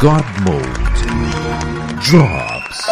[0.00, 0.64] God Mode
[2.08, 2.86] Drops.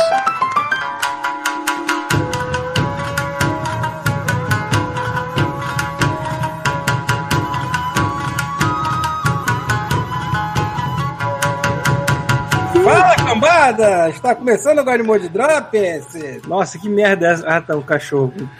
[12.85, 14.11] Fala, cambada!
[14.11, 16.15] Está começando o Mode Drops!
[16.47, 17.49] Nossa, que merda é essa?
[17.49, 18.35] Ah, tá, um cachorro.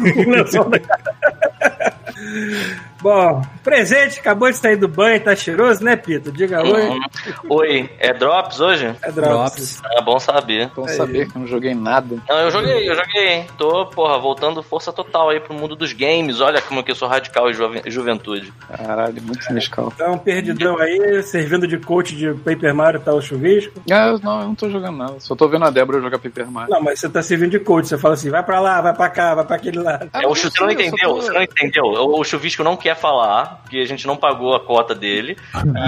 [0.00, 1.94] O da cara.
[3.00, 6.30] Bom, presente, acabou de sair do banho, tá cheiroso, né, Pito?
[6.32, 6.88] Diga oi.
[6.88, 7.00] Uhum.
[7.50, 8.94] Oi, é Drops hoje?
[9.02, 9.80] É Drops.
[9.96, 10.70] É bom saber.
[10.74, 12.16] Bom saber que eu não joguei nada.
[12.28, 13.46] Não, eu joguei, eu joguei.
[13.56, 16.40] Tô, porra, voltando força total aí pro mundo dos games.
[16.40, 18.52] Olha como que eu sou radical e juve- juventude.
[18.76, 19.92] Caralho, muito sinistral.
[19.96, 23.80] Tá um perdidão aí, servindo de coach de Paper Mario, tá o chuvisco.
[23.90, 25.14] Ah, eu não, eu não tô jogando nada.
[25.20, 26.70] Só tô vendo a Débora jogar Paper Mario.
[26.72, 29.08] Não, mas você tá servindo de coach, você fala assim, vai pra lá, vai pra
[29.08, 30.08] cá, vai pra aquele lado.
[30.12, 31.08] Ah, É, o mas Chu- eu você não entendeu?
[31.10, 31.84] tô- Você não entendeu?
[31.84, 35.36] O, o Chuvisco não quer falar, porque a gente não pagou a cota dele.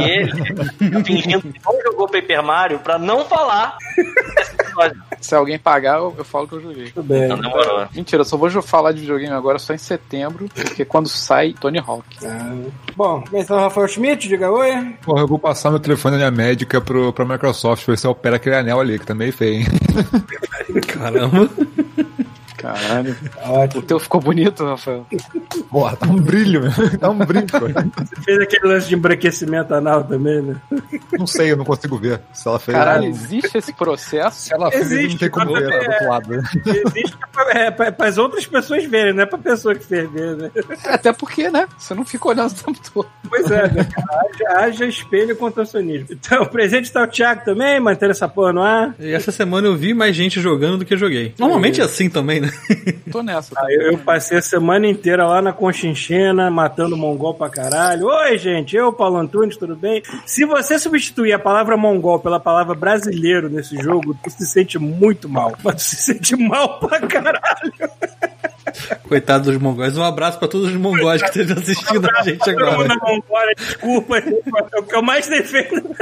[0.00, 0.32] E ele
[1.04, 3.76] fingindo que não jogou Paper Mario pra não falar.
[5.20, 6.90] Se alguém pagar, eu, eu falo que eu joguei.
[6.90, 7.24] Tudo bem.
[7.24, 7.86] Então demorou.
[7.94, 11.78] Mentira, eu só vou falar de videogame agora só em setembro, porque quando sai Tony
[11.78, 12.04] Hawk.
[12.24, 12.54] Ah,
[12.96, 14.96] Bom, começando o Rafael Schmidt, diga oi.
[15.02, 18.36] Porra, eu vou passar meu telefone da minha médica pro, pra Microsoft, ver se opera
[18.36, 19.66] aquele anel ali, que tá meio feio, hein?
[20.86, 21.48] Caramba.
[22.64, 23.16] Caralho.
[23.44, 23.80] Ótimo.
[23.82, 25.06] O teu ficou bonito, Rafael.
[25.70, 26.98] Porra, tá um brilho, meu.
[26.98, 27.46] Tá um brilho.
[27.48, 30.56] Você fez aquele lance de embranquecimento anal também, né?
[31.18, 32.20] Não sei, eu não consigo ver.
[32.32, 32.76] Se ela fez.
[32.76, 34.40] Caralho, existe esse processo?
[34.40, 36.34] Se ela fez, Existe, não tem como ver, é- tá do outro lado.
[36.66, 40.36] Existe pra, é, pra, pras outras pessoas verem, não é pra pessoa que fez ver,
[40.36, 40.50] né?
[40.86, 41.66] Até porque, né?
[41.78, 43.08] Você não fica olhando o tempo todo.
[43.28, 43.88] Pois é, né?
[44.10, 46.06] haja, haja espelho contra o sonismo.
[46.10, 48.94] Então, o presente tá o Thiago também, mantendo essa porra no ar.
[48.98, 51.34] E essa semana eu vi mais gente jogando do que joguei.
[51.38, 52.53] Normalmente é assim também, né?
[53.10, 53.54] Tô nessa.
[53.56, 58.06] Ah, eu, eu passei a semana inteira lá na Conchinchina, matando mongol pra caralho.
[58.06, 60.03] Oi, gente, eu, Paulo Antunes, tudo bem?
[60.26, 65.28] Se você substituir a palavra mongol pela palavra brasileiro nesse jogo, tu se sente muito
[65.28, 65.54] mal.
[65.62, 67.72] Mas tu se sente mal pra caralho.
[69.09, 69.97] Coitado dos mongóis.
[69.97, 72.97] Um abraço pra todos os mongóis que estejam assistindo a gente agora.
[72.97, 75.94] Mongólia, desculpa, é o que eu mais defendo.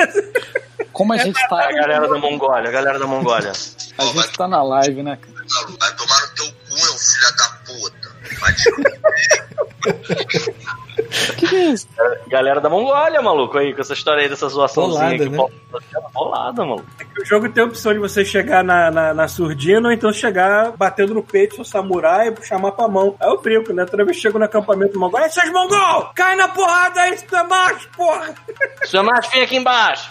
[0.93, 3.51] Como a gente tá, A galera da Mongólia, a galera da Mongólia.
[3.51, 5.19] a gente tá na live, né?
[5.21, 5.33] cara?
[5.81, 6.22] Vai tomar
[7.81, 8.09] puta.
[8.41, 8.71] Vai te
[11.37, 11.89] Que que é isso?
[12.27, 15.37] Galera da Mongólia, maluco, aí, com essa história aí dessa zoaçãozinha Bolada, que né?
[15.37, 15.53] Paulo
[15.93, 16.87] tá bolada, maluco.
[17.21, 20.73] O jogo tem a opção de você chegar na, na, na surdina ou então chegar
[20.73, 23.15] batendo no peito, seu samurai, e chamar pra mão.
[23.21, 23.85] Aí eu brinco, né?
[23.85, 26.11] Toda vez que chego no acampamento mongol, aí seus mongol!
[26.15, 28.35] Cai na porrada aí, você é macho, porra!
[28.85, 30.11] Seu macho, vem aqui embaixo.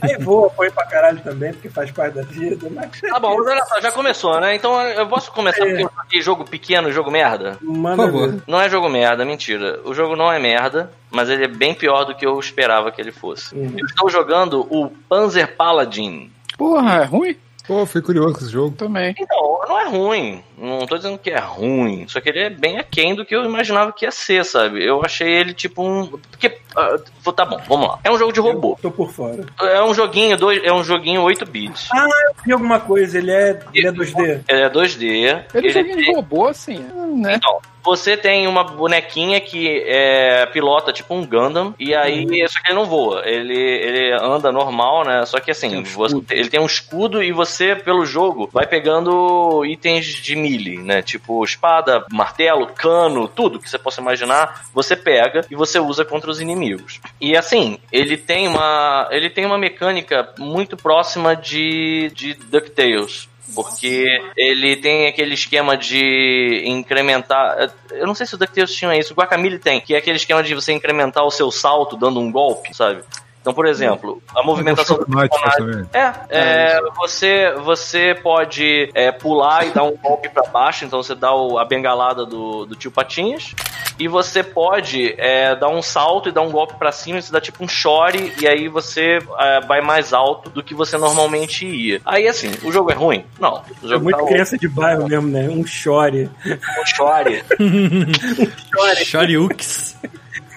[0.00, 3.00] Aí vou, apoio pra caralho também, porque faz parte da vida, mas...
[3.00, 4.54] Tá bom, mas olha só, já começou, né?
[4.54, 7.58] Então eu posso começar porque eu jogo pequeno jogo merda?
[7.60, 8.32] Manda Por favor.
[8.32, 8.42] ver.
[8.46, 9.80] Não é jogo merda, mentira.
[9.84, 13.00] O jogo não é merda, mas ele é bem pior do que eu esperava que
[13.00, 13.54] ele fosse.
[13.54, 13.74] Uhum.
[13.76, 16.30] Eu estou jogando o Panzer Paladin.
[16.56, 17.36] Porra, é ruim?
[17.66, 18.76] Pô, fui curioso com esse jogo.
[18.76, 19.14] Também.
[19.18, 20.42] Então, não é ruim.
[20.62, 22.06] Não tô dizendo que é ruim.
[22.06, 24.84] Só que ele é bem aquém do que eu imaginava que ia ser, sabe?
[24.84, 26.06] Eu achei ele tipo um.
[26.30, 26.56] Porque.
[26.76, 26.96] ah,
[27.34, 27.98] tá bom, vamos lá.
[28.04, 28.78] É um jogo de robô.
[28.80, 29.44] Tô por fora.
[29.60, 31.88] É um joguinho, dois, é um joguinho 8 bits.
[31.92, 34.40] Ah, eu vi alguma coisa, ele é, ele é 2D.
[34.48, 35.02] Ele é 2D.
[35.02, 36.78] Ele, Ele joguinho de robô, assim,
[37.16, 37.34] né?
[37.36, 42.68] Então, você tem uma bonequinha que é, pilota tipo um Gundam, e aí, só que
[42.70, 45.26] ele não voa, ele, ele anda normal, né?
[45.26, 48.66] Só que assim, Tem um você- ele tem um escudo e você, pelo jogo, vai
[48.68, 50.36] pegando itens de
[50.78, 51.02] né?
[51.02, 56.30] Tipo espada, martelo, cano, tudo que você possa imaginar, você pega e você usa contra
[56.30, 57.00] os inimigos.
[57.20, 63.28] E assim, ele tem uma, ele tem uma mecânica muito próxima de, de DuckTales.
[63.54, 67.70] Porque ele tem aquele esquema de incrementar.
[67.90, 70.42] Eu não sei se o DuckTales tinha isso, o Guacamole tem, que é aquele esquema
[70.42, 73.02] de você incrementar o seu salto dando um golpe, sabe?
[73.42, 75.56] Então, por exemplo, a movimentação do personagem.
[75.58, 75.84] também.
[75.92, 81.12] É, é, você, você pode é, pular e dar um golpe pra baixo, então você
[81.14, 83.52] dá o- a bengalada do, do tio Patinhas.
[83.98, 87.30] E você pode é, dar um salto e dar um golpe pra cima, e você
[87.32, 91.66] dá tipo um chore, e aí você é, vai mais alto do que você normalmente
[91.66, 92.00] ia.
[92.04, 93.24] Aí assim, o jogo é ruim?
[93.40, 93.60] Não.
[93.82, 95.48] O É muito tá criança de bairro mesmo, né?
[95.48, 96.30] Um chore.
[96.46, 97.44] um chore.
[99.04, 99.96] Shoryukes.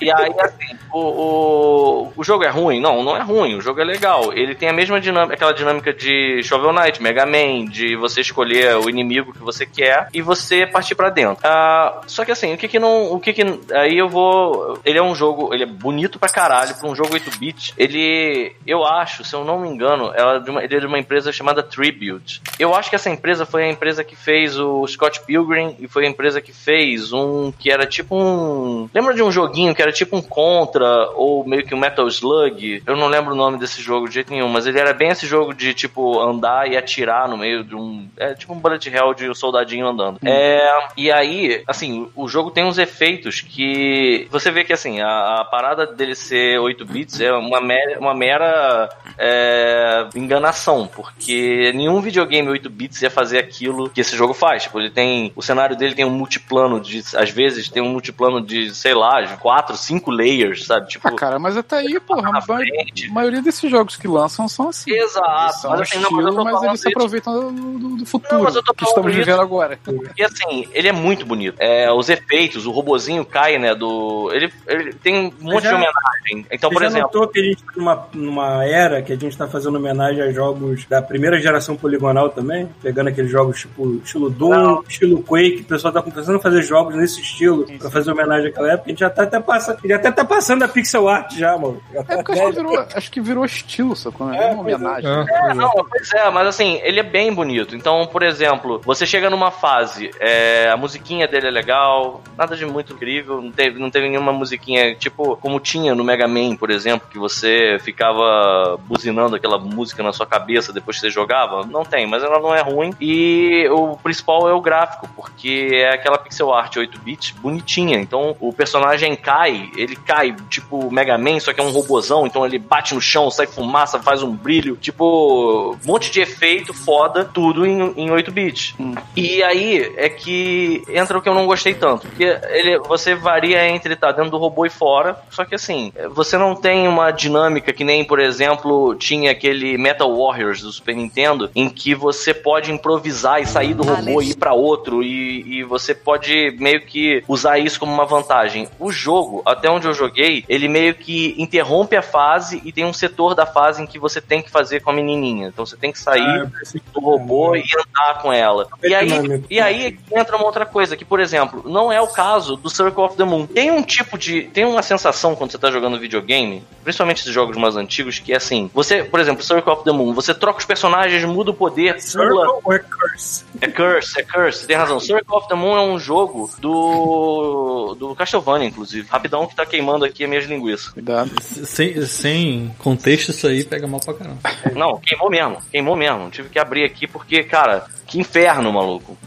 [0.01, 2.79] E aí, assim, o, o, o jogo é ruim?
[2.79, 3.55] Não, não é ruim.
[3.55, 4.33] O jogo é legal.
[4.33, 8.75] Ele tem a mesma dinâmica, aquela dinâmica de Shovel Knight, Mega Man, de você escolher
[8.77, 11.37] o inimigo que você quer e você partir pra dentro.
[11.43, 13.13] Ah, só que assim, o que que não.
[13.13, 13.43] O que que.
[13.73, 14.79] Aí eu vou.
[14.83, 15.53] Ele é um jogo.
[15.53, 16.75] Ele é bonito pra caralho.
[16.75, 17.73] Pra um jogo 8-bit.
[17.77, 18.55] Ele.
[18.65, 21.31] Eu acho, se eu não me engano, ela é uma, ele é de uma empresa
[21.31, 22.41] chamada Tribute.
[22.59, 26.05] Eu acho que essa empresa foi a empresa que fez o Scott Pilgrim e foi
[26.05, 28.89] a empresa que fez um que era tipo um.
[28.93, 32.83] Lembra de um joguinho que era tipo um Contra ou meio que um Metal Slug.
[32.85, 35.25] Eu não lembro o nome desse jogo de jeito nenhum, mas ele era bem esse
[35.27, 38.07] jogo de tipo andar e atirar no meio de um.
[38.17, 40.19] É tipo um bullet hell de um soldadinho andando.
[40.25, 45.41] É, e aí, assim, o jogo tem uns efeitos que você vê que assim, a,
[45.41, 52.01] a parada dele ser 8 bits é uma mera, uma mera é, enganação, porque nenhum
[52.01, 54.63] videogame 8 bits ia fazer aquilo que esse jogo faz.
[54.63, 55.31] Tipo, ele tem.
[55.35, 57.03] O cenário dele tem um multiplano de.
[57.15, 60.87] Às vezes tem um multiplano de, sei lá, de 4, 5 layers, sabe?
[60.87, 61.07] Tipo.
[61.07, 63.09] Ah, cara, mas até aí, porra, na a frente.
[63.11, 64.91] maioria desses jogos que lançam são assim.
[64.93, 66.97] Exato, São mas assim, não, mas eu estilo, mas falando eles se isso.
[66.97, 69.19] aproveitam do, do- futuro Não, mas que estamos isso.
[69.19, 69.79] vivendo agora.
[70.17, 71.55] E assim, ele é muito bonito.
[71.59, 73.73] É, os efeitos, o robozinho cai, né?
[73.75, 74.29] Do.
[74.33, 76.45] Ele, ele tem um monte já- de homenagem.
[76.51, 77.07] Então, por Você exemplo.
[77.13, 80.31] notou que a gente tá numa, numa era que a gente tá fazendo homenagem a
[80.31, 82.69] jogos da primeira geração poligonal também?
[82.81, 86.95] Pegando aqueles jogos tipo estilo Doom, estilo Quake, o pessoal tá começando a fazer jogos
[86.95, 88.83] nesse estilo pra fazer homenagem àquela época.
[88.87, 91.81] A gente já tá até passando, já até tá passando a pixel art já, mano.
[91.93, 94.27] É porque acho que virou, acho que virou estilo, sacou?
[94.27, 95.09] Não é uma homenagem.
[95.09, 97.75] É, não, pois é, mas assim, ele é bem bonito.
[97.75, 102.65] Então, por exemplo, você chega numa fase, é, a musiquinha dele é legal, nada de
[102.65, 106.69] muito incrível, não teve, não teve nenhuma musiquinha, tipo, como tinha no Mega Man, por
[106.69, 111.65] exemplo, que você ficava buzinando aquela música na sua cabeça depois que você jogava.
[111.65, 112.91] Não tem, mas ela não é ruim.
[112.99, 117.97] E o principal é o gráfico, porque é aquela pixel art 8-bit bonitinha.
[117.99, 122.45] Então, o personagem cai, ele cai tipo Mega Man, só que é um robozão, então
[122.45, 127.25] ele bate no chão, sai fumaça, faz um brilho, tipo, um monte de efeito foda,
[127.25, 128.75] tudo em, em 8-bit.
[129.15, 133.67] E aí é que entra o que eu não gostei tanto, porque ele, você varia
[133.67, 137.73] entre estar dentro do robô e fora, só que assim, você não tem uma dinâmica
[137.73, 142.71] que nem, por exemplo, tinha aquele Metal Warriors do Super Nintendo, em que você pode
[142.71, 147.23] improvisar e sair do robô e ir pra outro, e, e você pode meio que
[147.27, 148.67] usar isso como uma vantagem.
[148.79, 152.93] O jogo, até onde eu joguei, ele meio que interrompe a fase e tem um
[152.93, 155.47] setor da fase em que você tem que fazer com a menininha.
[155.47, 156.47] Então você tem que sair Ah,
[156.93, 158.67] do robô e andar com ela.
[158.83, 159.09] E aí,
[159.49, 163.03] e aí entra uma outra coisa, que, por exemplo, não é o caso do Circle
[163.03, 163.45] of the Moon.
[163.45, 164.43] Tem um tipo de.
[164.43, 168.37] Tem uma sensação quando você tá jogando videogame, principalmente esses jogos mais antigos, que é
[168.37, 171.93] assim: você, por exemplo, Circle of the Moon, você troca os personagens, muda o poder,
[171.93, 172.01] pula.
[172.01, 173.45] Circle or Curse?
[173.61, 174.99] É Curse, é Curse, você tem razão.
[174.99, 177.95] Circle of the Moon é um jogo do.
[177.97, 179.07] do Castlevania, inclusive.
[179.09, 180.89] Rapidão que tá queimando aqui as minhas linguiças.
[180.89, 181.31] Cuidado.
[181.41, 184.39] Sem, sem contexto, isso aí pega mal pra caramba.
[184.73, 186.29] Não, queimou mesmo, queimou mesmo.
[186.29, 189.17] Tive que abrir aqui porque, cara, que inferno, maluco.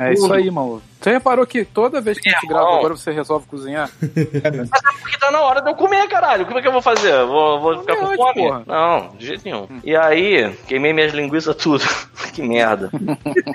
[0.00, 0.82] É isso aí, mano.
[1.00, 2.62] Você reparou que toda vez que a gente Irmão.
[2.62, 3.88] grava agora você resolve cozinhar?
[4.02, 6.44] Mas é porque tá na hora de eu comer, caralho.
[6.44, 7.24] Como é que eu vou fazer?
[7.24, 8.34] Vou, vou ficar com fome?
[8.34, 8.62] porra?
[8.66, 9.68] Não, de jeito nenhum.
[9.84, 11.84] E aí, queimei minhas linguiças tudo.
[12.34, 12.90] que merda.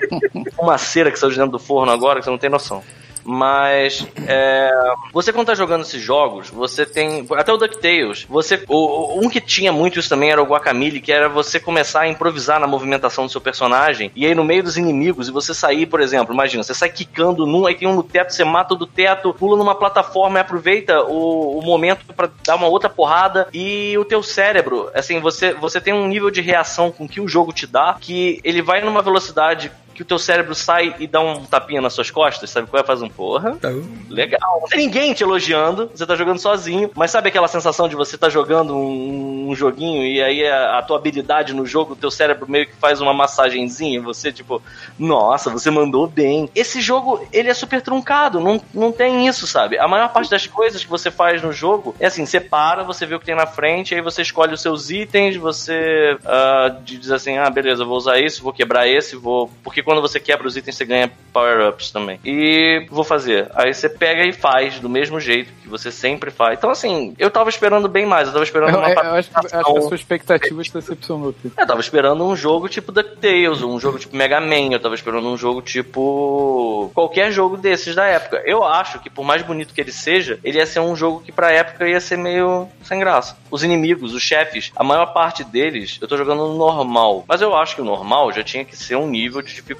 [0.58, 2.82] Uma cera que saiu de dentro do forno agora que você não tem noção.
[3.24, 4.70] Mas é,
[5.12, 7.26] você quando tá jogando esses jogos, você tem.
[7.32, 8.62] Até o DuckTales, você.
[8.68, 12.08] O, um que tinha muito isso também era o Guacamole, que era você começar a
[12.08, 15.86] improvisar na movimentação do seu personagem, e aí no meio dos inimigos, e você sair,
[15.86, 18.76] por exemplo, imagina, você sai quicando num, aí tem um no teto, você mata o
[18.76, 23.48] do teto, pula numa plataforma e aproveita o, o momento pra dar uma outra porrada,
[23.52, 27.28] e o teu cérebro, assim, você, você tem um nível de reação com que o
[27.28, 31.20] jogo te dá, que ele vai numa velocidade que o teu cérebro sai e dá
[31.20, 32.86] um tapinha nas suas costas, sabe qual é?
[32.86, 33.52] Faz um porra.
[33.56, 34.60] Então, Legal.
[34.60, 38.18] Não tem ninguém te elogiando, você tá jogando sozinho, mas sabe aquela sensação de você
[38.18, 42.10] tá jogando um, um joguinho e aí a, a tua habilidade no jogo, o teu
[42.10, 44.60] cérebro meio que faz uma massagenzinha, você tipo,
[44.98, 46.48] nossa, você mandou bem.
[46.54, 49.78] Esse jogo, ele é super truncado, não, não tem isso, sabe?
[49.78, 53.06] A maior parte das coisas que você faz no jogo é assim, você para, você
[53.06, 57.10] vê o que tem na frente, aí você escolhe os seus itens, você ah, diz
[57.10, 59.50] assim, ah, beleza, vou usar isso, vou quebrar esse, vou...
[59.62, 62.18] Porque quando você quebra os itens, você ganha power-ups também.
[62.24, 63.50] E vou fazer.
[63.54, 66.58] Aí você pega e faz do mesmo jeito que você sempre faz.
[66.58, 68.28] Então, assim, eu tava esperando bem mais.
[68.28, 71.32] Eu tava esperando Eu, uma eu acho, que, acho que a sua expectativa te decepcionou,
[71.32, 71.60] Pedro.
[71.60, 75.28] eu tava esperando um jogo tipo DuckTales, um jogo tipo Mega Man, eu tava esperando
[75.28, 76.90] um jogo tipo.
[76.94, 78.42] qualquer jogo desses da época.
[78.44, 81.32] Eu acho que, por mais bonito que ele seja, ele ia ser um jogo que
[81.32, 83.36] pra época ia ser meio sem graça.
[83.50, 87.24] Os inimigos, os chefes, a maior parte deles, eu tô jogando no normal.
[87.28, 89.73] Mas eu acho que o normal já tinha que ser um nível de dificuldade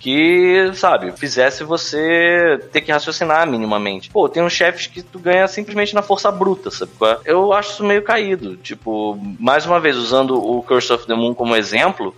[0.00, 4.10] que, sabe, fizesse você ter que raciocinar minimamente.
[4.10, 6.92] Pô, tem uns chefes que tu ganha simplesmente na força bruta, sabe?
[7.02, 7.18] é?
[7.24, 8.56] Eu acho isso meio caído.
[8.56, 12.14] Tipo, mais uma vez, usando o Curse of the Moon como exemplo,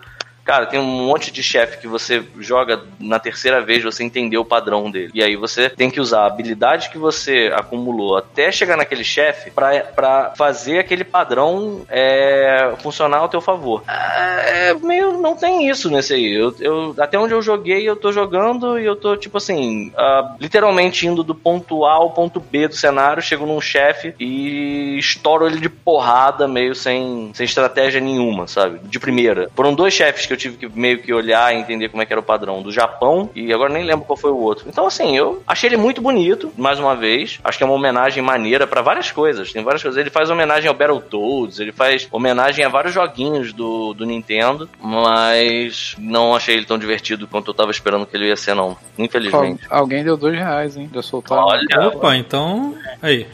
[0.48, 4.44] Cara, tem um monte de chefe que você joga na terceira vez, você entendeu o
[4.46, 5.10] padrão dele.
[5.12, 9.50] E aí você tem que usar a habilidade que você acumulou até chegar naquele chefe
[9.50, 13.82] pra fazer aquele padrão é, funcionar ao teu favor.
[13.86, 16.32] É, meio não tem isso nesse aí.
[16.32, 20.34] Eu, eu- até onde eu joguei, eu tô jogando e eu tô, tipo assim, ah,
[20.40, 25.46] literalmente indo do ponto A ao ponto B do cenário, chego num chefe e estouro
[25.46, 28.78] ele de porrada, meio sem, sem estratégia nenhuma, sabe?
[28.84, 29.50] De primeira.
[29.54, 32.12] Foram dois chefes que eu tive que meio que olhar e entender como é que
[32.12, 32.62] era o padrão.
[32.62, 34.64] Do Japão e agora nem lembro qual foi o outro.
[34.68, 37.38] Então, assim, eu achei ele muito bonito, mais uma vez.
[37.44, 39.52] Acho que é uma homenagem maneira pra várias coisas.
[39.52, 39.98] Tem várias coisas.
[40.00, 45.94] Ele faz homenagem ao Battletoads, ele faz homenagem a vários joguinhos do, do Nintendo, mas
[45.98, 48.76] não achei ele tão divertido quanto eu tava esperando que ele ia ser, não.
[48.96, 49.64] Infelizmente.
[49.68, 50.88] Al- Alguém deu dois reais, hein?
[50.92, 51.38] Deu soltar.
[51.38, 52.74] Olha, Opa, então.
[53.02, 53.24] Aí.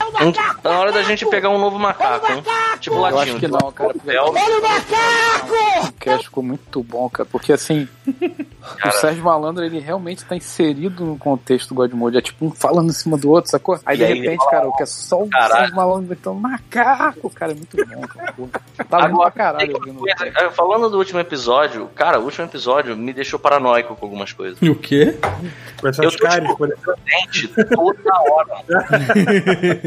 [0.62, 2.42] tá na hora da gente pegar um novo macaco, hein?
[2.80, 3.20] Tipo Eu latino.
[3.22, 3.92] acho que não, cara.
[3.94, 4.24] porque Hotel.
[4.26, 4.32] O
[5.92, 7.28] cast ficou muito bom, cara.
[7.30, 12.18] Porque assim, o Sérgio Malandro, ele realmente tá inserido no contexto do God Mode.
[12.18, 13.78] É tipo um falando em cima do outro, sacou?
[13.84, 15.54] Aí E de aí, repente, cara, o que é só o Caralho.
[15.54, 17.52] Sérgio Malandro gritando macaco, cara.
[17.52, 18.34] É muito bom, cara.
[18.88, 20.04] Tá lindo pra caralho ouvindo.
[20.52, 24.58] falando do último episódio, cara, o último episódio me deixou paranoico com algumas coisas.
[24.60, 25.16] E o quê?
[25.82, 26.94] Eu tô, caras, tipo, exemplo.
[27.06, 28.54] Gente, toda hora.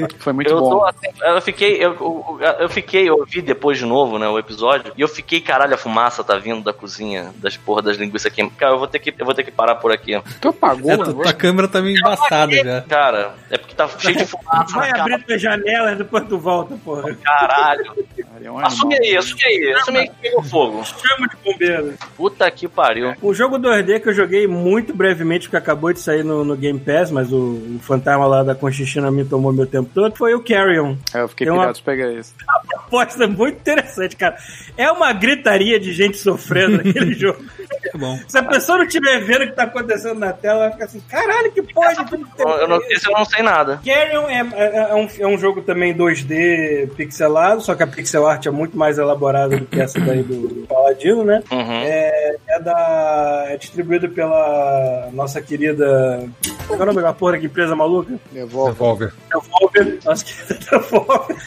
[0.20, 0.70] Foi muito eu, bom.
[0.70, 4.38] tô assim, eu fiquei, eu, eu, eu fiquei, eu vi depois de novo, né, o
[4.38, 8.48] episódio, e eu fiquei, caralho, fumaça tá vindo da cozinha, das porra das linguiças aqui.
[8.52, 10.22] Cara, eu vou ter que, eu vou ter que parar por aqui.
[10.42, 11.04] Tu apagou, É, né?
[11.06, 12.82] tu- tua câmera tá meio embaçada já.
[12.82, 16.76] Cara, é porque tá cheio de fumaça Vai abrir tua janela e depois tu volta,
[16.84, 17.16] porra.
[17.24, 17.94] caralho.
[18.44, 20.84] É um Assume aí, assume aí, assume aí que pegou fogo.
[20.86, 21.94] Chama de bombeiro.
[22.16, 23.16] Puta que pariu.
[23.22, 26.80] O jogo 2D que eu joguei muito brevemente, que acabou de sair no, no Game
[26.80, 30.44] Pass, mas o, o fantasma lá da Conchichina me tomou meu tempo todo, foi o
[30.44, 30.96] Carrion.
[31.14, 32.34] É, eu fiquei Tem uma- pilhado de pegar esse.
[32.88, 34.38] Proposta muito interessante, cara.
[34.78, 37.44] É uma gritaria de gente sofrendo naquele jogo.
[37.96, 38.20] Bom.
[38.28, 41.02] Se a pessoa não estiver vendo o que tá acontecendo na tela, vai ficar assim,
[41.10, 43.80] caralho, que porra de tudo que tem Eu não, eu não sei nada.
[43.84, 48.28] Carrion é, é- é um, é um jogo também 2D pixelado, só que a pixel
[48.28, 51.42] art é muito mais elaborada do que essa daí do, do Paladino, né?
[51.52, 51.82] Uhum.
[51.84, 53.46] É, é da.
[53.50, 56.28] É distribuído pela nossa querida.
[56.68, 58.14] Qual é o nome daquela porra que empresa maluca?
[58.32, 58.72] Devolve.
[58.74, 59.14] Devolver.
[59.32, 60.00] Devolver.
[60.04, 61.38] Nossa querida Devolver.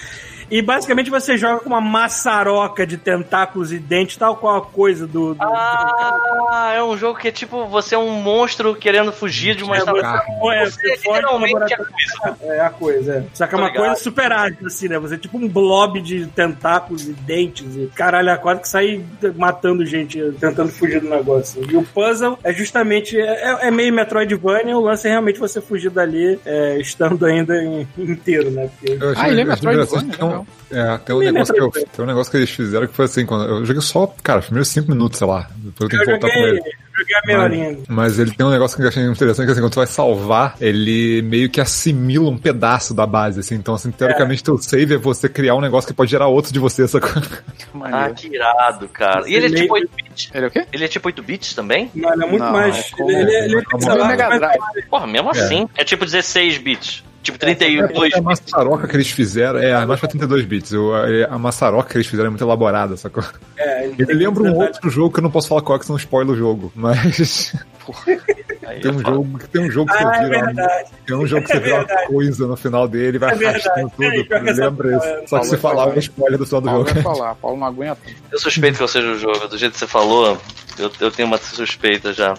[0.50, 5.06] E basicamente você joga com uma maçaroca de tentáculos e dentes, tal qual a coisa
[5.06, 5.34] do.
[5.34, 9.62] do Ah, é um jogo que é tipo, você é um monstro querendo fugir de
[9.62, 11.86] uma É, você, é, Você você é do literalmente a laboratório.
[11.86, 12.36] coisa.
[12.54, 13.22] É a coisa, é.
[13.34, 14.98] Só que é uma coisa super ágil, assim, né?
[14.98, 19.04] Você é tipo um blob de tentáculos e dentes e caralho, a quase que sai
[19.36, 21.62] matando gente, tentando fugir do negócio.
[21.70, 25.90] E o puzzle é justamente, é, é meio Metroidvania, o lance é realmente você fugir
[25.90, 28.68] dali, é, estando ainda em- inteiro, né?
[28.78, 30.94] Porque Eu achei, Ah, ele é Metroidvania, um, legal.
[30.94, 32.94] é, tem, um Ele é negócio que eu, tem um negócio que eles fizeram que
[32.94, 35.48] foi assim, quando eu joguei só, cara, os primeiros 5 minutos, sei lá.
[35.56, 36.60] Depois eu tenho eu que voltar com ele.
[36.98, 37.78] joguei a meia Mas- horinha.
[37.88, 40.56] Mas ele tem um negócio que eu achei interessante, que assim, quando tu vai salvar,
[40.60, 43.54] ele meio que assimila um pedaço da base, assim.
[43.54, 46.58] Então, assim, teoricamente, teu save é você criar um negócio que pode gerar outro de
[46.58, 47.20] você, essa coisa.
[47.82, 49.28] Ah, que irado, cara.
[49.28, 50.30] E ele é tipo 8 bits?
[50.34, 50.66] Ele é o quê?
[50.72, 51.90] Ele é tipo 8 bits também?
[51.94, 52.76] Não, ele é muito Não, mais.
[52.78, 54.86] é como- ele, ele, ele é como pixel o art, Mega mas- Drive.
[54.90, 55.68] Porra, mesmo assim.
[55.76, 57.04] É tipo 16 bits.
[57.22, 58.22] Tipo 32 É a bits.
[58.22, 60.72] maçaroca que eles fizeram, é mais pra 32 bits.
[60.72, 60.92] O-
[61.28, 63.22] a maçaroca que eles fizeram é muito elaborada, sacou?
[63.58, 65.84] É, ele tem lembra um outro jogo que eu não posso falar qual é, que
[65.86, 66.72] senão spoiler o jogo.
[66.74, 67.52] Mas
[68.80, 69.10] tem é um foda.
[69.14, 70.46] jogo, tem um jogo que Ah, você é vira.
[70.46, 70.90] verdade.
[71.06, 73.46] Tem um jogo que você É vira uma coisa no final dele e vai É
[73.48, 74.48] arrastando É, tudo.
[74.48, 75.28] essa- Lembra isso.
[75.28, 76.94] Só que se falar é um spoiler do final do Paulo jogo.
[76.94, 77.98] vai falar, Paulo não aguenta.
[78.32, 79.46] Eu suspeito que eu seja o jogo.
[79.46, 80.38] Do jeito que você falou,
[80.78, 82.32] eu, eu tenho uma suspeita já.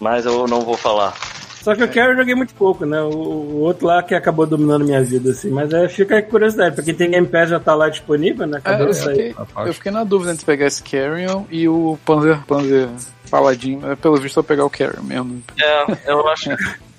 [0.00, 1.14] Mas eu não vou falar.
[1.62, 3.00] Só que o Carry eu joguei muito pouco, né?
[3.02, 5.48] O, o outro lá que acabou dominando minha vida, assim.
[5.48, 6.74] Mas é, fica a curiosidade.
[6.74, 8.56] Pra quem tem Game Pass já tá lá disponível, né?
[8.56, 9.34] É, Acabou eu, de sair.
[9.34, 12.88] fiquei, eu fiquei na dúvida entre pegar esse Carrion e o Panzer, Panzer
[13.30, 13.78] Paladin.
[13.80, 15.42] Mas, Pelo visto, eu vou pegar o Carrion mesmo.
[15.60, 16.50] É, eu acho.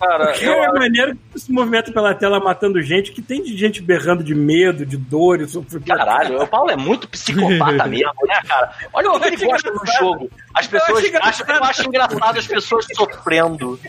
[0.08, 3.82] Cara, eu é maneiro que se movimenta pela tela matando gente, que tem de gente
[3.82, 5.88] berrando de medo, de dor e sofrimento.
[5.88, 8.72] Caralho, o Paulo é muito psicopata mesmo, né, cara?
[8.94, 10.00] Olha o que ele gosta no engraçado.
[10.00, 10.30] jogo.
[10.54, 11.42] As pessoas acho engraçado.
[11.42, 13.80] acham, eu acho engraçado as pessoas sofrendo.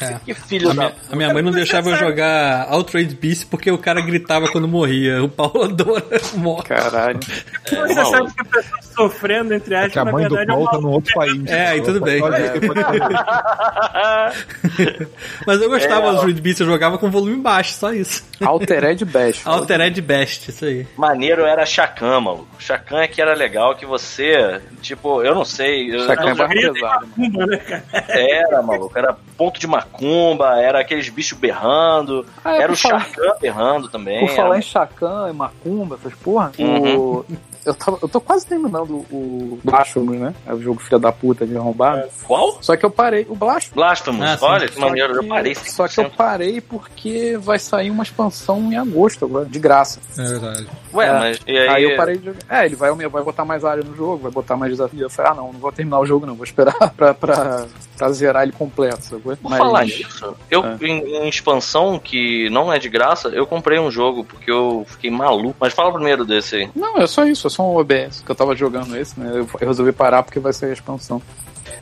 [0.00, 0.18] É.
[0.24, 0.82] Que filho A da.
[0.82, 4.66] minha, a minha mãe não deixava eu jogar Outrage Beast porque o cara gritava quando
[4.68, 5.22] morria.
[5.22, 6.04] O Paulo adora
[6.36, 6.68] morte.
[6.68, 7.18] Caralho.
[7.64, 8.10] Você maluco.
[8.10, 10.70] sabe que a pessoa sofrendo, entre aspas, Que a na mãe do verdade é Paulo
[10.70, 11.46] tá num outro país.
[11.50, 12.16] É, e tudo bem.
[12.16, 12.60] É.
[12.60, 12.82] pode-
[15.52, 18.24] Mas eu gostava do Outrage Beast, eu jogava com volume baixo, só isso.
[18.42, 19.42] Altered Best.
[19.46, 20.86] Altered Best, isso aí.
[20.96, 22.48] Maneiro era Chacan, maluco.
[22.58, 25.94] Chacan é que era legal que você, tipo, eu não sei.
[25.94, 27.06] Eu, Chacan é eu- mais pesado.
[27.06, 27.84] Macumba, né, cara?
[28.08, 28.98] era, maluco.
[28.98, 32.24] Era ponto de macumba, era aqueles bichos berrando.
[32.42, 34.20] Ah, é, era o falar- Chacan berrando também.
[34.26, 36.96] Por falar era- em Chacan e Macumba, essas porra, Uhum.
[36.98, 37.26] o...
[37.64, 40.34] eu, tava, eu tô quase terminando o Blasphemous, né?
[40.46, 42.08] É o jogo filha da puta de arrombado.
[42.26, 42.58] Qual?
[42.60, 43.26] Só que eu parei.
[43.28, 43.74] O Blasphemous.
[43.74, 44.42] Blasphemous.
[44.42, 44.46] Ah.
[44.46, 45.54] Olha que maneiro, eu parei.
[45.54, 50.00] Só que eu parei porque vai sair uma expansão em agosto agora, de graça.
[50.18, 50.66] É verdade.
[50.94, 51.12] Ué, É.
[51.12, 51.68] mas e aí?
[51.68, 52.38] Aí, eu parei de jogar.
[52.48, 55.02] É, ele vai, vai botar mais área no jogo, vai botar mais desafio.
[55.02, 57.66] Eu falei, ah não, não vou terminar o jogo não, vou esperar pra, pra,
[57.96, 59.36] pra zerar ele completo, sacou?
[59.36, 60.76] Por falar nisso, eu É.
[60.82, 65.10] em, em expansão que não é de graça, eu comprei um jogo porque eu fiquei
[65.10, 65.56] maluco.
[65.60, 66.70] Mas fala primeiro desse aí.
[66.74, 69.30] Não, é só isso, só um OBS que eu tava jogando esse, né?
[69.32, 71.22] Eu, eu resolvi parar porque vai sair a expansão.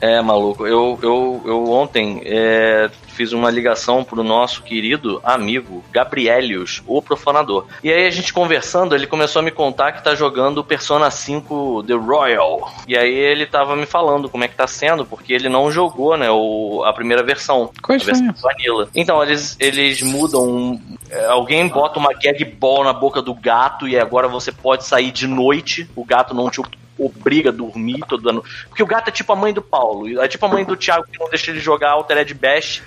[0.00, 0.66] É, maluco.
[0.66, 7.66] Eu, eu, eu ontem é, fiz uma ligação pro nosso querido amigo Gabrielius, o profanador.
[7.84, 11.82] E aí a gente conversando, ele começou a me contar que tá jogando Persona 5
[11.82, 12.72] The Royal.
[12.88, 16.16] E aí ele tava me falando como é que tá sendo, porque ele não jogou,
[16.16, 17.70] né, o, a primeira versão.
[17.82, 18.32] Qual a versão?
[18.40, 18.88] Vanilla.
[18.94, 20.80] Então, eles, eles mudam.
[21.10, 25.10] é, Alguém bota uma gag ball na boca do gato e agora você pode sair
[25.10, 25.86] de noite.
[25.94, 26.58] O gato não te
[27.04, 28.49] obriga a dormir toda noite.
[28.69, 30.21] Porque o gato é tipo a mãe do Paulo.
[30.21, 32.83] É tipo a mãe do Thiago que não deixa ele jogar Altered Bash.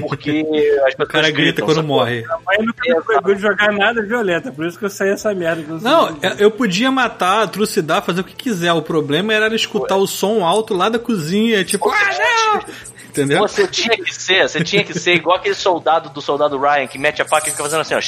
[0.00, 0.44] Porque
[0.86, 2.24] as O pessoas cara grita gritam, quando morre.
[2.46, 5.62] Mas nunca me proibiu de jogar nada violenta, por isso que eu saí essa merda.
[5.62, 6.32] que eu Não, sei.
[6.38, 8.72] eu- podia matar, trucidar, fazer o que quiser.
[8.72, 12.60] O problema era escutar o som alto lá da cozinha, tipo, ah, não!
[13.08, 13.38] Entendeu?
[13.40, 16.96] Você tinha que ser, você tinha que ser igual aquele soldado do soldado Ryan que
[16.98, 18.00] mete a faca e fica fazendo assim, ó.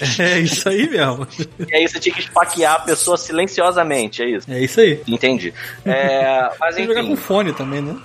[0.18, 1.26] É isso aí mesmo.
[1.68, 4.50] E aí você tinha que esfaquear a pessoa silenciosamente, é isso.
[4.50, 5.00] É isso aí.
[5.06, 5.52] Entendi.
[5.84, 7.10] É, mas Você jogar enfim.
[7.10, 7.96] com fone também, né?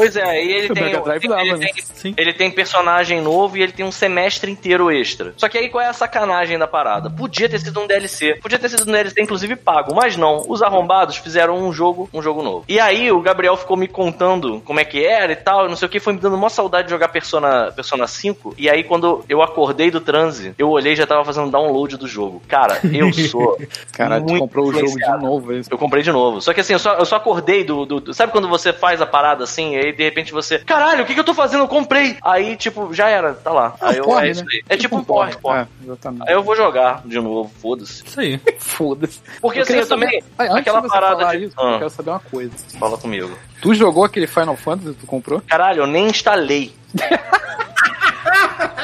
[0.00, 1.66] Pois é, e ele O tem, Mega Drive ele, dava, ele né?
[1.74, 2.14] tem- Sim.
[2.16, 5.34] ele tem personagem novo e ele tem um semestre inteiro extra.
[5.36, 7.10] Só que aí qual é a sacanagem da parada?
[7.10, 10.44] Podia ter sido um DLC, podia ter sido um DLC inclusive pago, mas não.
[10.48, 12.64] Os arrombados fizeram um jogo, um jogo novo.
[12.68, 15.86] E aí o Gabriel ficou me contando como é que era e tal, não sei
[15.86, 18.54] o que, foi me dando uma saudade de jogar Persona, Persona 5.
[18.56, 22.06] E aí quando eu acordei do transe, eu olhei e já tava fazendo download do
[22.08, 22.40] jogo.
[22.48, 23.58] Cara, eu sou
[23.92, 25.68] Caralho, tu comprou o jogo de novo, isso.
[25.70, 26.40] Eu comprei de novo.
[26.40, 29.00] Só que assim, eu só, eu só acordei do, do- do- Sabe quando você faz
[29.02, 30.58] a parada assim, e aí de repente você.
[30.58, 31.64] Caralho, o que, que eu tô fazendo?
[31.64, 32.16] Eu comprei.
[32.22, 33.74] Aí, tipo, já era, tá lá.
[33.80, 34.48] Aí eu, porre, é isso né?
[34.52, 34.62] aí.
[34.68, 35.60] É tipo um porre, porre.
[35.60, 36.28] É, exatamente.
[36.28, 38.02] Aí eu vou jogar de novo, foda-se.
[38.06, 38.40] Isso aí.
[38.58, 39.20] Foda-se.
[39.40, 40.20] Porque Eu assim, eu também.
[40.20, 41.44] saber- Ah, antes aquela de você parada falar de.
[41.44, 42.52] isso, eu Ah, quero saber uma coisa.
[42.78, 43.30] fala comigo.
[43.62, 45.40] Tu jogou aquele Final Fantasy que tu comprou?
[45.46, 46.72] Caralho, eu nem instalei.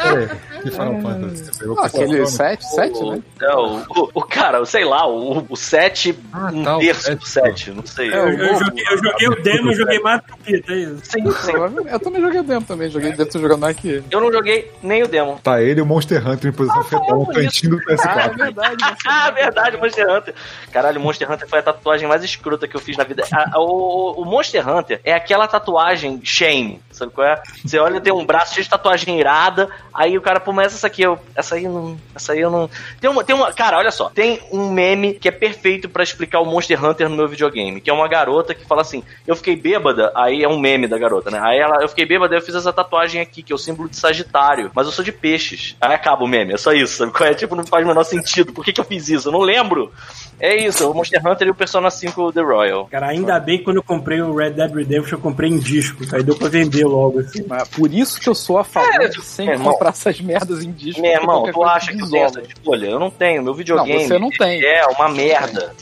[0.03, 1.45] Peraí, que Final Fantasy?
[1.45, 2.27] Você pegou Ah, aquele nome?
[2.27, 3.23] 7, 7, o, né?
[3.43, 7.03] é, o, o, o cara, sei lá, o, o 7, Ah, um tá, o terço
[7.03, 7.19] sete.
[7.19, 8.13] do 7, não sei.
[8.13, 10.73] É, Eu, o eu joguei, eu joguei o demo, eu joguei mais do que o
[10.73, 11.01] é isso.
[11.05, 11.53] Sim, sim.
[11.91, 14.05] Eu também joguei demo também, joguei demo, tô jogando mais que ele.
[14.11, 15.41] Eu não joguei nem o demo.
[15.43, 18.37] Tá ele e o Monster Hunter em posição fetal no cantinho do Ah, é PS4.
[18.37, 18.77] verdade.
[19.07, 20.35] Ah, verdade, Monster Hunter.
[20.73, 23.25] Caralho, o Monster Hunter foi a tatuagem mais escrota que eu fiz na vida.
[23.33, 27.43] A- o, o Monster Hunter é aquela tatuagem shame, sabe qual é?
[27.65, 30.87] Você olha, tem um braço cheio de tatuagem irada, aí o cara, pô, mas essa
[30.87, 32.69] aqui, eu, essa aí não, essa aí eu não...
[33.01, 36.41] Tem uma, tem uma, cara, olha só, tem um meme que é perfeito pra explicar
[36.41, 39.55] o Monster Hunter no meu videogame, que é uma garota que fala assim, eu fiquei
[39.55, 41.39] bêbada, aí é um meme da garota, né?
[41.43, 43.97] Aí ela, eu fiquei bêbada, eu fiz essa tatuagem aqui, que é o símbolo de
[43.97, 45.77] Sagitário, mas eu sou de peixes.
[45.81, 47.35] Aí acaba o meme, é só isso, sabe é?
[47.35, 48.53] Tipo, não faz o menor sentido.
[48.53, 49.29] Por que que eu fiz isso?
[49.29, 49.93] Eu não lembro.
[50.39, 52.87] É isso, o Monster Hunter e o Persona 5 The Royal.
[52.87, 56.03] Cara, ainda bem que quando eu comprei o Red Dead Redemption, eu comprei em disco.
[56.13, 57.45] Aí deu pra vender logo, assim.
[57.49, 59.73] Mas por isso que eu sou a favor É, de sempre irmão.
[59.73, 61.01] comprar essas merdas em disco.
[61.01, 62.87] Meu irmão, tu acha que eu tenho essa escolha?
[62.87, 63.43] Eu não tenho.
[63.43, 64.65] Meu videogame Não, você não tem.
[64.65, 65.75] é uma merda.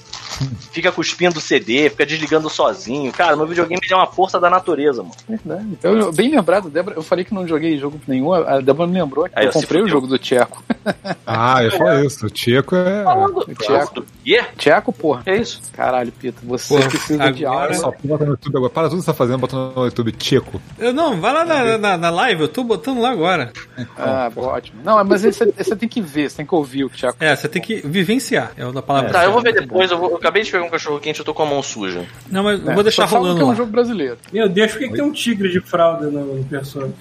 [0.72, 3.12] Fica cuspindo o CD, fica desligando sozinho.
[3.12, 5.14] Cara, meu videogame é uma força da natureza, mano.
[5.28, 5.78] Verdade.
[5.82, 9.24] Eu, bem lembrado, Débora, eu falei que não joguei jogo nenhum, a Débora me lembrou
[9.24, 10.62] que Aí, eu comprei o jogo do Tcheco.
[11.26, 12.26] Ah, eu falei isso.
[12.26, 13.02] O Tico é.
[13.04, 13.44] Falando.
[13.56, 14.04] Thiago.
[14.26, 14.50] Yeah?
[14.56, 15.22] Tcheco, porra.
[15.26, 15.60] É isso.
[15.72, 17.74] Caralho, Pito, você Porra, precisa de aula.
[17.74, 18.70] Só bota no YouTube agora.
[18.70, 20.60] Para tudo que você tá fazendo, bota no YouTube Tico.
[20.78, 23.52] Eu, não, vai lá na, na, na live, eu tô botando lá agora.
[23.96, 24.80] Ah, ótimo.
[24.84, 27.16] Não, mas você tem que ver, você tem que ouvir o Tcheco.
[27.20, 29.10] É, você tem que vivenciar, é a palavra.
[29.10, 29.90] Tá, eu vou ver depois.
[29.90, 32.06] Eu, vou- acabei de pegar um cachorro quente, eu tô com a mão suja.
[32.30, 34.16] Não, mas eu É, vou deixar rolando que é um jogo brasileiro.
[34.32, 36.92] Meu Deus, por que, que tem um tigre de fralda no, no Persona?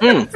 [0.00, 0.26] Hum.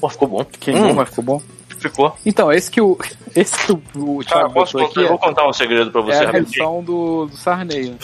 [0.00, 0.44] Pô, ficou bom.
[0.44, 1.42] Queimou, Hum, mas ficou bom.
[1.80, 2.16] Ficou.
[2.24, 2.98] Então, esse que o,
[3.34, 4.90] esse que o, o Ah, Thiago posso contar?
[4.90, 6.44] aqui Eu vou contar um segredo pra é, você, é a rapidinho.
[6.50, 7.96] versão do, do Sarney.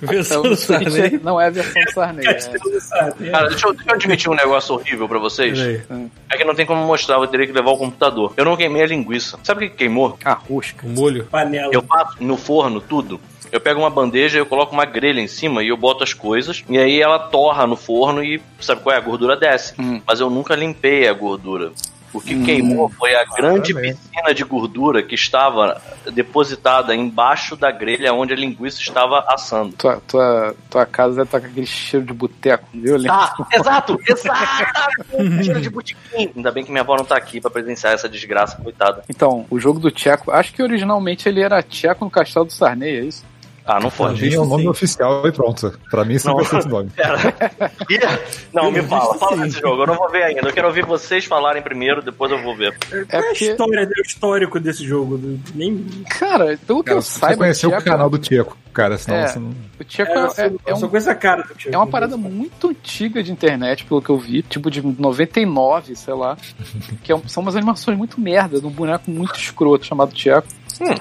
[0.00, 1.00] Versão Então, do Sarney.
[1.00, 2.26] é- não é a versão do Sarney.
[2.26, 5.58] É, Cara, deixa eu, deixa eu admitir um negócio horrível pra vocês.
[5.58, 5.82] Peraí.
[6.30, 8.32] É que não tem como mostrar, eu teria que levar o computador.
[8.36, 9.38] Eu não queimei a linguiça.
[9.42, 10.18] Sabe o que queimou?
[10.24, 10.86] a rosca.
[10.86, 11.24] O molho.
[11.24, 11.70] Panela.
[11.72, 13.20] Eu passo no forno tudo.
[13.50, 16.62] Eu pego uma bandeja, eu coloco uma grelha em cima e eu boto as coisas.
[16.68, 18.98] E aí ela torra no forno e sabe qual é?
[18.98, 19.72] A gordura desce.
[19.80, 20.02] Hum.
[20.06, 21.72] Mas eu nunca limpei a gordura.
[22.18, 25.80] O que queimou foi a grande piscina de gordura que estava
[26.12, 29.74] depositada embaixo da grelha onde a linguiça estava assando.
[29.76, 33.02] Tua, tua, tua casa deve estar com aquele cheiro de boteco, viu?
[33.04, 35.44] Tá, exato, exato!
[35.44, 36.30] Cheiro de botiquim.
[36.36, 39.04] Ainda bem que minha avó não tá aqui pra presenciar essa desgraça, coitada.
[39.08, 42.96] Então, o jogo do Tcheco, acho que originalmente ele era Tcheco no Castelo do Sarney,
[42.96, 43.24] é isso?
[43.70, 44.22] Ah, não Pra pode.
[44.26, 44.68] mim é o nome sim.
[44.70, 45.78] oficial e pronto.
[45.90, 46.44] Pra mim sempre Não.
[46.46, 46.90] ser esse nome.
[48.52, 49.82] Não, me fala, fala desse jogo.
[49.82, 50.40] Eu não vou ver ainda.
[50.48, 52.76] Eu quero ouvir vocês falarem primeiro, depois eu vou ver.
[52.78, 55.20] Qual é a porque- história, o histórico desse jogo?
[55.54, 55.84] Nem...
[56.18, 59.16] Cara, pelo que Cara, eu você saiba, conheceu o Tcheco, canal do Tcheco, cara, senão
[59.18, 59.26] É.
[59.28, 59.50] você não...
[59.80, 61.70] o Tcheco É, é, é- é um essa cara do tio.
[61.72, 66.14] É uma parada muito antiga de internet, pelo que eu vi, tipo de 99, sei
[66.14, 66.36] lá.
[67.02, 70.48] Que é são umas animações muito merda, de um boneco muito escroto chamado Tcheco.
[70.80, 70.94] Hum.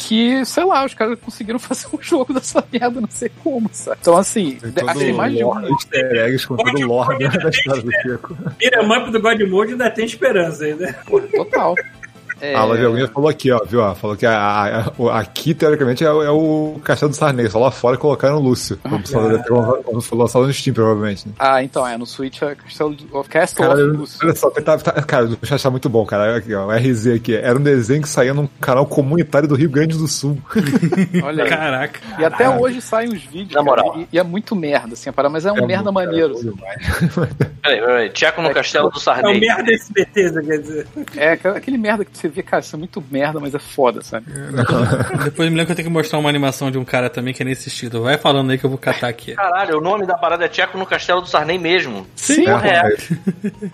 [0.00, 3.98] Que, sei lá, os caras conseguiram fazer um jogo dessa merda, não sei como, sabe?
[4.00, 5.68] Então, assim, achei mais de um.
[5.68, 7.90] easter eggs com todo o lore da história do.
[8.58, 10.92] Beat'em up do God Mode ainda tem esperança ainda.
[11.36, 11.74] Total.
[12.40, 13.80] É, A Alguém falou aqui, ó, viu?
[13.80, 14.32] ó, Falou que a,
[14.86, 17.48] a- o- aqui, teoricamente, é, o- é o Castelo do Sarney.
[17.50, 18.78] Só lá fora colocaram o Lúcio.
[18.84, 21.26] Lançado- foi lançado no Steam, provavelmente.
[21.28, 21.34] né?
[21.38, 24.18] Ah, então, é, no Switch é Castelo of Castle Cara, of Lúcio.
[24.22, 26.36] olha só, tá, tá- cara, o chat tá muito bom, cara.
[26.36, 27.34] Aqui, ó, o RZ aqui.
[27.34, 30.38] Era um desenho que saía num canal comunitário do Rio Grande do Sul.
[31.22, 31.50] Olha aí.
[31.50, 32.00] Caraca.
[32.18, 34.00] E até hoje saem os vídeos, Na cara, moral.
[34.00, 36.34] e, e é muito merda, assim, a parada, mas é um É merda muito, maneiro.
[36.34, 37.28] cara, assim.
[37.62, 38.10] Peraí, peraí.
[38.10, 39.40] Tcheco no Castelo do É o Sarney.
[39.40, 40.86] merda SBT, você quer dizer.
[41.16, 44.26] É, aquele merda que você vê, cara, isso é muito merda, mas é foda, sabe?
[45.24, 47.42] Depois me lembro que eu tenho que mostrar uma animação de um cara também que
[47.42, 48.02] é nesse estilo.
[48.02, 49.34] Vai falando aí que eu vou catar aqui.
[49.34, 52.06] Caralho, o nome da parada é Tcheco no Castelo do Sarney mesmo.
[52.16, 52.96] Sim, Porra, é.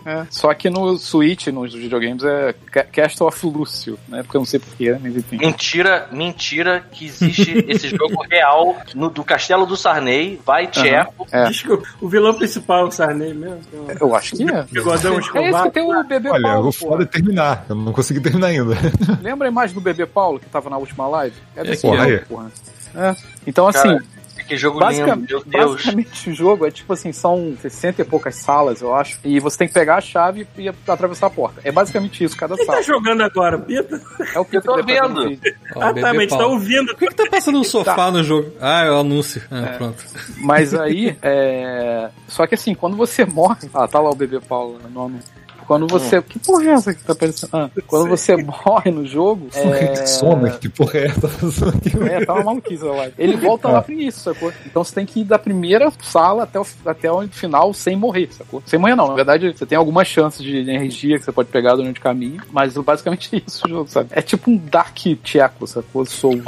[0.05, 4.23] É, Só que no Switch, nos videogames, é Ca- Castle of Lúcio, né?
[4.23, 5.37] Porque eu não sei porquê, mas enfim.
[5.39, 10.41] Mentira, mentira que existe esse jogo real no, do Castelo do Sarney.
[10.45, 11.27] Vai Tcheco.
[11.31, 11.45] É.
[11.49, 13.61] Diz que o, vilão principal é o Sarney mesmo.
[13.89, 14.63] é Eu acho que é.
[14.71, 16.63] Bigodão É esse que tem o bebê Olha, eu Paulo.
[16.65, 17.65] vou foda terminar.
[17.69, 18.75] Eu não consegui terminar ainda.
[19.23, 21.37] Lembra a imagem do bebê Paulo que tava na última live?
[21.55, 22.19] É desse Porra, jogo, aí.
[22.27, 22.53] porra.
[22.95, 23.17] É.
[23.47, 24.05] Então, assim, Cara,
[24.47, 25.73] Que jogo lindo, basicamente, meu Deus.
[25.75, 29.59] basicamente o jogo é tipo assim, são 60 e poucas salas, eu acho, e você
[29.59, 31.61] tem que pegar a chave e atravessar a porta.
[31.65, 32.85] É basicamente isso, cada Quem tá sala.
[32.85, 34.01] jogando agora, Pita?
[34.35, 35.39] É o que Eu tô vendo.
[35.75, 36.87] Ah, bebê tá, mas tá ouvindo.
[36.95, 38.53] Por que, que tá passando um sofá no jogo?
[38.61, 39.43] Ah, é o anúncio.
[39.51, 40.05] Ah, pronto.
[40.39, 42.09] Mas aí, é...
[42.29, 43.69] Só que assim, quando você morre.
[43.75, 45.29] Ah, tá lá o bebê Paulo no anúncio.
[45.67, 46.21] Quando você.
[46.23, 47.51] Que porra é essa que tá aparecendo?
[47.53, 49.49] Ah, quando você morre no jogo.
[49.53, 50.07] É...
[50.07, 51.27] Soma, que porra é essa?
[52.07, 53.09] É, tá uma maluquice lá.
[53.19, 54.53] Ele volta lá pro início, sacou?
[54.65, 58.29] Então você tem que ir da primeira sala até o, até o final sem morrer,
[58.33, 58.63] sacou?
[58.67, 59.09] Sem morrer não.
[59.09, 62.43] Na verdade, você tem algumas chances de energia que você pode pegar durante o caminho,
[62.51, 64.09] mas basicamente é isso o jogo, sabe?
[64.13, 66.05] É tipo um Dark Tcheco, sacou?
[66.05, 66.41] Soul.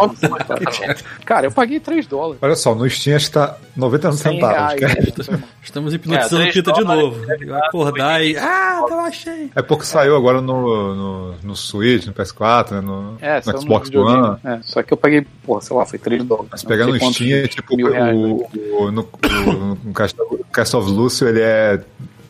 [0.47, 1.03] sabe?
[1.25, 2.39] Cara, eu paguei 3 dólares.
[2.43, 4.81] Olha só, no Steam acho que tá 99 100 centavos, reais.
[4.81, 5.37] cara.
[5.39, 5.45] né?
[5.63, 7.27] Estamos hipnotizando É, o Pita de novo.
[7.27, 8.37] Vai acordar e.
[8.37, 9.51] Ah, eu achei.
[9.55, 13.61] É porque saiu agora no, no, no Switch, no PS4, né, no, É, no no
[13.61, 14.19] Xbox videogame.
[14.19, 14.39] One.
[14.45, 16.51] É, só que eu paguei, porra, sei lá, foi 3 dólares.
[16.53, 18.23] Mas pegar Não no Steam, é tipo, mil reais, né?
[18.23, 19.53] o, o, no, o,
[19.85, 19.93] no
[20.53, 21.81] Castle of Lúcio, ele é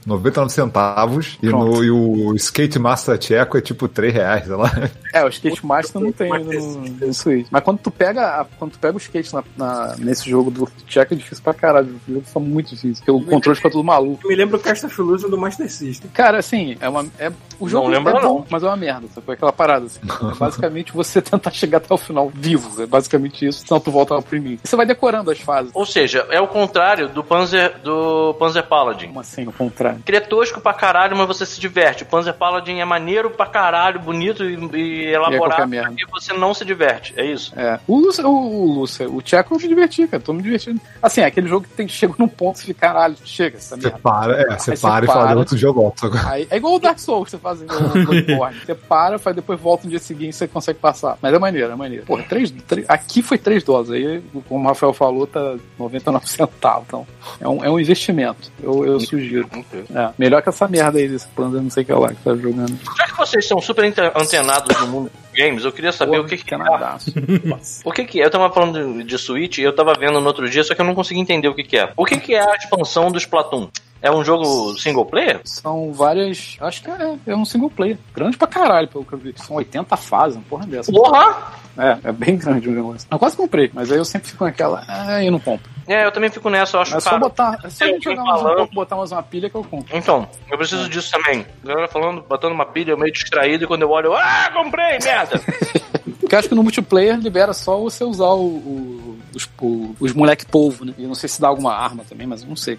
[0.09, 4.71] 99 centavos e, no, e o Skate Master Tcheco é tipo 3 reais, sei lá.
[5.13, 7.47] É, o skate master não tem no, no Switch.
[7.51, 10.69] Mas quando tu pega, a- quando tu pega o skate na, na- nesse jogo do
[10.87, 11.99] Tcheco é difícil pra caralho.
[12.09, 13.05] O jogo foi muito difícil.
[13.05, 14.27] Porque o controle fica tudo maluco.
[14.29, 16.11] Me lembra o Casta Filusa do Master System.
[16.13, 17.07] Cara, assim, é uma.
[17.19, 18.47] É, o jogo Não lembra, é bom, não.
[18.51, 19.07] mas é uma merda.
[19.15, 19.33] Sabe?
[19.33, 19.87] Aquela parada.
[19.87, 20.01] Assim.
[20.29, 22.83] É basicamente você tentar chegar até o final vivo.
[22.83, 23.67] É basicamente isso.
[23.67, 24.61] Senão tu volta pro início.
[24.65, 25.71] E você vai decorando as fases.
[25.75, 29.09] Ou seja, é o contrário do Panzer, do Panzer Paladin.
[29.09, 29.98] Como assim, o contrário?
[30.07, 32.03] Ele é tosco pra caralho, mas você se diverte.
[32.03, 35.95] O Panzer Paladin é maneiro pra caralho, bonito e, e elaborado, merda.
[35.99, 37.13] e você não se diverte.
[37.17, 37.53] É isso.
[37.59, 37.79] É.
[37.87, 40.23] O Lúcio, o, o, Lúcio, o Tcheco eu me diverti, cara.
[40.23, 40.81] Tô me divertindo.
[41.03, 43.83] Assim, é aquele jogo que tem, chega num ponto e fica, caralho, chega essa Você
[43.89, 43.99] merda.
[44.03, 45.93] para, é, você você para e fala de outro jogo.
[45.97, 48.57] Só que- Aí, é igual o Dark Souls que você faz Bloodborne.
[48.65, 51.17] Você para, faz, depois volta no dia seguinte e você consegue passar.
[51.21, 52.05] Mas é maneiro, é maneiro.
[52.07, 53.93] Porra, três, três- aqui foi 3 doses.
[53.93, 56.85] Aí, como o Rafael falou, tá 99 centavos.
[56.87, 57.07] Então,
[57.41, 58.51] é um, é um investimento.
[58.63, 59.49] Eu, eu sugiro.
[59.95, 62.35] É, melhor que essa merda aí desse Panzer, não sei o que lá, que tá
[62.37, 62.79] jogando.
[62.97, 66.23] Já que vocês são super ante- antenados no mundo dos games, eu queria saber Porra,
[66.23, 66.59] o que, que é.
[67.85, 68.25] O que, que é?
[68.27, 70.81] Eu tava falando de, de Switch e eu tava vendo no outro dia, só que
[70.81, 71.93] eu não consegui entender o que, que é.
[71.97, 73.69] O que, que é a expansão do Splatoon?
[74.01, 75.41] É um jogo single player?
[75.45, 76.57] São várias.
[76.61, 77.99] Acho que é, é um single player.
[78.15, 79.35] Grande pra caralho, pelo que eu vi.
[79.37, 80.93] São 80 fases, uma porra dessa.
[80.93, 81.53] Porra!
[81.77, 83.09] É, é bem grande o negócio.
[83.11, 84.85] Eu quase comprei, mas aí eu sempre fico naquela.
[84.87, 85.69] Ah, eu não compro.
[85.89, 87.23] É, eu também fico nessa, eu acho É só caro.
[87.23, 87.59] botar.
[87.65, 88.57] É só a gente jogar mais um falando.
[88.59, 89.97] pouco, botar mais uma pilha que eu compro.
[89.97, 91.47] Então, eu preciso disso também.
[91.65, 94.51] A galera falando, botando uma pilha, eu meio distraído, e quando eu olho, eu, ah,
[94.55, 95.41] comprei, merda!
[96.21, 100.13] Porque eu acho que no multiplayer libera só você usar o, o- os, o- os
[100.13, 100.93] moleque polvo, né?
[100.99, 102.79] E eu não sei se dá alguma arma também, mas eu não sei.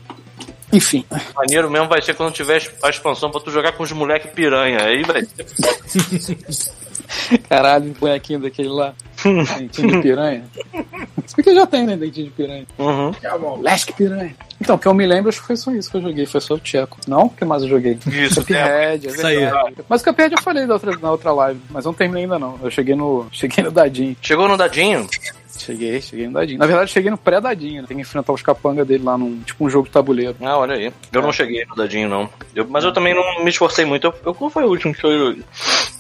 [0.72, 1.06] Enfim.
[1.36, 4.84] Maneiro mesmo vai ser quando tiver a expansão pra tu jogar com os moleque piranha.
[4.84, 5.28] Aí vai
[7.50, 8.94] Caralho, o bonequinho daquele lá.
[9.58, 10.44] Dentinho de piranha.
[11.26, 11.98] Se bem que já tem, né?
[11.98, 12.66] Dentinho de piranha.
[12.78, 13.12] Uhum.
[13.62, 14.36] Lesk piranha.
[14.62, 16.26] Então, o que eu me lembro, acho que foi só isso que eu joguei.
[16.26, 16.98] Foi só o Tcheco.
[17.08, 17.26] Não?
[17.26, 17.98] O que mais eu joguei?
[18.08, 19.86] Isso, Cuphead, é Isso.
[19.88, 21.60] Mas o Cuphead eu falei da outra, na outra live.
[21.70, 22.60] Mas não terminei ainda não.
[22.62, 24.16] Eu cheguei no, cheguei no dadinho.
[24.22, 25.08] Chegou no dadinho?
[25.60, 26.58] Cheguei, cheguei no dadinho.
[26.60, 27.82] Na verdade, cheguei no pré-dadinho.
[27.82, 27.88] Né?
[27.88, 30.36] Tem que enfrentar os capangas dele lá num, tipo um jogo de tabuleiro.
[30.41, 30.91] Ah, olha aí.
[31.12, 32.30] Eu não cheguei no dadinho, não.
[32.56, 34.08] Eu- mas eu também não me esforcei muito.
[34.08, 35.36] Eu, eu- qual foi o último que eu.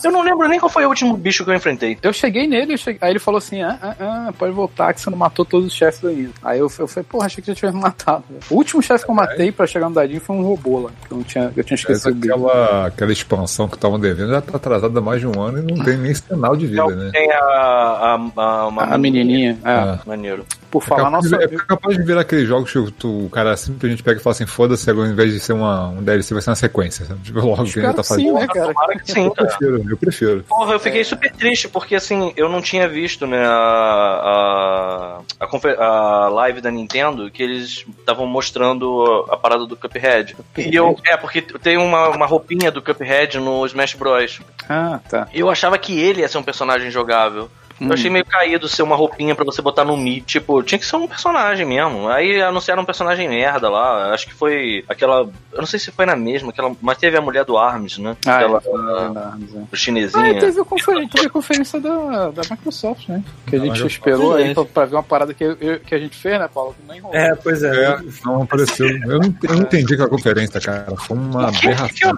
[0.03, 1.97] Eu não lembro nem qual foi o último bicho que eu enfrentei.
[2.01, 5.01] Eu cheguei nele, eu cheguei- aí ele falou assim: ah, ah, ah, pode voltar que
[5.01, 6.31] você não matou todos os chefes ainda.
[6.43, 8.23] Aí eu, eu falei, porra, achei que já tivesse matado.
[8.49, 10.91] O último chefe que eu matei pra chegar no dadinho foi um robô lá.
[11.07, 12.33] Que eu, não tinha, eu tinha Essa, esquecido dele.
[12.33, 15.61] aquela, aquela expansão que estavam devendo já tá atrasada há mais de um ano e
[15.73, 17.09] não tem nem sinal de vida, né?
[17.13, 17.39] Tem a.
[17.39, 19.69] a, a, uma A menininha, é.
[19.69, 19.99] Ah.
[20.05, 20.45] Maneiro.
[20.71, 21.47] Por É falar, capaz, nossa.
[21.47, 24.33] de, é capaz de virar aqueles jogos que tu- o cara simplesmente pega e fala
[24.33, 27.05] assim, foda-se, agora ao invés de ser uma, um DLC, vai ser uma sequência.
[27.05, 27.19] Sabe?
[27.21, 28.33] Tipo, logo que ele tá que sim, fazendo.
[28.33, 28.73] né, cara?
[29.03, 30.43] Sim, Eu prefiro, eu prefiro.
[30.47, 36.25] Porra, eu fiquei super triste, porque assim, eu não tinha visto, né, a, a, a,
[36.25, 40.35] a live da Nintendo, que eles estavam mostrando a, a parada do Cuphead.
[40.57, 44.39] E eu, é, porque tem uma, uma roupinha do Cuphead no Smash Bros.
[44.67, 45.27] Ah, tá.
[45.33, 47.49] Eu achava que ele ia ser um personagem jogável.
[47.81, 50.21] Eu achei meio caído ser uma roupinha pra você botar no Mi.
[50.21, 52.09] Tipo, tinha que ser um personagem mesmo.
[52.09, 54.13] Aí anunciaram um personagem merda lá.
[54.13, 55.21] Acho que foi aquela.
[55.51, 58.15] Eu não sei se foi na mesma, aquela, mas teve a mulher do Arms, né?
[58.25, 59.17] Ah, aquela é.
[59.17, 59.37] Ah,
[59.71, 59.75] é.
[59.75, 60.31] chinesinha.
[60.37, 63.23] Ah, teve a conferência, teve a conferência da, da Microsoft, né?
[63.47, 66.17] Que a gente esperou aí pra, pra ver uma parada que, eu- que a gente
[66.17, 66.75] fez, né, Paulo?
[66.87, 67.15] Nem rolou.
[67.17, 67.69] É, pois é.
[67.69, 68.87] É, não apareceu.
[68.89, 70.93] Eu não, eu não entendi aquela conferência, cara.
[70.97, 72.13] Foi uma aberração.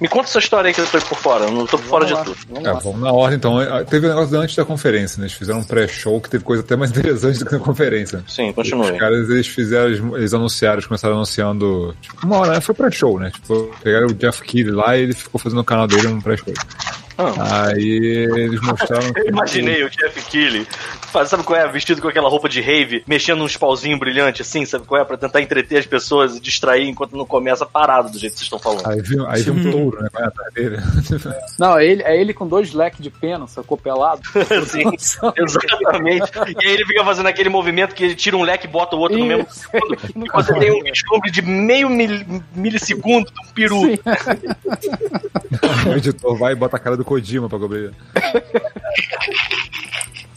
[0.00, 1.44] Me conta essa história aí que eu tô por fora.
[1.44, 2.46] Eu não tô por fora de Vamos lá, tudo.
[2.54, 3.56] Vamos É, vamos na ordem então.
[3.88, 5.24] Teve o negócio antes da conferência, né?
[5.24, 8.24] Eles fizeram um pré-show que teve coisa até mais interessante do que na conferência.
[8.28, 8.92] Sim, continue.
[8.92, 13.30] Os caras, eles fizeram, eles, anunciaram, eles começaram anunciando, tipo, uma hora, foi pré-show, né?
[13.30, 16.52] Tipo, pegaram o Jeff Keighley lá e ele ficou fazendo no canal dele um pré-show.
[17.38, 17.66] Ah.
[17.68, 19.10] Aí eles mostraram...
[19.16, 20.66] Eu imaginei o Jeff Keighley,
[21.10, 21.68] faz- sabe qual é?
[21.68, 25.04] Vestido com aquela roupa de rave, mexendo uns pauzinhos brilhantes assim, sabe qual é?
[25.04, 28.46] Pra tentar entreter as pessoas e distrair enquanto não começa parado do jeito que vocês
[28.52, 28.86] estão falando.
[28.88, 30.08] Aí viu, aí viu um touro, né?
[30.12, 30.76] Vai atrás dele.
[31.58, 34.22] Não, é ele, é ele com dois leques de pena, sacou pelado.
[34.66, 34.90] Sim,
[35.36, 36.30] exatamente.
[36.60, 38.98] E aí ele fica fazendo aquele movimento que ele tira um leque e bota o
[39.00, 39.68] outro no mesmo Isso.
[39.70, 39.96] segundo.
[40.26, 43.80] E você tem um vislumbre de meio mil- milissegundo de um peru.
[43.80, 43.98] Sim.
[45.88, 47.92] o editor vai e bota a cara do Kojima pra cobrir.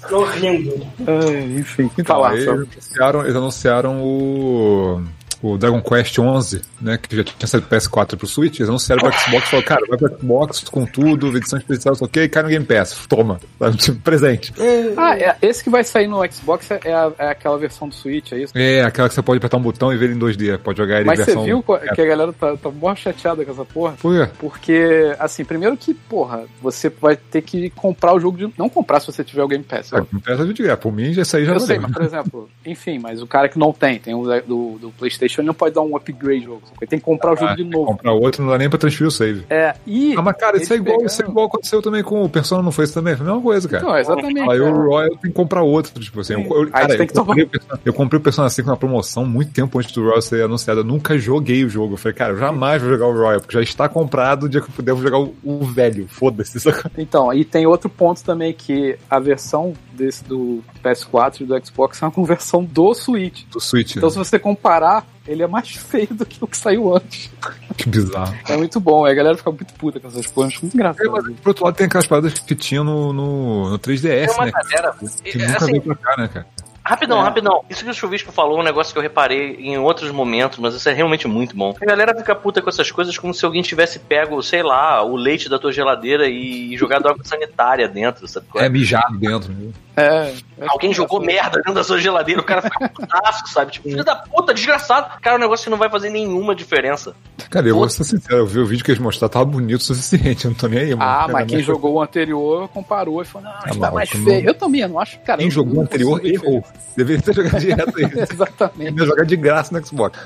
[0.09, 0.85] Tô rindo.
[1.07, 2.63] Ai, enfim, Então, falar sobre.
[2.63, 5.01] eles anunciaram, eles anunciaram o,
[5.41, 8.69] o Dragon Quest 11, né, que já tinha saído pro PS4 e pro Switch, eles
[8.69, 12.43] anunciaram pro Xbox, falaram, cara, vai pro Xbox com tudo, edição especial, só ok, cai
[12.43, 14.53] no Game Pass, toma, sabe, tipo, presente.
[14.97, 18.31] Ah, é, esse que vai sair no Xbox é, a- é aquela versão do Switch,
[18.31, 18.53] é isso?
[18.57, 20.97] É, aquela que você pode apertar um botão e ver ele em 2D, pode jogar
[20.97, 21.45] ele Mas em você versão...
[21.45, 23.93] viu co- que a galera tá, tá mó chateada com essa porra?
[24.01, 24.31] Por quê?
[24.39, 28.53] Porque, assim, primeiro que, porra, você vai ter que comprar o jogo de.
[28.57, 29.93] Não comprar se você tiver o Game Pass.
[29.93, 31.91] Ah, Game Pass é de graça, por mim já isso aí já Eu sei, mas
[31.91, 35.47] por exemplo, enfim, mas o cara que não tem, tem o do, do PlayStation, ele
[35.47, 36.61] não pode dar um upgrade jogo.
[36.87, 37.85] tem que comprar o jogo Ah, de novo.
[37.87, 39.45] Comprar outro não dá nem pra transferir o save.
[39.49, 40.15] É, e.
[40.17, 42.71] Ah, mas cara, isso é igual, isso é igual aconteceu também com o Persona, não
[42.71, 43.15] foi isso também?
[43.15, 43.83] Foi a mesma coisa, cara.
[43.83, 44.49] Então, exatamente.
[44.49, 44.61] Aí é.
[44.61, 46.33] o Royal tem que comprar outro, tipo assim.
[46.33, 49.25] Eu, eu, cara, eu, tomar- comprei o Persona, eu comprei o Persona 5 na promoção
[49.25, 50.81] muito tempo antes do Royal ser anunciado.
[50.81, 51.93] Eu nunca joguei o jogo.
[51.93, 54.61] Eu falei, cara, eu jamais vou jogar o Royal, porque já está comprado o dia
[54.61, 56.07] que eu puder, eu vou jogar o, o velho.
[56.07, 56.59] Foda-se.
[56.97, 62.01] Então, e tem outro ponto também que a versão desse do PS4 e do Xbox
[62.01, 63.43] é uma conversão do Switch.
[63.51, 63.95] Do Switch.
[63.95, 67.29] Então, se você comparar, ele é mais feio do que o que saiu antes.
[67.77, 68.33] Que bizarro.
[68.47, 69.03] É muito bom.
[69.03, 70.53] Aí a galera fica muito puta com essas coisas.
[70.61, 71.11] Muito É, engraçado.
[71.11, 74.45] mas, por outro lado, tem aquelas paradas que tinha no, no, no 3DS, Tem uma
[74.45, 74.51] né?
[74.51, 74.95] galera.
[75.21, 76.47] Que é, nunca assim, veio pra cá, né, cara?
[76.85, 77.23] Rapidão, É.
[77.23, 77.63] rapidão.
[77.69, 80.75] Isso que o Chuvisco falou é um negócio que eu reparei em outros momentos, mas
[80.75, 81.73] isso é realmente muito bom.
[81.81, 85.15] A galera fica puta com essas coisas como se alguém tivesse pego, sei lá, o
[85.15, 88.45] leite da tua geladeira e jogado água sanitária dentro, sabe?
[88.51, 88.67] qual é?
[88.67, 89.51] É mijado dentro.
[89.51, 89.71] Né?
[89.97, 90.33] É.
[90.59, 93.71] é Alguém jogou merda dentro da sua geladeira, o cara fica putaço, sabe?
[93.71, 95.09] Tipo, filho da puta, desgraçado.
[95.21, 97.15] Cara, é um negócio que não vai fazer nenhuma diferença.
[97.49, 99.83] Cara, eu vou ser sincero, eu vi o vídeo que eles mostraram, tava bonito o
[99.83, 101.01] suficiente, eu não tô nem aí, mano.
[101.09, 104.09] Ah, Cara, mas quem jogou o anterior comparou e falou, não, Ah, está mas mais
[104.09, 104.47] tu não- feio.
[104.49, 105.39] Eu também, eu não acho, cara.
[105.39, 106.63] Quem jogou o anterior errou.
[106.95, 107.93] Deveria ter jogado direto.
[108.33, 108.91] Exatamente.
[108.91, 110.19] Deveria jogar de graça no Xbox.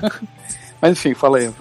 [0.80, 1.52] Mas enfim, fala aí.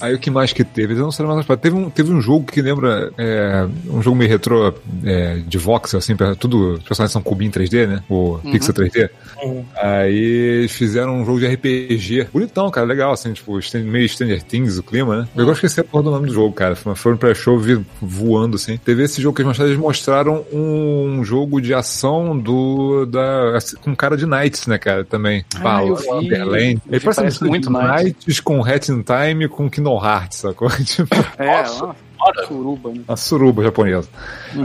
[0.00, 0.94] Aí o que mais que teve?
[0.94, 4.30] Eu não sei mais teve um, teve um jogo que lembra é, um jogo meio
[4.30, 4.72] retrô
[5.04, 8.02] é, de voxel, assim, pra- tudo, os personagens são cubinho 3D, né?
[8.08, 9.10] O Pixel 3D.
[9.80, 12.28] Aí eles fizeram um jogo de RPG.
[12.32, 15.28] Bonitão, cara, legal, assim, tipo, meio Stranger Things, o clima, né?
[15.36, 16.76] Eu gosto que esse é a porra do nome do jogo, cara.
[17.06, 18.76] Um pré-show vi voando, assim.
[18.78, 23.06] Teve esse jogo que eles mostraram, eles mostraram um jogo de ação do.
[23.06, 25.44] Da, assim, com cara de Knights, né, cara, também.
[25.56, 25.88] Ah, Bala-.
[25.88, 28.02] Eu Ele parece, parece muito Knights.
[28.02, 30.68] Knights com Hat in Time com Kingdom Hearts, sacou?
[30.84, 31.84] Tipo, É, Nossa,
[32.18, 33.00] uma suruba, né?
[33.06, 34.08] a suruba japonesa.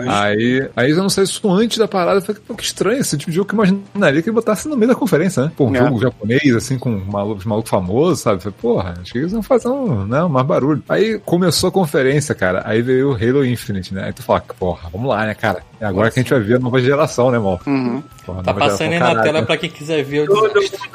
[0.08, 2.18] Aí, aí eu não sei isso antes da parada.
[2.18, 4.68] Eu falei, pô, que estranho esse tipo de jogo que eu imaginaria que ele botasse
[4.70, 5.52] no meio da conferência, né?
[5.56, 5.80] Pô, um É.
[5.80, 8.38] jogo japonês, assim, com malucos maluco famosos, sabe?
[8.38, 10.82] Eu Falei, porra, acho que eles vão fazer um, né, mais barulho.
[10.90, 12.64] Aí começou a conferência, cara.
[12.66, 14.06] Aí veio o Halo Infinite, né?
[14.06, 15.62] Aí tu fala, porra, vamos lá, né, cara?
[15.80, 17.60] É agora que a gente vai ver a nova geração, né, mal?
[17.68, 18.02] Uhum.
[18.26, 19.24] Porra, Tá passando aí na caralho.
[19.24, 20.52] tela pra quem quiser ver o Todo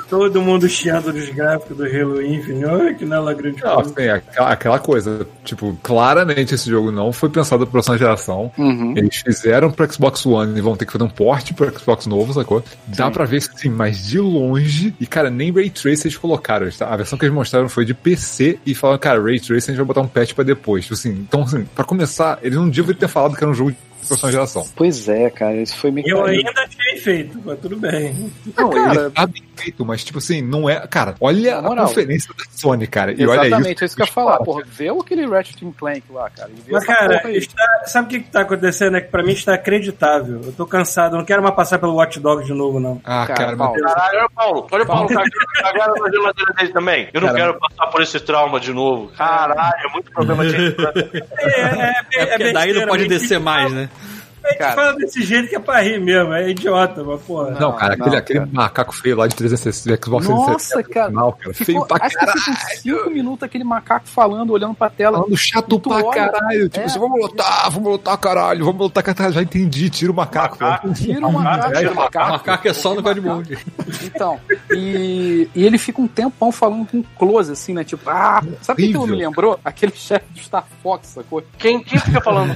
[0.09, 2.65] todo mundo chiando dos gráficos do Halo Infinite.
[2.65, 3.91] Olha que lá grande Não, coisa.
[3.91, 8.53] assim, aquela, aquela coisa, tipo, claramente esse jogo não foi pensado pra próxima geração.
[8.57, 8.95] Uhum.
[8.97, 12.33] Eles fizeram pro Xbox One e vão ter que fazer um port pro Xbox novo,
[12.33, 12.62] sacou?
[12.87, 14.95] Dá pra ver, assim, mas de longe.
[15.01, 16.67] E, cara, nem Ray Trace eles colocaram.
[16.67, 19.73] Eles- A versão que eles mostraram foi de PC e falaram, cara, Ray Trace a
[19.73, 20.85] gente vai botar um patch pra depois.
[20.85, 23.73] Tipo assim, então, assim, pra começar, eles não deviam ter falado que era um jogo
[23.73, 24.69] de próxima geração.
[24.75, 28.33] Pois é, cara, isso foi meio Eu ainda achei feito, mas tudo bem.
[28.57, 30.87] Não, Ele cara, tá bem feito, mas, tipo assim, não é.
[30.87, 31.87] Cara, olha Na a moral.
[31.88, 33.12] conferência da Sony, cara.
[33.12, 34.38] E olha exatamente, é isso que eu ia falar.
[34.38, 36.51] Porra, vê aquele Ratchet Clank lá, cara.
[36.71, 38.97] Mas, cara, está- sabe o que, que tá acontecendo?
[38.97, 40.40] É que pra mim está acreditável.
[40.45, 43.01] Eu tô cansado, eu não quero mais passar pelo Watch Dogs de novo, não.
[43.05, 43.79] Ah, Cara, cara, Paulo.
[43.83, 44.66] mas Caralho, olha o Paulo.
[44.71, 45.31] Olha o Paulo cagando
[45.62, 47.09] cagando na geladeira dele também.
[47.12, 49.11] Eu não Cara, quero passar por esse trauma de novo.
[49.16, 50.57] Caralho, é muito problema de.
[51.38, 53.88] É, é, É porque daí não pode descer mais, né?
[54.47, 54.75] A gente Cara.
[54.75, 57.51] fala desse jeito que é pra rir mesmo, é idiota, mas porra.
[57.59, 58.51] Não, cara, Não, aquele, não, aquele cara.
[58.53, 60.45] macaco feio lá de 360, Xbox Nossa,
[60.77, 61.05] 360 cara.
[61.07, 61.55] original, cara.
[61.55, 65.19] Ficou- feio pra acho que ficou uns 5 minutos aquele macaco falando, olhando pra tela.
[65.19, 66.69] Falando chato pra olha- caralho.
[66.69, 66.85] Tipo É.
[66.85, 68.65] assim, vamos lutar, vamos lutar, caralho.
[68.65, 69.35] Vamos lutar, caralho.
[69.35, 70.57] Já entendi, tira o macaco.
[70.61, 70.93] Macaco.
[70.95, 72.31] Tira o macaco, Tira o macaco.
[72.33, 73.59] Macaco é só no God Mode.
[74.05, 74.39] Então,
[74.71, 77.85] e, e ele fica um tempão falando com close, assim, né?
[77.85, 79.59] Tipo, ah, sabe o que aquilo me lembrou?
[79.65, 81.43] Aquele chefe do Star Fox, sacou?
[81.59, 82.55] Quem, quem fica falando?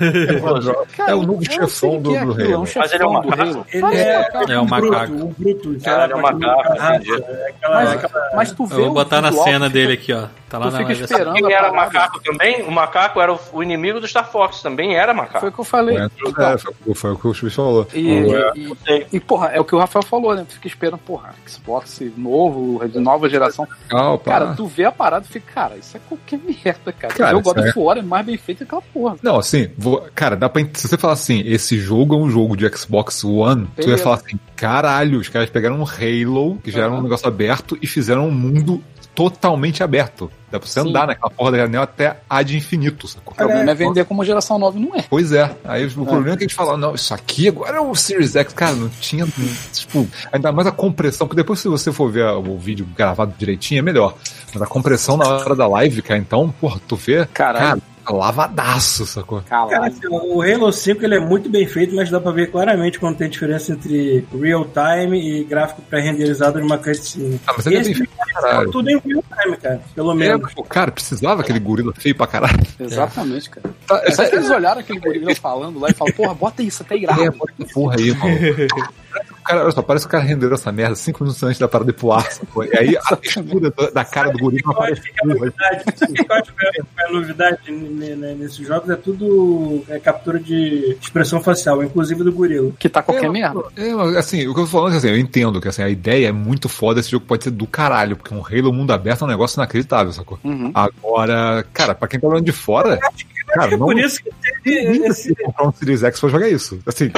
[0.96, 2.68] Cara, É o novo eu o do- é do é um Halo.
[2.76, 3.66] Mas ele é um macaco?
[3.72, 4.52] Ele é, um macaco.
[4.52, 5.12] É um bruto, macaco.
[5.12, 9.32] Um bruto, ele é um macaco, é aquela- Mas, tu vê Eu vou botar na
[9.32, 10.26] cena dele aqui, ó.
[10.48, 12.62] Tá lá tu na fica esperando Quem era macaco também?
[12.64, 15.40] O macaco era o, inimigo do Star Fox, também era macaco.
[15.40, 15.96] Foi o que eu falei.
[15.96, 17.86] É, Então, foi, foi o que o Chuvis falou.
[17.94, 20.44] E, É, e, e, porra, é o que o Rafael falou, né?
[20.48, 23.66] Tu fica esperando, porra, Xbox novo, de nova geração.
[23.92, 24.18] Ah.
[24.24, 27.14] Cara, tu vê a parada e fica, cara, isso é qualquer merda, cara.
[27.14, 29.16] Cara, o God of War é mais bem feito que aquela porra.
[29.22, 30.62] Não, assim, vou- cara, dá pra.
[30.74, 34.02] Se você falar assim, esse jogo é um jogo de Xbox One, tu ia Beleza.
[34.02, 37.86] falar assim, caralho, os caras pegaram um Halo, que já era um negócio aberto, e
[37.86, 38.82] fizeram um mundo
[39.14, 40.30] totalmente aberto.
[40.50, 40.88] Dá pra você Sim.
[40.88, 43.32] andar naquela porra da anel até a de infinito, sacou?
[43.32, 45.02] O problema é vender como geração nova e não é.
[45.08, 45.54] Pois é.
[45.64, 48.34] Aí o problema é que a gente fala, não, isso aqui agora é o Series
[48.34, 48.52] X.
[48.52, 49.26] Cara, não tinha,
[49.72, 53.80] tipo, ainda mais a compressão, porque depois se você for ver o vídeo gravado direitinho,
[53.80, 54.14] é melhor.
[54.52, 57.66] Mas a compressão na hora da live, cara, então, porra, tu vê, Caralho.
[57.66, 57.80] cara,
[58.16, 59.40] lavadaço, sacou?
[59.42, 62.98] Cara, assim, o Halo 5 ele é muito bem feito, mas dá pra ver claramente
[62.98, 67.40] quando tem diferença entre real time e gráfico pré-renderizado numa cutscene.
[67.46, 68.70] Ah, mas ele é bem Esse feito pra caralho.
[68.70, 70.54] tudo em real time, cara, pelo É, menos.
[70.54, 72.60] pô, cara, precisava aquele gorila feio pra caralho.
[72.78, 73.70] Exatamente, cara.
[73.86, 76.82] Tá, É só que eles olharam aquele gorila falando lá e falaram, porra, bota isso,
[76.82, 77.22] até irado.
[77.22, 78.38] É, bota essa porra aí, mano.
[79.50, 81.90] Cara, olha só, parece que o cara rendeu essa merda cinco minutos antes da parada
[81.92, 82.64] de pular, sacou?
[82.64, 86.20] E aí a textura da- cara do gorila Eu acho aparece que a novidade, que
[86.20, 91.40] eu acho que é a novidade n- nesses jogos é tudo é, captura de expressão
[91.42, 92.72] facial, inclusive do gorila.
[92.78, 93.60] Que tá qualquer É, merda.
[93.76, 95.82] É, mas, assim, o que eu tô falando é que assim, eu entendo que assim,
[95.82, 98.92] a ideia é muito foda, esse jogo pode ser do caralho, porque um Halo mundo
[98.92, 100.38] aberto é um negócio inacreditável, sacou?
[100.44, 100.70] Uhum.
[100.74, 104.22] Agora, cara, pra quem tá olhando de fora, Acho cara, que é não por isso
[104.22, 104.30] que
[104.62, 106.78] teve ninguém esse, comprar um Series X pra jogar isso.
[106.86, 107.10] Assim,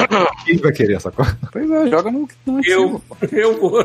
[0.45, 1.25] quem vai querer, sacou?
[1.53, 3.03] Pois é, joga no, no eu, antigo.
[3.31, 3.85] eu vou.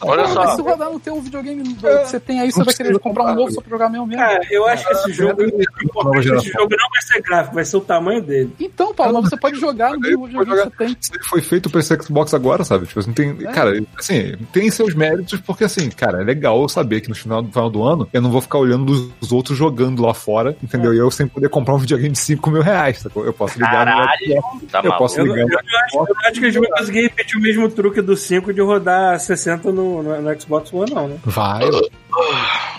[0.00, 0.56] Olha só.
[0.56, 3.34] se rodar no teu videogame que você tem aí, você Não vai querer comprar um
[3.36, 4.20] novo só pra jogar mesmo mesmo.
[4.20, 6.52] Cara, eu acho que esse jogo, o importante desse geração.
[6.52, 8.52] jogo não vai ser gráfico, vai ser o tamanho dele.
[8.58, 10.96] Então, Paulo, mas você pode jogar no mesmo videogame que você tem.
[11.14, 12.86] Ele foi feito pra esse Xbox agora, sabe?
[12.86, 13.36] Tipo, assim, tem.
[13.36, 17.42] Cara, assim, tem seus méritos, porque assim, cara, é legal eu saber que no final,
[17.42, 20.92] no final do ano eu não vou ficar olhando os outros jogando lá fora, entendeu?
[20.92, 23.24] E eu sem poder comprar um videogame de 5 mil reais, sacou?
[23.24, 24.98] Eu posso ligar no Caralho, tá Eu maluco.
[24.98, 27.40] posso Eu, ligar eu, no eu acho, eu acho que eles vão conseguir repetir o
[27.40, 31.16] mesmo truque do 5 de rodar 60 no, no, no Xbox One, não, né?
[31.24, 31.60] Vai.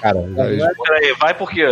[0.01, 0.21] Cara,
[0.57, 1.63] já- Peraí, vai porque.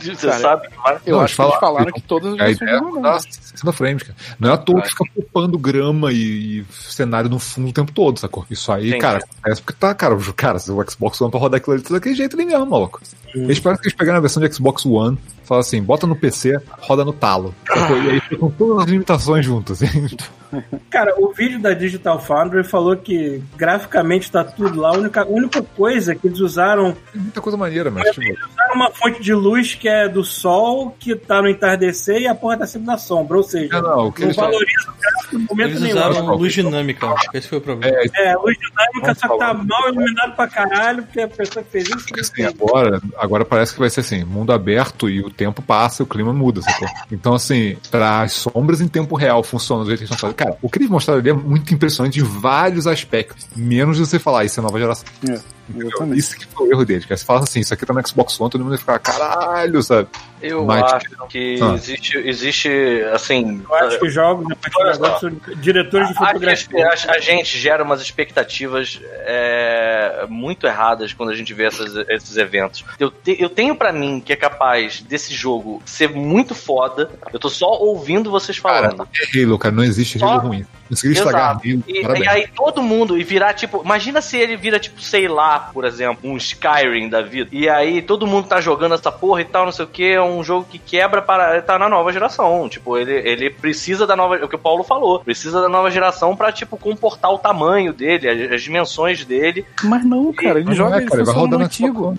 [0.00, 0.98] Você Cara, sabe que vai.
[1.04, 3.20] Eu Não, acho que eles fala- falaram que todas as versões é vão rodar mudar.
[3.20, 4.16] 60 frames, cara.
[4.38, 7.92] Não é à toa que fica poupando grama e, e cenário no fundo o tempo
[7.92, 8.46] todo, sacou?
[8.50, 8.98] Isso aí, Entendi.
[9.02, 11.84] cara, acontece porque tá, cara, o- cara, se o Xbox One pra rodar aquilo ali,
[11.84, 13.00] daquele jeito ali mesmo, maluco.
[13.34, 15.18] Eles parecem que eles pegaram a versão de Xbox One,
[15.50, 17.52] falaram assim, bota no PC, roda no talo.
[17.66, 18.00] sacou?
[18.00, 19.80] E aí fica com todas as limitações juntas.
[20.90, 24.90] Cara, o vídeo da Digital Foundry falou que graficamente tá tudo lá.
[24.90, 28.90] A única, a única coisa que eles usaram Muita coisa maneira, mas tipo, usaram uma
[28.90, 32.66] fonte de luz que é do sol, que tá no entardecer e a porra tá
[32.66, 33.36] sempre na sombra.
[33.36, 35.96] Ou seja, É, não, o que não eles valoriza o gráfico no momento Eles nenhum.
[35.96, 37.96] usaram luz dinâmica, esse foi o problema.
[38.16, 41.70] É, luz dinâmica, Vamos só que tá mal iluminado pra caralho, porque a pessoa que
[41.70, 42.06] fez isso.
[42.06, 46.02] Porque assim, agora, agora parece que vai ser assim, mundo aberto e o tempo passa,
[46.02, 46.88] o clima muda, sacou?
[47.10, 50.36] Então, assim, para as sombras em tempo real funcionam do jeito que eles estão fazendo.
[50.40, 53.46] Cara, o que eles mostraram ali é muito impressionante em vários aspectos.
[53.54, 55.04] Menos de você falar, isso é nova geração.
[55.28, 55.38] É,
[55.76, 56.18] exatamente.
[56.18, 57.04] Isso que foi o erro deles.
[57.04, 57.16] Cara.
[57.16, 60.08] Você fala assim, isso aqui tá no Xbox One, todo mundo vai ficar, caralho, sabe?
[60.42, 61.74] Eu Mas- acho que Ah.
[61.74, 62.68] existe, existe,
[63.12, 63.62] assim.
[63.68, 66.88] Eu acho que jogos, a partir de agora, são diretores de fotografia.
[66.88, 72.36] a, a gente gera umas expectativas é, muito erradas quando a gente vê essas- esses
[72.36, 72.84] eventos.
[72.98, 77.10] Eu, te- eu tenho pra mim que é capaz desse jogo ser muito foda.
[77.32, 79.08] Eu tô só ouvindo vocês Cara, falando.
[79.34, 80.66] é Halo, cara, não existe Só- Halo ruim.
[80.90, 81.50] Conseguiu estragar.
[81.50, 85.28] Halo, E, e aí todo mundo, e virar tipo, imagina se ele vira tipo, sei
[85.28, 87.48] lá, por exemplo, um Skyrim da vida.
[87.52, 90.22] E aí todo mundo tá jogando essa porra e tal, não sei o que, é
[90.22, 92.68] um jogo que quebra para tá na nova geração.
[92.68, 95.90] Tipo, ele, ele precisa da nova, é o que o Paulo falou, precisa da nova
[95.90, 99.64] geração pra tipo comportar o tamanho dele, as, as dimensões dele.
[99.84, 102.08] Mas não, cara, ele joga é, ele cara, vai funciona no rodando antigo.
[102.08, 102.18] One.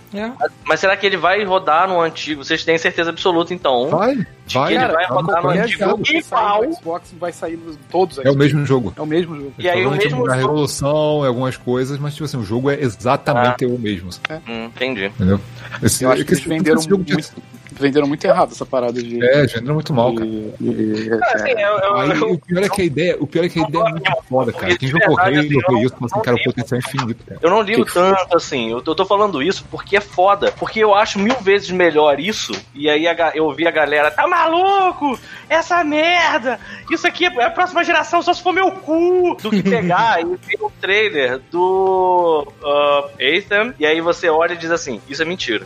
[0.63, 2.43] Mas será que ele vai rodar no antigo?
[2.43, 3.89] Vocês têm certeza absoluta então?
[3.89, 4.76] Vai, vai.
[4.76, 5.97] ele vai rodar no antigo.
[6.04, 8.93] que E no Xbox vai sair nos todos os É o mesmo jogo.
[8.95, 9.54] É o mesmo jogo.
[9.58, 12.80] E aí o mesmo a jogo- resolução, algumas coisas, mas tipo assim, o jogo é
[12.82, 14.10] exatamente o mesmo,
[14.47, 15.06] Hum, entendi.
[15.06, 15.39] entendeu?
[15.82, 17.34] Esse, Eu acho que eles esse- venderam esse jogo de- muito,
[17.82, 19.23] venderam muito errado essa parada de.
[19.23, 20.25] É, venderam muito mal, cara.
[20.29, 23.49] de- Assim, eu, eu- Aí, eu- o pior é que a ideia, o pior é
[23.49, 24.77] que a ideia é muito foda, cara.
[24.77, 25.41] Quem jogou assim, não-
[25.84, 27.39] isso, fala assim, cara, o potencial é infinito, cara.
[27.41, 30.51] Eu não ligo tanto assim, eu tô, eu tô falando isso porque é foda.
[30.51, 32.51] Porque eu acho mil vezes melhor isso.
[32.73, 35.19] E aí a eu ouvi a galera, tá maluco?
[35.49, 36.59] Essa merda!
[36.89, 39.36] Isso aqui é a próxima geração, só se for meu cu!
[39.41, 44.57] Do que pegar e ver o trailer do uh, Anthem, e aí você olha e
[44.57, 45.65] diz assim: Isso é mentira.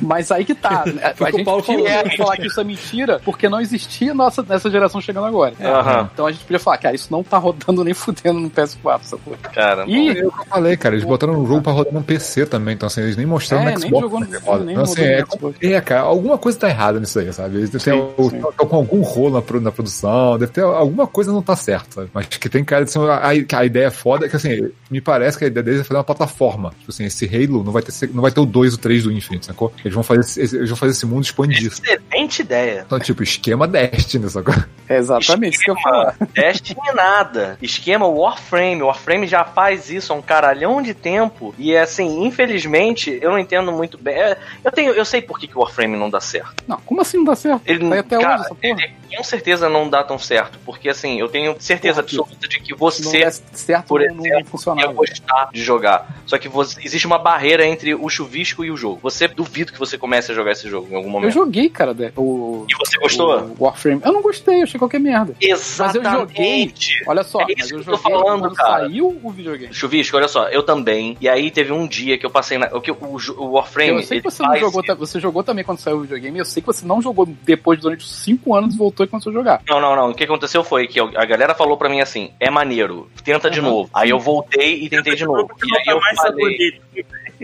[0.00, 0.84] Mas aí que tá.
[0.92, 1.14] né?
[1.20, 2.16] A que o gente Paulo podia falou.
[2.16, 5.54] falar que isso é mentira porque não existia nossa, nessa geração chegando agora.
[5.60, 9.00] Aham, Então a gente podia falar, cara, isso não tá rodando nem fudendo no PS4,
[9.02, 9.34] sacou?
[9.52, 9.84] cara.
[9.86, 10.94] E É o que eu falei, cara.
[10.94, 13.74] Eles botaram um jogo pra rodar no PC também, então assim, eles nem mostraram É,
[13.74, 14.02] no nem Xbox.
[14.02, 15.56] jogou no- né, nem então, assim, é, no Xbox.
[15.62, 17.56] é, cara, alguma coisa tá errada nisso aí, sabe?
[17.58, 18.40] Eles Sim, ter, sim.
[18.56, 22.10] com algum rolo na, na produção, deve ter alguma coisa não tá certa, sabe?
[22.12, 25.00] Mas que tem cara de ser uma- a, a ideia é foda, que assim, me
[25.00, 26.70] parece que a ideia deles é fazer uma plataforma.
[26.78, 29.04] Tipo assim, esse Halo não vai ter, não vai ter o 2 e o 3
[29.04, 29.72] do Infinite, sacou?
[29.84, 31.66] Eles vão fazer, eles vão fazer esse mundo expandir.
[31.72, 32.82] Excelente ideia.
[32.86, 34.54] Então, tipo, esquema Destiny, sacou?
[34.88, 36.14] É exatamente isso que eu falar.
[36.34, 37.56] Destiny nada.
[37.62, 38.82] Esquema Warframe.
[38.82, 41.54] Warframe já faz isso há um caralhão de tempo.
[41.58, 44.14] E assim, infelizmente, eu não entendo muito bem.
[44.14, 46.62] É, Eu, tenho, eu sei por que, que o Warframe não dá certo.
[46.66, 47.62] Não, como assim não dá certo?
[47.66, 48.58] Ele, Tá aí até cara, hoje essa porra.
[48.68, 50.58] ele com certeza não dá tão certo.
[50.64, 54.06] Porque assim, eu tenho certeza Porra, absoluta de que Se não você certo, por não,
[54.08, 54.92] exemplo, não ia funcionava.
[54.92, 56.22] gostar de jogar.
[56.26, 59.00] Só que você- existe uma barreira entre o chuvisco e o jogo.
[59.02, 61.32] Você duvido que você comece a jogar esse jogo em algum Eu momento.
[61.32, 62.66] joguei, cara, de- o.
[62.68, 63.52] E você gostou?
[63.58, 64.00] O Warframe.
[64.04, 65.34] Eu não gostei, eu achei qualquer merda.
[65.40, 67.02] Exatamente.
[67.06, 68.80] Olha só, É mas isso eu que eu tô joguei falando, quando cara.
[68.80, 69.72] saiu o videogame.
[69.74, 71.16] Chuvisco, olha só, eu também.
[71.20, 72.66] E aí teve um dia que eu passei na.
[72.68, 72.96] O, que, o,
[73.38, 73.92] o Warframe.
[74.00, 76.60] eu sei que você não jogou, você jogou também quando saiu o videogame, eu sei
[76.62, 79.62] que você não jogou depois durante os 5 anos e voltou e começou a jogar.
[79.68, 80.10] Não, não, não.
[80.10, 83.50] O que aconteceu foi que eu- a galera falou pra mim assim: é maneiro, tenta
[83.50, 83.66] de Uhum.
[83.70, 83.90] novo.
[83.94, 85.46] Aí eu voltei e tentei de novo.
[85.48, 86.80] Porque E não aí eu mais falei.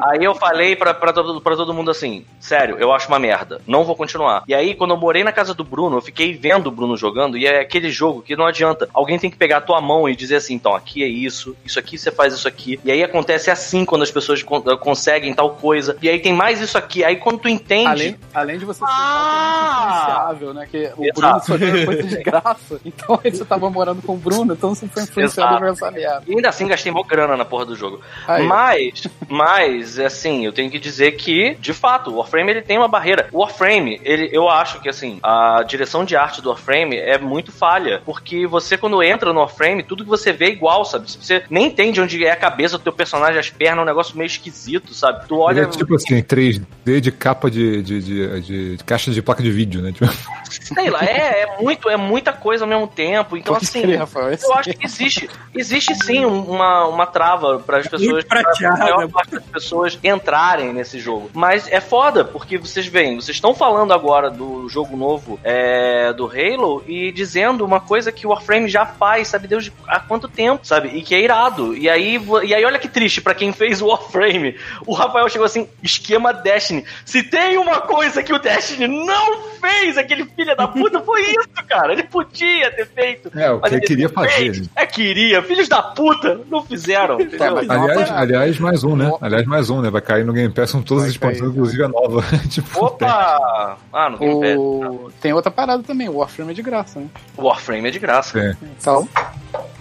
[0.02, 3.60] Aí eu falei pra, pra, todo, pra todo mundo assim: sério, eu acho uma merda,
[3.66, 4.42] não vou continuar.
[4.46, 7.36] E aí, quando eu morei na casa do Bruno, eu fiquei vendo o Bruno jogando,
[7.36, 8.88] e é aquele jogo que não adianta.
[8.92, 11.78] Alguém tem que pegar a tua mão e dizer assim: então, aqui é isso, isso
[11.78, 12.78] aqui você faz isso aqui.
[12.84, 15.96] E aí acontece assim quando as pessoas con- conseguem tal coisa.
[16.02, 17.04] E aí tem mais isso aqui.
[17.04, 17.88] Aí quando tu entende.
[17.88, 19.88] Além, além de você ser Ah!
[19.88, 20.66] influenciável, né?
[20.70, 21.14] Que o Exato.
[21.20, 22.80] Bruno só tinha coisa de graça.
[22.84, 26.22] Então aí você tava morando com o Bruno, então você foi influenciado por essa merda.
[26.26, 28.00] E ainda assim gastei mó grana na porra do jogo.
[28.26, 28.46] Aí.
[28.46, 32.88] Mas, mas, assim, eu tenho que dizer que, de fato, o Warframe ele tem uma
[32.88, 33.28] barreira.
[33.32, 37.52] O Warframe, ele, eu acho que, assim, a direção de arte do Warframe é muito
[37.52, 38.02] falha.
[38.04, 41.08] Porque você, quando entra no Warframe, tudo que você vê é igual, sabe?
[41.10, 44.16] Você nem entende onde é a cabeça do teu personagem, as pernas, é um negócio
[44.16, 45.26] meio esquisito, sabe?
[45.28, 45.60] Tu Ele olha.
[45.62, 49.50] é tipo assim, 3D de capa de, de, de, de- de caixa de placa de
[49.50, 49.92] vídeo, né?
[49.92, 50.06] Tipo,
[50.50, 53.36] Sei lá, é, é muito, é muita coisa ao mesmo tempo.
[53.36, 53.94] Então, Pode assim.
[53.94, 58.42] Rafael, Eu acho que existe, existe sim um- uma, uma trava para as pessoas, pra
[58.78, 59.08] maior né?
[59.12, 61.30] parte das pessoas pessoas entrarem nesse jogo.
[61.32, 66.26] Mas é foda, porque vocês veem, vocês estão falando agora do jogo novo é, do
[66.26, 70.28] Halo e dizendo uma coisa que o Warframe já faz, sabe Deus de- há quanto
[70.28, 70.88] tempo, sabe?
[70.88, 71.76] E que é irado.
[71.76, 74.56] E aí, e aí olha que triste pra quem fez o Warframe.
[74.86, 76.84] O Rafael chegou assim, esquema Destiny.
[77.04, 81.48] Se tem uma coisa que o Destiny não fez, aquele filho da puta, foi isso,
[81.68, 81.92] cara.
[81.92, 83.30] Ele podia ter feito.
[83.38, 84.62] É, o que Mas ele queria fazer.
[84.76, 85.42] É, queria.
[85.42, 87.18] Filhos da puta, não fizeram.
[87.18, 89.10] Não, Aliás, aliás, mais um, né?
[89.20, 89.90] Aliás, mais um, né?
[89.90, 92.22] Vai cair no Game Pass com todas Vai as expansões, cair, inclusive a nova.
[92.48, 93.78] tipo, Opa!
[93.92, 94.56] Ah, tem pé.
[94.56, 95.10] O...
[95.20, 97.08] Tem outra parada também, o Warframe é de graça, né?
[97.36, 98.38] O Warframe é de graça.
[98.38, 98.56] É.
[98.78, 99.08] Então,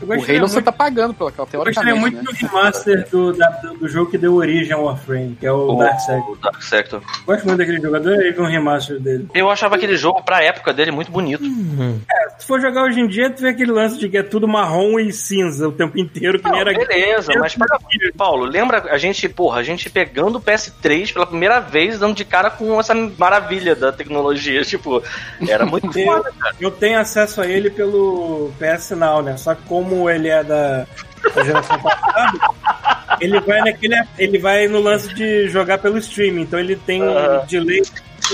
[0.02, 2.24] o gostaria Halo você tá pagando pelaquela, Eu gostaria teoricamente, muito né?
[2.24, 5.78] do remaster do, da- do jogo que deu origem ao Warframe, que é o, O
[5.78, 6.32] Dark Sector.
[6.32, 7.02] o Dark Sector.
[7.26, 9.28] Gosto muito daquele jogador e vi um remaster dele.
[9.34, 11.44] Eu achava aquele jogo, pra época dele, muito bonito.
[12.38, 15.00] Se for jogar hoje em dia, tu vê aquele lance de que é tudo marrom
[15.00, 16.74] e cinza o tempo inteiro, que nem Não, era.
[16.78, 17.80] beleza, mas para
[18.16, 22.24] Paulo, lembra a gente, porra, a gente pegando o PS3 pela primeira vez, dando de
[22.24, 24.62] cara com essa maravilha da tecnologia.
[24.68, 25.02] Tipo,
[25.48, 26.56] era muito Eu, foda, cara.
[26.60, 29.36] eu tenho acesso a ele pelo PS Now, né?
[29.38, 30.86] Só que como ele é da,
[31.36, 32.40] da geração passada,
[33.22, 33.96] ele vai naquele.
[34.18, 36.42] Ele vai no lance de jogar pelo streaming.
[36.42, 37.46] Então ele tem um Aham.
[37.48, 37.82] delay.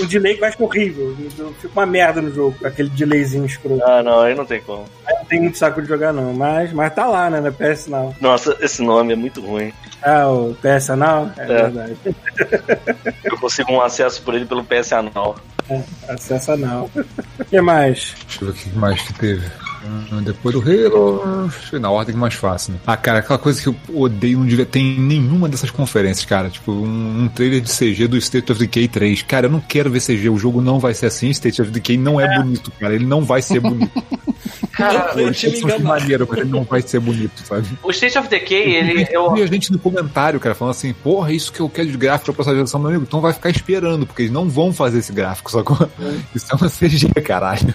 [0.00, 1.16] Um delay que eu acho horrível.
[1.38, 3.80] Eu fico uma merda no jogo, aquele delayzinho escroto.
[3.84, 4.84] Ah, não, aí não tem como.
[5.06, 6.32] Aí Não tem muito saco de jogar, não.
[6.32, 7.40] Mas, mas tá lá, né?
[7.40, 8.12] Na PS Now.
[8.20, 9.72] Nossa, esse nome é muito ruim.
[10.02, 11.30] Ah, o PS Now?
[11.36, 11.96] É, verdade.
[13.22, 15.36] Eu consigo um acesso por ele pelo PS Anal.
[16.08, 16.90] Acesso Now.
[17.38, 18.14] O que mais?
[18.26, 19.46] Deixa eu ver o que mais que teve.
[19.86, 22.78] Hum, Depois do Halo, que na ordem mais fácil, né?
[22.86, 26.48] Ah, cara, aquela coisa que eu odeio não devia ter em nenhuma dessas conferências, cara.
[26.48, 29.22] Tipo, um, um trailer de CG do State of Decay 3.
[29.22, 31.28] Cara, eu não quero ver CG, o jogo não vai ser assim.
[31.30, 32.94] State of Decay não é, bonito, cara.
[32.94, 34.02] Ele não vai ser bonito.
[34.72, 35.84] Cara, Eu é enganado.
[35.84, 37.66] maneiro, mas ele não vai ser bonito, sabe?
[37.82, 39.06] o State of Decay, ele.
[39.10, 41.96] Eu, E a gente no comentário, cara, falando assim, porra, isso que eu quero de
[41.96, 44.98] gráfico pra próxima geração, meu amigo, então vai ficar esperando, porque eles não vão fazer
[44.98, 45.88] esse gráfico, sacou?
[46.34, 47.72] Isso é uma CG, caralho.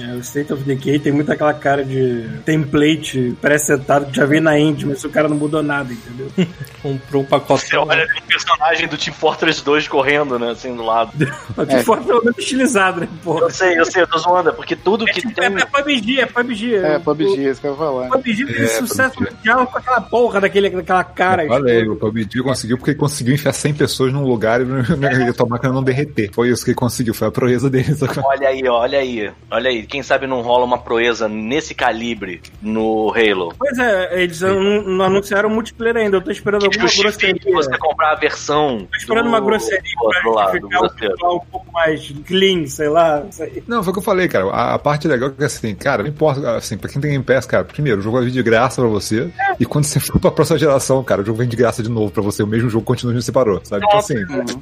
[0.00, 4.42] É, o State of Decay tem muito aquela cara de template pré-setado que já veio
[4.42, 6.28] na Indie, mas o cara não mudou nada, entendeu?
[6.82, 7.66] Comprou um pacote.
[7.66, 11.12] você olha um personagem do Team Fortress 2 correndo, né, assim, do lado.
[11.56, 13.42] Mas que for pelo menos estilizado, né, porra?
[13.42, 15.44] Eu sei, eu sei, eu tô zoando, é porque tudo É, que tipo, tem.
[15.44, 16.74] é, é PUBG, é PUBG.
[16.74, 18.06] É, O- PUBG, isso que eu ia falar.
[18.08, 19.34] O PUBG fez É, sucesso PUBG.
[19.36, 21.44] mundial com aquela porra daquele, daquela cara.
[21.44, 25.28] Eu falei, o PUBG conseguiu porque ele conseguiu enfiar 100 pessoas num lugar e e
[25.28, 26.30] a tua máquina não derreter.
[26.32, 27.94] Foi isso que ele conseguiu, foi a proeza dele?
[28.24, 29.86] Olha aí, olha aí, olha aí.
[29.86, 33.54] Quem sabe não rola uma proeza nesse calibre no Halo.
[33.58, 36.16] Pois é, eles não, não anunciaram multiplayer ainda.
[36.16, 37.54] Eu tô esperando Justifique grosseria.
[37.54, 38.86] você comprar a versão.
[38.90, 39.80] Tô esperando do- uma grosseria
[40.22, 43.20] pra lado, ficar visual um pouco mais clean, sei lá.
[43.20, 43.62] não sei.
[43.66, 44.46] Não, foi o que eu falei, cara.
[44.50, 47.24] A, a parte legal é que assim, cara, não importa, assim, pra quem tem Game
[47.24, 50.18] Pass, cara, primeiro, o jogo vai vir de graça pra você, e quando você for
[50.20, 52.68] pra próxima geração, cara, o jogo vem de graça de novo pra você, o mesmo
[52.70, 53.84] jogo continua onde você parou, sabe?
[53.86, 54.14] Então assim,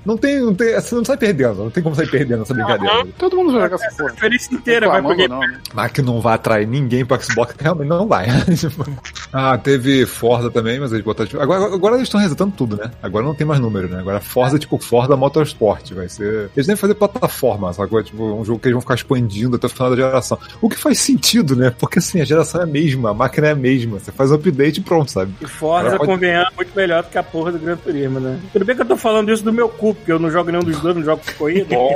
[0.04, 3.06] não tem, não tem, você não sai perdendo, não tem como sair perdendo essa brincadeira.
[3.18, 4.12] Todo mundo vai jogar essa A porra.
[4.12, 5.60] diferença inteira vai pro Game não, né?
[5.74, 8.26] Mas que não vai atrair ninguém pro Xbox, realmente não vai.
[9.32, 11.28] Ah, teve Forza também, mas eles botaram.
[11.28, 12.90] tipo, Agora, agora eles estão resetando tudo, né?
[13.02, 13.98] Agora não tem mais número, né?
[13.98, 15.92] Agora Forza é tipo Forza Motorsport.
[15.92, 16.50] Vai ser.
[16.56, 18.02] Eles devem fazer plataforma, sacou?
[18.02, 20.38] Tipo, um jogo que eles vão ficar expandindo até o final da geração.
[20.60, 21.72] O que faz sentido, né?
[21.78, 23.98] Porque assim, a geração é a mesma, a máquina é a mesma.
[23.98, 25.32] Você faz um update e pronto, sabe?
[25.40, 28.38] E Forza, pode- convenhamos, muito melhor do que a porra do Gran Turismo, né?
[28.52, 30.62] Tudo bem que eu tô falando isso do meu cu, porque eu não jogo nenhum
[30.64, 31.74] dos dois, não jogo corrida.
[31.76, 31.94] Bom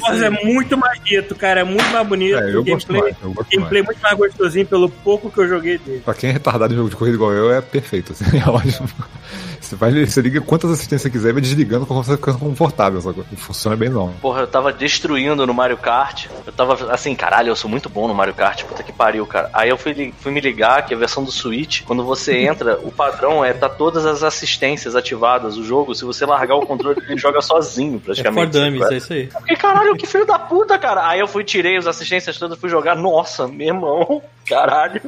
[0.00, 1.60] Forza é muito mais bonito, cara.
[1.60, 2.36] É muito mais bonito.
[2.38, 3.16] É, eu gosto gameplay, mais.
[3.22, 3.52] Eu gosto mais.
[3.54, 6.02] gameplay muito mais gostosinho pelo pouco que eu joguei dele.
[6.04, 8.12] Pra quem é retardado em jogo de corrida igual eu, é perfeito.
[8.12, 8.85] Assim, é ótimo.
[9.60, 12.38] Você, vai, você liga quantas assistências você quiser e vai desligando quando você vai ficando
[12.38, 13.00] confortável.
[13.00, 13.24] Sacou?
[13.28, 14.12] Não funciona bem, não.
[14.12, 16.26] Porra, eu tava destruindo no Mario Kart.
[16.46, 18.62] Eu tava assim, caralho, eu sou muito bom no Mario Kart.
[18.62, 19.50] Puta que pariu, cara.
[19.52, 22.92] Aí eu fui, fui me ligar que a versão do Switch, quando você entra, o
[22.92, 25.56] padrão é tá todas as assistências ativadas.
[25.56, 28.52] O jogo, se você largar o controle, ele joga sozinho, É for praticamente.
[28.52, 29.26] dummies, é isso aí.
[29.40, 31.08] Fiquei, caralho, que filho da puta, cara.
[31.08, 32.94] Aí eu fui, tirei as assistências todas, fui jogar.
[32.94, 35.02] Nossa, meu irmão, caralho.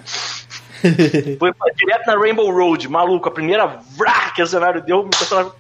[1.38, 3.28] Foi direto na Rainbow Road, maluco.
[3.28, 5.52] A primeira vrá que o cenário deu, o personagem.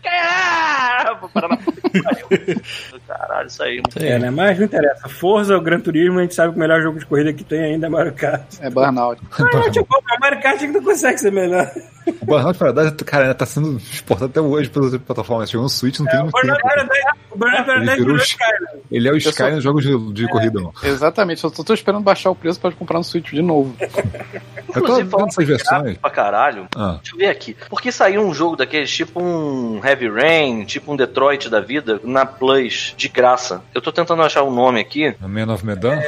[1.06, 2.26] "Ah!" Vou parar na puta que pariu.
[3.06, 3.82] Caralho, isso aí.
[3.96, 4.30] É, né?
[4.30, 5.08] Mas não interessa.
[5.08, 7.60] Forza ou Gran Turismo, a gente sabe que o melhor jogo de corrida que tem
[7.74, 8.42] ainda é Mario Kart.
[8.60, 9.20] É Burnout.
[9.38, 11.70] Ah, tipo, o Mario Kart ainda consegue ser melhor.
[12.22, 15.50] O Burnout Paradise, cara, ainda tá sendo exportado até hoje pelas plataformas.
[15.50, 16.68] Chegou no Switch, não tem O muito Burnout tempo.
[16.74, 18.80] Paradise o Burnout Ele Paradise virou Skyrim.
[18.90, 20.72] Ele é o só- Sky nos jogos de, de corrida, não.
[20.82, 23.74] Exatamente, eu só tô esperando baixar o preço pra comprar no Switch de novo.
[24.74, 25.98] Eu tô vendo falando essas versões.
[25.98, 26.66] pra caralho.
[26.76, 27.56] Ah, Deixa eu ver aqui.
[27.68, 32.24] Porque saiu um jogo daqueles, tipo um Heavy Rain, tipo um Detroit da vida, na
[32.26, 33.62] Plus, de graça.
[33.74, 35.14] Eu tô tentando achar o nome aqui.
[35.22, 36.00] a Man of Medan?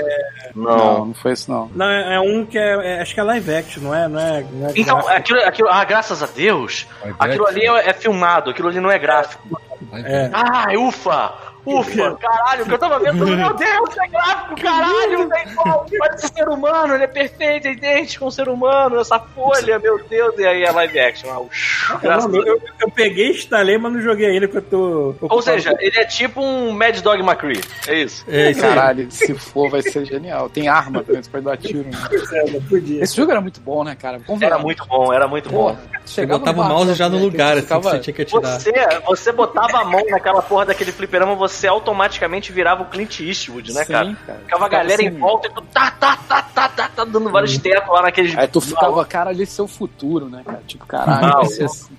[0.54, 1.06] Não, Não.
[1.06, 1.70] não foi isso não.
[1.74, 4.08] Não, é, é um que é, é- Acho que é live action, não é?
[4.08, 5.12] Não é, não é Então, gráfico.
[5.16, 5.68] aquilo, aquilo.
[5.70, 6.86] Ah, graças a Deus.
[7.02, 9.60] Live Aquilo ali é, é filmado, aquilo ali não é gráfico.
[9.92, 10.30] É.
[10.32, 11.32] Ah, ufa!
[11.66, 16.48] Ufa, caralho, que eu tava vendo, meu Deus, é gráfico, caralho, como, pode ser ser
[16.48, 20.46] humano, ele é perfeito, é idêntico a um ser humano, essa folha, meu Deus, e
[20.46, 21.28] aí é live action.
[21.30, 25.26] Ah, Não, eu, eu peguei e instalei, mas não joguei ainda, porque eu tô.
[25.28, 28.24] Ou seja, ele é tipo um Mad Dog McCree, é isso.
[28.28, 28.74] É isso aí.
[28.74, 30.48] Caralho, se for vai ser genial.
[30.48, 31.84] Tem arma também, você pode dar tiro.
[31.84, 32.60] Né?
[32.68, 33.02] podia.
[33.02, 34.18] Esse jogo era muito bom, né, cara?
[34.26, 35.76] Vamos Era muito bom, era muito bom.
[36.04, 38.22] Você botava o mouse já no né, lugar, que assim, que ficava- você tinha que
[38.22, 38.60] atirar.
[38.60, 38.72] Você,
[39.06, 43.84] você botava a mão naquela porra daquele fliperama, você automaticamente virava o Clint Eastwood, né,
[43.84, 44.16] Sim, cara?
[44.26, 44.38] cara.
[44.40, 47.30] Ficava a galera em assim, volta e tu tá, tá, tá, tá, tá, tá, dando
[47.30, 48.36] vários tetos lá naqueles.
[48.36, 50.62] Aí tu ficava, cara, ali seu futuro, né, cara?
[50.66, 51.44] Tipo, caralho, Não.
[51.44, 51.96] ser assim.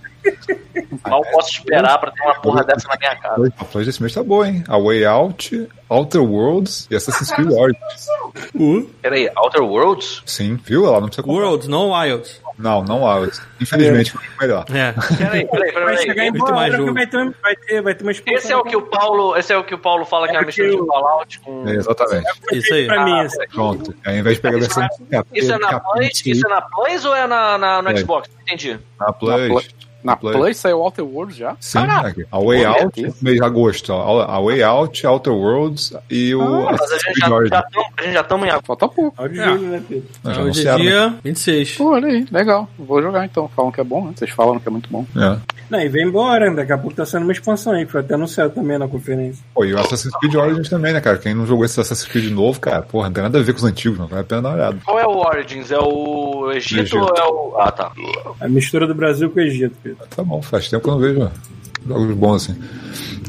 [1.07, 3.53] Mal posso esperar pra ter uma porra dessa na minha casa.
[3.57, 4.63] A play desse mês tá boa, hein?
[4.67, 8.07] A Way Out, Outer Worlds e Assassin's Creed Origins.
[8.53, 10.21] Uh, Peraí, Outer Worlds?
[10.25, 10.85] Sim, viu?
[10.85, 11.45] Ela não precisa comprar.
[11.45, 12.39] Worlds, não Wilds.
[12.61, 13.41] Não, não Wilds.
[13.59, 14.65] Infelizmente, foi melhor.
[14.73, 14.91] É.
[15.17, 15.97] Peraí, peraí, Vai peraí.
[15.97, 18.37] chegar em boa hora que vai ter, vai ter, vai ter uma expansão.
[18.37, 20.39] Esse é o que o Paulo, esse é o que o Paulo fala que é
[20.39, 22.27] uma mistura de Fallout com É, exatamente.
[22.53, 22.85] Isso aí.
[22.87, 23.47] Pra mim, esse.
[23.47, 23.95] Pronto.
[24.05, 26.97] Ao invés de pegar a versão é, Isso é na Play, isso é na Play
[27.05, 27.97] ou é na, na- no É.
[27.97, 28.29] Xbox?
[28.33, 28.79] Não entendi.
[28.99, 29.49] na Play.
[30.03, 30.35] Na Play.
[30.37, 31.55] Play saiu Outer Worlds já?
[31.59, 32.25] Sim, aqui.
[32.31, 33.13] a Way Out, aqui.
[33.21, 33.91] mês de agosto.
[33.93, 34.21] ó.
[34.21, 37.49] A Way Out, Outer Worlds e o Ah, Mas a Assassin's gente já, Origins.
[37.57, 38.65] já tamo, a gente já estamos em agosto.
[38.67, 39.21] Falta pouco.
[39.21, 39.57] É É.
[39.57, 40.09] né, Pedro?
[40.23, 40.89] Não, já Hoje é anunciaram, né?
[41.09, 41.75] dia 26.
[41.77, 42.67] Pô, olha aí, legal.
[42.79, 43.47] Vou jogar então.
[43.55, 44.13] Falam que é bom, né?
[44.15, 45.05] Vocês falam que é muito bom.
[45.15, 45.37] É.
[45.71, 48.15] Não, e vem embora, daqui a pouco tá sendo uma expansão aí, que foi até
[48.15, 49.41] anunciado também na conferência.
[49.53, 51.17] Pô, e o Assassin's Creed Origins também, né, cara?
[51.17, 53.59] Quem não jogou esse Assassin's Creed novo, cara, porra, não tem nada a ver com
[53.59, 54.05] os antigos, não.
[54.05, 54.77] Vale a pena dar uma olhada.
[54.83, 55.71] Qual é o Origins?
[55.71, 56.97] É o Egito, Egito.
[56.97, 57.55] ou é o.
[57.57, 57.89] Ah, tá.
[58.41, 60.05] A mistura do Brasil com o Egito, Pedro.
[60.13, 61.31] Tá bom, faz tempo que eu não vejo
[61.87, 62.61] jogos bons assim.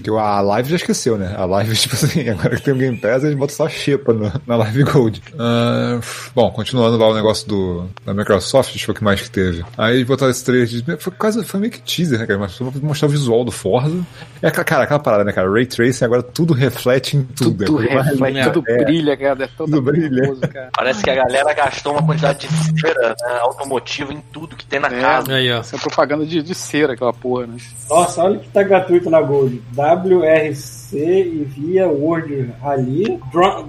[0.02, 1.34] Porque a live já esqueceu, né?
[1.36, 4.12] A live, tipo assim, agora que tem o Game Pass, eles botam só a xepa
[4.12, 5.22] no- na Live Gold.
[5.38, 6.00] Ah,
[6.34, 9.30] bom, continuando lá o negócio do, da Microsoft, deixa eu ver o que mais que
[9.30, 9.64] teve.
[9.78, 10.84] Aí eles botaram esse trailer de.
[10.98, 12.38] Foi, quase, foi meio que teaser, né, cara?
[12.38, 13.96] Mas só pra mostrar o visual do Forza.
[14.42, 15.50] É, aquela- cara, aquela parada, né, cara?
[15.50, 17.64] Ray Tracing agora tudo reflete em tudo.
[17.64, 18.50] Tudo é reflete, é.
[18.50, 18.84] tudo É.
[18.84, 19.44] brilha, cara.
[19.44, 20.10] É Tudo brilha.
[20.10, 20.70] nervoso, cara.
[20.74, 24.80] Parece que a galera gastou uma quantidade de cera né, automotiva em tudo que tem
[24.80, 25.00] na É.
[25.00, 25.32] casa.
[25.34, 25.60] Aí, ó.
[25.60, 27.56] Isso é propaganda de, de cera, aquela porra, né?
[27.88, 29.62] Nossa, olha que tá gratuito na Gold.
[29.94, 33.20] WRC e via World Rally,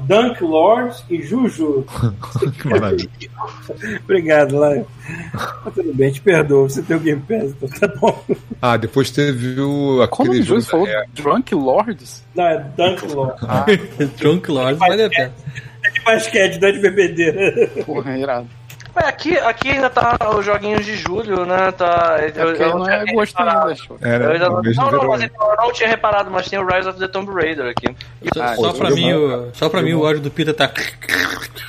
[0.07, 1.85] Dunk Lords e Juju.
[2.61, 3.09] Que maravilha.
[4.03, 4.85] Obrigado, Laio.
[5.33, 6.69] Tá tudo bem, te perdoo.
[6.69, 8.23] Você tem o Game Pass, então tá bom.
[8.61, 10.05] Ah, depois teve o.
[10.09, 10.85] Como aquele o jogo jogo.
[10.85, 11.05] falou?
[11.13, 12.23] Drunk Lords?
[12.35, 13.41] Não, é Dunk Lords.
[14.17, 15.33] Drunk Lord, vale a pena.
[15.85, 17.67] É de basquete, não é de bebedeira.
[17.85, 18.47] Porra, é irado.
[18.95, 21.71] Ué, aqui, aqui ainda tá os joguinhos de julho, né?
[21.71, 23.73] Tá, É porque não é gosto ainda.
[24.01, 26.65] É, Eu ainda não, não, não, mas então eu não tinha reparado, mas tem o
[26.65, 27.95] Rise of the Tomb Raider aqui.
[28.33, 30.53] Só, Ah, só isso pra é mim, o, só pra mim o áudio do Peter
[30.53, 30.69] tá.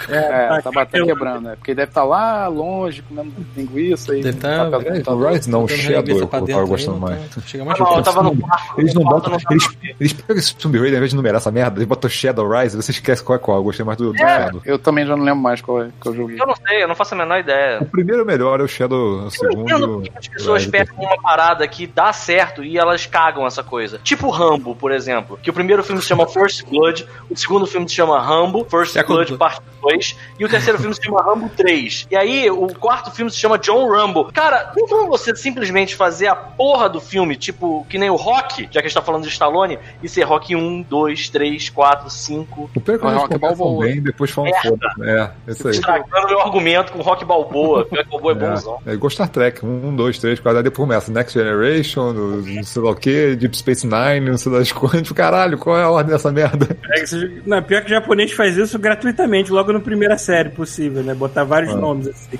[0.06, 1.54] É, tá batendo quebrando, né?
[1.56, 4.22] Porque deve estar lá longe, comendo linguiça e.
[4.22, 5.14] Deve tá- É, computador.
[5.22, 7.34] o Rise não, o botando Shadow eu tava gostando mais.
[7.34, 8.04] tá- Chega mais Não, eu perto.
[8.04, 8.80] tava no quarto.
[8.80, 9.36] Eles não botam.
[9.98, 12.76] Eles, pegam esse Tomb Raider, ao invés de numerar essa merda, eles botam Shadow Rise,
[12.76, 13.56] você esquece qual é qual.
[13.58, 14.60] Eu gostei mais do, do Shadow.
[14.66, 16.38] Eu também já não lembro mais qual é que eu joguei.
[16.40, 17.78] Eu não sei, eu não faço a menor ideia.
[17.80, 19.62] O primeiro é o melhor, é o Shadow, o Eu segundo.
[19.62, 20.70] entendo porque as pessoas Rise.
[20.72, 23.98] pegam uma parada que dá certo e elas cagam essa coisa.
[24.02, 25.38] Tipo Rambo, por exemplo.
[25.42, 28.92] Que o primeiro filme se chama First Blood, o segundo filme se chama Rambo, First
[28.92, 29.36] Second Blood.
[29.38, 32.06] Parte 2, e o terceiro filme se chama Rambo 3.
[32.10, 34.30] E aí, o quarto filme se chama John Rambo.
[34.32, 38.64] Cara, não como você simplesmente fazer a porra do filme, tipo, que nem o Rock,
[38.64, 42.10] já que a gente tá falando de Stallone, e ser Rock 1, 2, 3, 4,
[42.10, 42.70] 5.
[42.74, 43.84] O pior é que eles Rock Balboa.
[43.86, 44.86] bem, depois falam foda.
[45.02, 45.74] É, isso aí.
[45.74, 47.86] Estragando meu argumento com Rock Balboa.
[47.90, 48.78] Rock Balboa é bonzão.
[48.86, 52.62] É, é igual Star Trek, um, dois, três, quatro, aí depois começa Next Generation, não
[52.64, 55.90] sei lá o que, Deep Space Nine, não sei das quantas, caralho, qual é a
[55.90, 56.76] ordem dessa merda?
[56.92, 60.48] É que você- Não, pior que o japonês faz isso gratuitamente, logo no primeira série
[60.50, 61.14] possível, né?
[61.14, 61.76] Botar vários Ah.
[61.76, 62.38] nomes assim.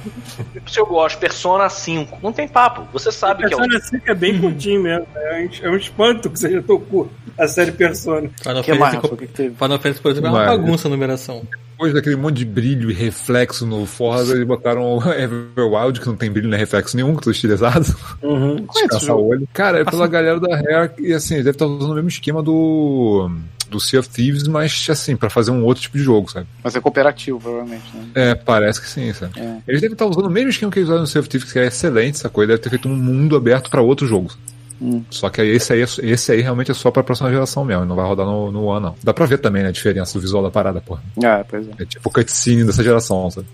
[0.67, 2.19] Se eu gosto, Persona 5.
[2.23, 2.87] Não tem papo.
[2.93, 5.07] Você sabe que é o Persona 5 é bem curtinho mesmo.
[5.15, 8.31] É um, é um espanto que seja tão curto a série Persona.
[8.43, 11.43] Final O que mais, Fantasy, por exemplo, é uma bagunça a numeração.
[11.75, 16.17] Depois daquele monte de brilho e reflexo no Forza, eles botaram o Everwild, que não
[16.17, 17.85] tem brilho nem reflexo nenhum, que tudo estilizado.
[18.23, 18.65] Uhum.
[19.01, 19.31] Jogo?
[19.31, 19.49] olho.
[19.53, 23.29] Cara, é pela galera da Rare, e assim, deve estar usando o mesmo esquema do.
[23.69, 26.47] Do Sea of Thieves, mas assim, pra fazer um outro tipo de jogo, sabe?
[26.63, 28.05] Mas é cooperativo, provavelmente, né?
[28.15, 29.41] É, parece que sim, sabe?
[29.41, 29.57] É.
[29.67, 31.59] Eles devem estar usando o mesmo esquema que eles usaram no Sea of Thieves, que
[31.59, 32.53] é excelente, essa coisa.
[32.53, 34.39] Deve ter feito um mundo aberto pra outros jogos.
[34.81, 35.03] Hum.
[35.11, 37.95] Só que esse aí, é- esse aí realmente é só pra próxima geração mesmo, não
[37.97, 38.95] vai rodar no, no One, não.
[39.03, 41.03] Dá pra ver também né, a diferença do visual da parada, porra.
[41.25, 41.71] Ah, pois é.
[41.81, 43.47] É tipo cutscene dessa geração, sabe?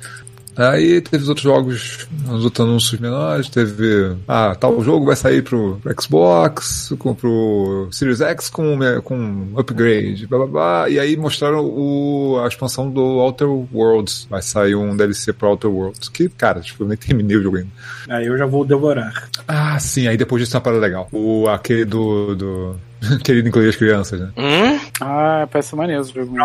[0.60, 4.14] Aí teve os outros jogos, os outros anúncios menores, teve.
[4.28, 10.26] Ah, tal jogo vai sair pro, pro Xbox, com, pro Series X com, com upgrade,
[10.26, 10.88] blá blá blá.
[10.90, 14.26] E aí mostraram o, a expansão do Outer Worlds.
[14.28, 16.08] Vai sair um DLC pro Outer Worlds.
[16.10, 17.70] Que, cara, tipo, eu nem terminei o jogo ainda.
[18.08, 19.28] Aí eu já vou devorar.
[19.48, 21.08] Ah, sim, aí depois disso tem uma parada legal.
[21.10, 22.34] O, aquele do.
[22.34, 22.76] do...
[23.24, 24.30] Querido incluir as crianças, né?
[24.36, 24.78] Hum?
[25.00, 26.36] Ah, parece maneiro esse jogo.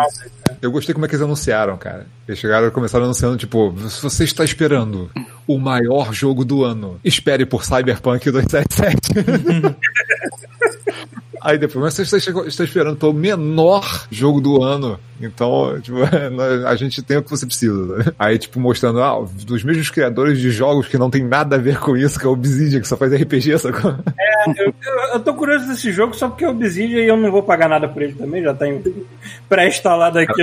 [0.60, 2.06] Eu gostei como é que eles anunciaram, cara.
[2.26, 5.10] Eles chegaram e começaram anunciando, tipo, se você está esperando
[5.46, 9.76] o maior jogo do ano, espere por Cyberpunk 277.
[11.46, 14.98] Aí depois, mas você está, chegou- está esperando pelo menor jogo do ano.
[15.20, 15.98] Então, tipo,
[16.66, 17.96] a gente tem o que você precisa.
[17.98, 18.04] né?
[18.18, 21.78] Aí, tipo, mostrando, ah, dos mesmos criadores de jogos que não tem nada a ver
[21.78, 23.94] com isso, que é o Obsidian, que só faz RPG, sacou?
[24.58, 24.74] Eu, eu,
[25.14, 27.88] eu tô curioso desse jogo só porque é Obsidian e eu não vou pagar nada
[27.88, 28.66] por ele também, já tá
[29.48, 30.42] pré-instalado aqui.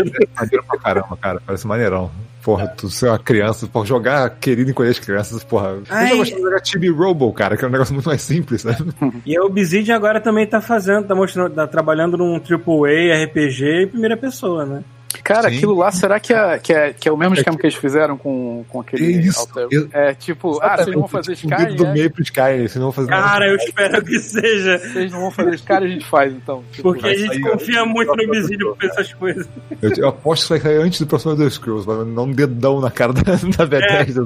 [1.45, 2.09] Parece maneirão.
[2.43, 5.81] Porra, tu ser uma criança, por jogar querido encolher as crianças, porra.
[5.89, 6.05] Ai.
[6.05, 8.65] Eu já gostava de jogar Chibi Robo, cara, que é um negócio muito mais simples,
[8.65, 8.75] né?
[9.25, 13.87] E a Obsidian agora também tá fazendo, tá mostrando, tá trabalhando num AAA RPG em
[13.87, 14.83] primeira pessoa, né?
[15.21, 15.57] Cara, Sim.
[15.57, 18.17] aquilo lá, será que é, que é, que é o mesmo esquema que eles fizeram
[18.17, 21.61] com, com aquele Isso, Alter- eu- É tipo, ah, vocês não vão fazer Um dedo
[21.63, 21.93] Sky, do é?
[21.93, 23.23] meio pro Sky, vocês não vão fazer nada.
[23.27, 24.77] Cara, eu espero que seja.
[24.79, 26.63] Vocês não vão fazer Sky, a gente faz, então.
[26.71, 29.47] Tipo, Porque a gente confia muito no Obsidian pra essas coisas.
[29.81, 32.79] Eu, eu aposto que vai sair antes do próximo Elder Scrolls, vai dar um dedão
[32.81, 33.21] na cara da,
[33.57, 34.25] da Bethesda.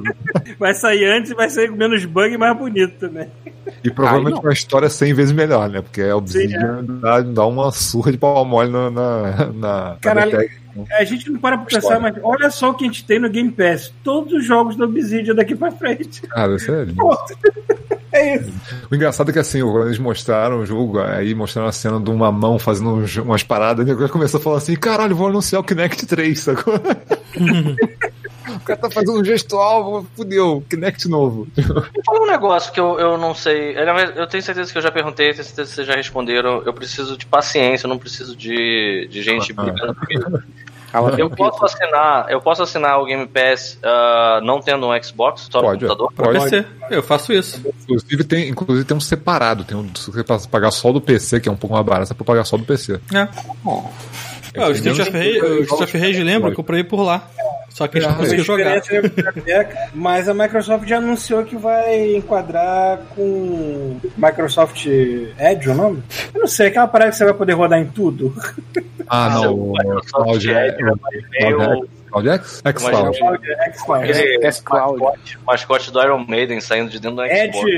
[0.58, 3.28] Vai sair antes e vai sair com menos bug e mais bonito também.
[3.84, 4.48] E provavelmente Ai, não.
[4.48, 5.82] uma história 100 vezes melhor, né?
[5.82, 10.48] Porque a Obsidian dá, dá uma surra de pau mole na, na, na, Caralho.
[10.82, 11.02] Bethesda.
[11.02, 12.00] A gente não para pra pensar, História.
[12.00, 13.92] mas olha só o que a gente tem no Game Pass.
[14.02, 16.22] Todos os jogos da Obsidian daqui pra frente.
[16.22, 17.02] Cara, isso é lindo.
[18.10, 18.50] É isso.
[18.90, 22.08] O engraçado é que assim, quando eles mostraram o jogo, aí mostraram a cena de
[22.10, 25.64] uma mão fazendo umas paradas, e cara começou a falar assim, caralho, vou anunciar o
[25.64, 26.72] Kinect 3, sacou?
[28.56, 31.46] o cara tá fazendo um gestual, fudeu, Kinect novo.
[32.04, 33.76] Fala um negócio que eu, eu não sei.
[33.76, 36.62] Aliás, Eu tenho certeza que eu já perguntei, tenho certeza que vocês já responderam.
[36.64, 39.62] Eu preciso de paciência, eu não preciso de, de gente Ah.
[39.62, 40.42] brigando comigo.
[41.18, 45.60] Eu posso assinar, eu posso assinar o Game Pass ah, não tendo um Xbox, só
[45.60, 46.12] Pode, no computador?
[46.12, 46.50] pode.
[46.50, 46.66] PC.
[46.90, 47.62] Eu faço isso.
[47.82, 51.48] Inclusive tem, inclusive tem um separado, tem um, se você pagar só do PC, que
[51.48, 53.00] é um pouco mais barato, você pode pagar só do PC.
[53.14, 53.28] É.
[54.56, 56.50] Ah, o Street of Rage, o Street of Rage lembra?
[56.50, 57.28] Eu comprei por lá.
[57.78, 58.76] Só que a gente não Ah, conseguiu jogar.
[58.76, 65.74] Experiência é biblioteca, Mas a Microsoft já anunciou que vai enquadrar com Microsoft Edge, o
[65.76, 66.02] nome?
[66.34, 68.34] Eu não sei, aquela parada que você vai poder rodar em tudo.
[69.08, 70.76] Ah, não, o Microsoft Edge,
[71.38, 72.62] Cloud Cloud X?
[72.64, 73.16] X-Cloud.
[73.16, 74.10] Xcloud.
[74.10, 75.00] Aquele S-Cloud.
[75.00, 77.72] mascote, mascote do Iron Maiden saindo de dentro do Edge, Xbox.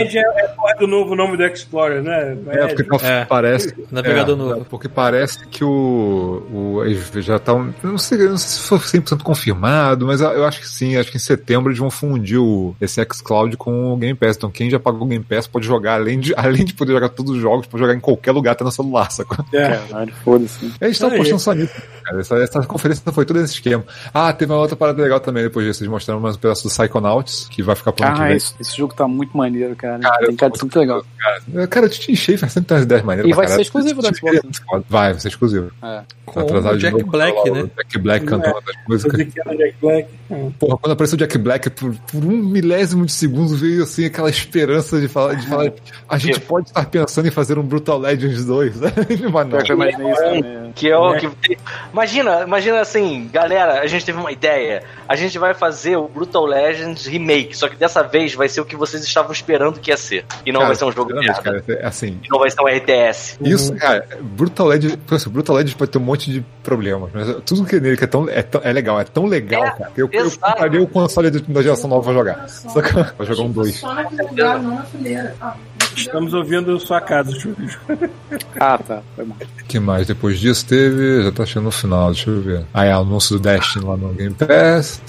[0.00, 2.36] Edge é, é porra do novo nome do Explorer, né?
[2.48, 3.24] É, porque tá- É.
[3.24, 3.74] parece.
[3.90, 4.64] Navegador é, novo.
[4.64, 6.42] Porque parece que o.
[6.52, 6.82] o
[7.20, 7.40] já.
[7.46, 10.96] Eu não sei, não sei se foi 100% confirmado, mas eu acho que sim.
[10.96, 14.36] Acho que em setembro eles vão fundir o, esse xCloud com o Game Pass.
[14.36, 17.08] Então quem já pagou o Game Pass pode jogar, além de, além de poder jogar
[17.10, 19.44] todos os jogos, pode jogar em qualquer lugar, até no celular, sacou?
[19.52, 19.78] É.
[20.24, 20.72] Foda-se.
[20.80, 22.20] Eles estão postando só nisso, cara.
[22.20, 23.84] Essa, essa conferência foi todo esse esquema.
[24.12, 25.82] Ah, teve uma outra parada legal também depois disso.
[25.82, 28.54] Eles mostraram mais um pedaço do Psychonauts, que vai ficar pro ano que Ah, esse,
[28.60, 29.98] esse jogo tá muito maneiro, cara.
[30.00, 31.04] Cara, Tem cara de ser muito legal.
[31.18, 33.30] Cara, cara, eu te enchei, faz sempre umas ideias maneiras.
[33.30, 33.62] E vai ser caralho.
[33.62, 34.82] exclusivo do Xbox, né?
[34.88, 35.70] Vai, vai ser exclusivo.
[35.82, 36.02] É.
[36.24, 37.70] Com Atrasado o Jack novo, Black, o né?
[37.76, 39.18] Jack Black cantando as músicas.
[39.26, 40.08] Do Jack Black.
[40.30, 40.52] Hum.
[40.58, 44.30] Porra, quando apareceu o Jack Black, por, por um milésimo de segundo veio assim aquela
[44.30, 45.72] esperança de falar, de falar
[46.08, 48.92] a gente pode estar pensando em fazer um Brutal Legends 2, né?
[49.32, 49.58] Mas não.
[49.58, 50.72] Eu imaginei isso também.
[50.74, 51.20] Que é o Né?
[51.42, 51.58] que
[51.92, 54.82] Imagina, imagina assim, galera, a gente teve uma ideia.
[55.08, 58.64] A gente vai fazer o Brutal Legends Remake, só que dessa vez vai ser o
[58.64, 60.24] que vocês estavam esperando que ia ser.
[60.46, 61.42] E não Cara, vai ser um jogo merda.
[61.42, 63.38] cara, é assim, E não vai ser um RTS.
[63.40, 67.76] Isso, cara, Brutal Legends, Brutal Legends pode ter um monte de problemas, mas tudo que
[67.76, 70.02] é nele que é tão, é, tão- é legal, é tão legal, É, cara, que
[70.02, 70.52] eu, eu exato.
[70.52, 72.48] compraria o console de- da geração nova pra jogar.
[72.48, 73.76] Só que pra jogar um 2.
[73.76, 75.34] Só naquele lugar, não na fileira.
[75.40, 75.54] Ah,
[75.96, 77.78] Estamos ouvindo sua casa, Chuchu.
[78.58, 79.02] Ah, tá.
[79.16, 79.36] Foi mal.
[79.60, 81.22] O que mais depois disso teve?
[81.24, 82.64] Já tá chegando no final, deixa eu ver.
[82.72, 85.02] Aí, anúncio do Destiny lá no Game Pass.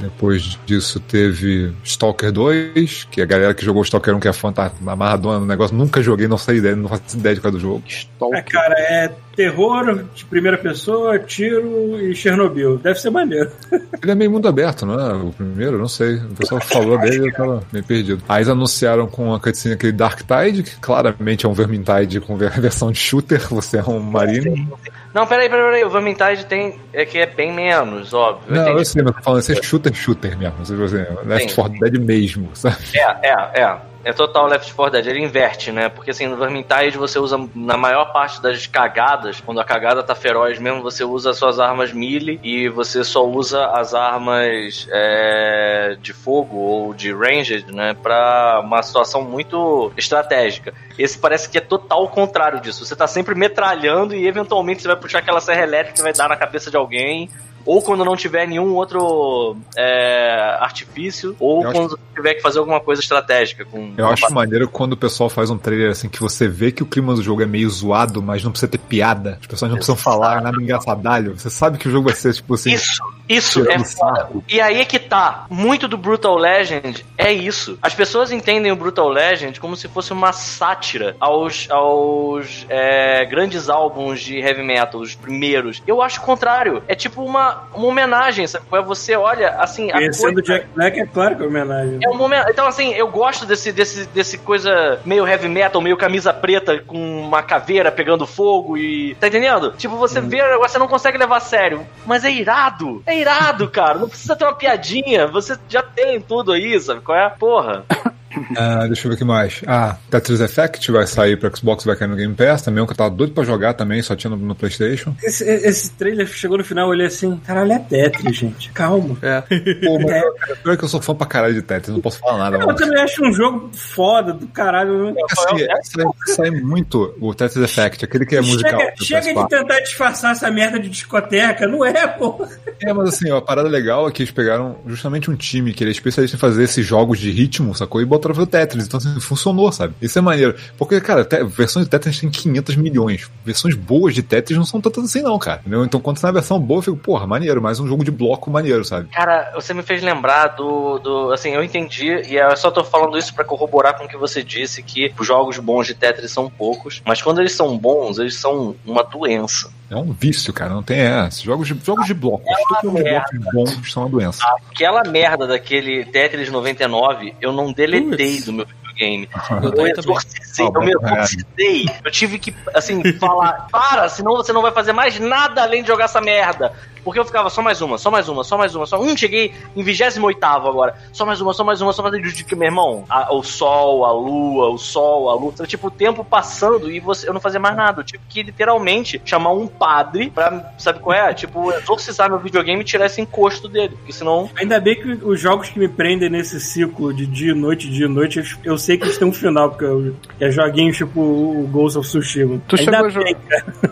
[0.00, 4.52] Depois disso teve Stalker 2, que a galera que jogou Stalker 1, que é fã,
[4.52, 5.76] tá amarradona no negócio.
[5.76, 7.82] Nunca joguei, não sei ideia, não faço ideia de qual é do jogo.
[7.86, 8.44] É, Stalker.
[8.44, 12.78] cara, é terror de primeira pessoa, tiro e Chernobyl.
[12.78, 13.50] Deve ser maneiro.
[14.02, 15.12] Ele é meio mundo aberto, não é?
[15.14, 16.16] O primeiro, não sei.
[16.16, 18.22] O pessoal falou dele e eu tava meio perdido.
[18.28, 22.36] Aí eles anunciaram com a cutscene aquele Dark Tide, que claramente é um Vermintide com
[22.36, 24.68] ver- versão de shooter, você é um marine.
[25.14, 25.84] Não, peraí, peraí, peraí.
[25.84, 26.78] O Vermintide tem.
[26.92, 28.48] É que é bem menos, óbvio.
[28.48, 28.78] Eu Não, entendi.
[28.80, 30.54] eu sei, mas eu tô falando, esse é shooter shooter mesmo.
[30.58, 31.54] Você, você, Left Sim.
[31.56, 32.76] 4 Dead mesmo, sabe?
[32.94, 33.76] É, é, é.
[34.04, 35.06] É total Left 4 Dead.
[35.06, 35.88] Ele inverte, né?
[35.88, 40.14] Porque assim, no Vermintide você usa, na maior parte das cagadas, quando a cagada tá
[40.14, 45.96] feroz mesmo, você usa as suas armas melee e você só usa as armas é,
[46.00, 47.94] de fogo ou de ranged, né?
[47.94, 50.74] Pra uma situação muito estratégica.
[50.98, 52.84] Esse parece que é total o contrário disso.
[52.84, 56.28] Você tá sempre metralhando e eventualmente você vai puxar aquela serra elétrica que vai dar
[56.28, 57.30] na cabeça de alguém.
[57.66, 62.58] Ou quando não tiver nenhum outro é, artifício, ou Eu acho- quando tiver que fazer
[62.58, 63.92] alguma coisa estratégica com.
[63.96, 66.86] Eu acho maneiro quando o pessoal faz um trailer assim que você vê que o
[66.86, 69.38] clima do jogo é meio zoado, mas não precisa ter piada.
[69.40, 71.36] As pessoas não precisam falar nada engraçadalho.
[71.38, 72.72] Você sabe que o jogo vai ser, tipo assim.
[72.72, 74.28] Isso, isso é foda.
[74.48, 75.46] E aí é que tá.
[75.50, 77.78] Muito do Brutal Legend é isso.
[77.82, 83.68] As pessoas entendem o Brutal Legend como se fosse uma sátira aos, aos é, grandes
[83.68, 85.82] álbuns de heavy metal, os primeiros.
[85.86, 86.82] Eu acho o contrário.
[86.86, 88.64] É tipo uma, uma homenagem, sabe?
[88.86, 89.90] Você olha assim.
[89.90, 91.98] a Conhecendo o coisa- Jack Black, é claro que é homenagem.
[92.02, 92.48] é um momento.
[92.50, 97.20] Então, assim, eu gosto desse, desse, desse coisa meio heavy metal, meio camisa preta com
[97.20, 99.14] uma caveira pegando fogo e.
[99.16, 99.72] Tá entendendo?
[99.76, 101.86] Tipo, você vê o negócio, você não consegue levar a sério.
[102.06, 103.02] Mas é irado.
[103.06, 103.98] É irado, cara.
[103.98, 105.26] Não precisa ter uma piadinha.
[105.26, 107.00] Você já tem tudo aí, sabe?
[107.00, 107.84] Qual é a porra?
[108.56, 109.62] Ah, deixa eu ver o que mais.
[109.66, 112.92] Ah, Tetris Effect vai sair pro Xbox, vai cair no Game Pass também, um que
[112.92, 115.14] eu tava doido pra jogar também, só tinha no, no PlayStation.
[115.22, 118.70] Esse, esse trailer chegou no final, eu olhei assim, caralho, é Tetris, gente.
[118.70, 119.16] Calma.
[119.22, 119.40] É.
[119.84, 122.38] Pô, mas cara, pior que eu sou fã pra caralho de Tetris, não posso falar
[122.38, 122.62] nada.
[122.62, 122.76] Eu Mas...
[122.76, 125.12] também acho um jogo foda do caralho.
[125.12, 125.20] né?
[125.30, 126.04] Assim, sai,
[126.34, 128.80] sai muito o Tetris Effect, aquele que é musical.
[128.80, 129.48] Chega, do chega de PS4.
[129.48, 132.46] tentar disfarçar essa merda de discoteca, não é, pô.
[132.82, 135.82] É, mas assim, ó, a parada legal é que eles pegaram justamente um time que
[135.82, 138.00] ele é especialista em fazer esses jogos de ritmo, sacou?
[138.00, 138.86] E botaram pro Tetris.
[138.86, 139.94] Então, assim, funcionou, sabe?
[140.00, 140.54] Isso é maneiro.
[140.78, 143.30] Porque, cara, versões de Tetris tem 500 milhões.
[143.44, 145.60] Versões boas de Tetris não são tantas assim, não, cara.
[145.60, 145.84] Entendeu?
[145.84, 148.50] Então, quando sai na versão boa, eu fico, porra, maneiro, mais um jogo de bloco
[148.50, 149.08] maneiro, sabe?
[149.10, 151.32] Cara, você me fez lembrar do, do.
[151.32, 154.42] Assim, eu entendi, e eu só tô falando isso pra corroborar com o que você
[154.42, 158.36] disse, que os jogos bons de Tetris são poucos, mas quando eles são bons, eles
[158.36, 159.70] são uma doença.
[159.90, 161.42] É um vício, cara, não tem essa.
[161.42, 164.42] Jogos de, jogos de blocos, todo jogo de blocos bons são uma doença.
[164.70, 168.44] Aquela merda daquele Tetris 99, eu não deletei Putz.
[168.46, 169.28] do meu videogame.
[169.62, 170.94] Eu Eu exorcizei, Ah, eu me é.
[170.94, 171.86] exorcizei.
[172.04, 175.88] Eu tive que, assim, falar, para, senão você não vai fazer mais nada além de
[175.88, 176.72] jogar essa merda.
[177.04, 179.52] Porque eu ficava só mais uma, só mais uma, só mais uma, só Hum, cheguei
[179.76, 180.94] em 28 agora.
[181.12, 182.24] Só mais uma, só mais uma, só mais uma.
[182.56, 185.52] Meu irmão, a- o sol, a lua, o sol, a lua.
[185.66, 188.00] Tipo, o tempo passando e você, eu não fazia mais nada.
[188.00, 191.34] Eu tive que literalmente chamar um padre pra, sabe qual é?
[191.34, 193.94] Tipo, exorcizar meu videogame e tirar esse encosto dele.
[193.96, 194.48] Porque senão.
[194.56, 198.06] Ainda bem que os jogos que me prendem nesse ciclo de dia e noite, dia
[198.06, 201.20] e noite, eu- eu sei que eles têm um final, porque eu, é joguinhos tipo
[201.20, 202.60] o Ghost of Tsushima.
[202.68, 203.36] Tu Ainda chegou, a bem,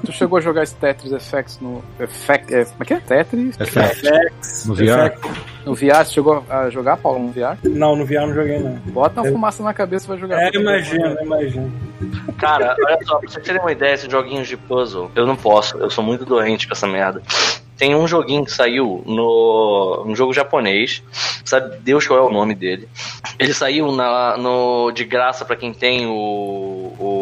[0.05, 1.83] tu chegou a jogar esse Tetris Effects no.
[2.01, 3.02] Effect, é, como é que é?
[3.07, 3.61] Tetris?
[3.61, 4.07] Effect.
[4.07, 5.13] Effects, No VR?
[5.65, 7.57] No VR, você chegou a jogar, Paulo, no VR?
[7.63, 8.73] Não, no VR não joguei, não.
[8.87, 10.43] Bota uma fumaça na cabeça e vai jogar.
[10.43, 11.71] É, imagina, imagina.
[12.39, 15.79] Cara, olha só, pra vocês terem uma ideia, esses joguinhos de puzzle, eu não posso,
[15.79, 17.23] eu sou muito doente com essa merda.
[17.77, 20.05] Tem um joguinho que saiu no.
[20.07, 21.03] um jogo japonês,
[21.45, 22.89] sabe Deus qual é o nome dele.
[23.39, 26.13] Ele saiu na, no, de graça pra quem tem o.
[26.99, 27.22] o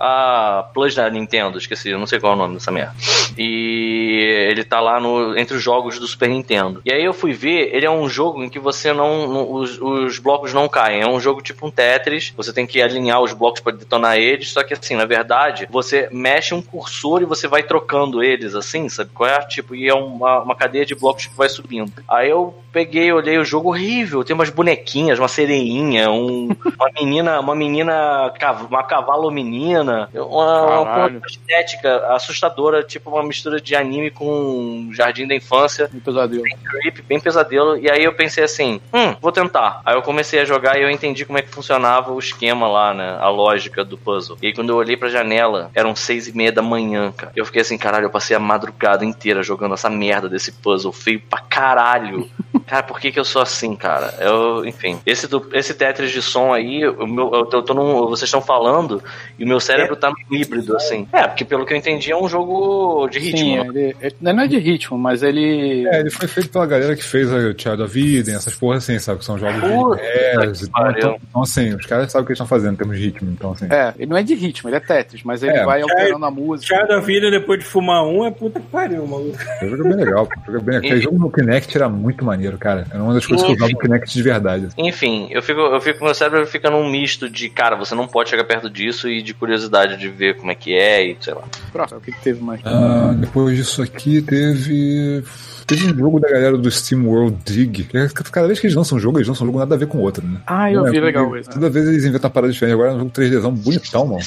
[0.00, 2.94] a Plus da Nintendo, esqueci, não sei qual é o nome dessa merda.
[3.36, 6.80] E ele tá lá no, entre os jogos do Super Nintendo.
[6.86, 9.52] E aí eu fui ver, ele é um jogo em que você não.
[9.52, 11.02] os, os blocos não caem.
[11.02, 12.32] É um jogo tipo um Tetris.
[12.34, 14.50] Você tem que alinhar os blocos para detonar eles.
[14.50, 18.88] Só que assim, na verdade, você mexe um cursor e você vai trocando eles, assim,
[18.88, 19.38] sabe qual é?
[19.40, 21.92] Tipo, e é uma, uma cadeia de blocos que vai subindo.
[22.08, 24.24] Aí eu peguei, olhei o jogo horrível.
[24.24, 26.48] Tem umas bonequinhas, uma sereinha, um,
[26.78, 28.32] uma menina, uma menina,
[28.68, 31.22] uma cavalo menina, uma, uma Caralho.
[31.28, 36.42] estética assustadora, tipo uma mistura de anime com Jardim da Infância, Um pesadelo.
[36.70, 37.76] creep, bem pesadelo.
[37.78, 39.80] E aí eu pensei assim, hum, vou tentar.
[39.84, 42.94] Aí eu comecei a jogar e eu entendi como é que funcionava o esquema lá,
[42.94, 43.16] né?
[43.20, 44.36] A lógica do puzzle.
[44.42, 47.32] E aí quando eu olhei pra janela, eram seis e meia da manhã, cara.
[47.36, 51.20] Eu fiquei assim, caralho, eu passei a madrugada inteira jogando essa merda desse puzzle feio
[51.20, 52.28] pra caralho.
[52.66, 54.14] Cara, por que que eu sou assim, cara?
[54.20, 55.00] Eu, enfim.
[55.04, 58.28] Esse, do, esse Tetris de som aí, o meu, eu, tô- eu tô num, vocês
[58.28, 59.02] estão falando
[59.36, 61.06] e o meu cérebro tá no híbrido, assim.
[61.12, 63.38] É, porque pelo que eu entendi é um jogo de ritmo.
[63.38, 63.66] Sim, né?
[63.68, 65.86] ele, ele não é de ritmo, mas ele.
[65.88, 68.98] É, ele foi feito pela galera que fez o Child of Eden, essas porras assim,
[68.98, 69.20] sabe?
[69.20, 70.98] Que são jogos Puta de e pariu.
[70.98, 73.30] Então, então, assim, os caras sabem o que eles estão fazendo em termos de ritmo,
[73.30, 73.66] então, assim.
[73.70, 76.30] É, ele não é de ritmo, ele é Tetris, mas ele É, vai alterando a
[76.30, 76.76] música.
[76.76, 79.36] Child of Eden depois de fumar um é puta que pariu, maluco.
[79.62, 80.40] O jogo é bem legal, pô.
[80.40, 80.76] O jogo é bem...
[80.78, 82.86] Aquele jogo no Kinect era muito maneiro, cara.
[82.90, 84.66] Era uma das coisas que eu usava no Kinect de verdade.
[84.66, 84.88] assim.
[84.88, 88.30] Enfim, eu fico, eu fico, meu cérebro fica num misto de, cara, você não pode
[88.30, 89.59] chegar perto disso e de curiosidade
[89.96, 91.44] de ver como é que é e sei lá.
[91.72, 92.60] Próximo, o que, que teve mais?
[92.64, 95.24] Ah, depois disso aqui teve.
[95.70, 97.84] Teve um jogo da galera do Steam World Dig.
[97.84, 99.86] que Cada vez que eles lançam um jogo, eles lançam um jogo nada a ver
[99.86, 100.40] com o outro, né?
[100.46, 101.50] Ah, eu Não é, vi porque legal isso.
[101.50, 102.74] Toda vez eles inventam uma parada diferente.
[102.74, 104.20] Agora é um jogo 3Dzão bonitão, mano.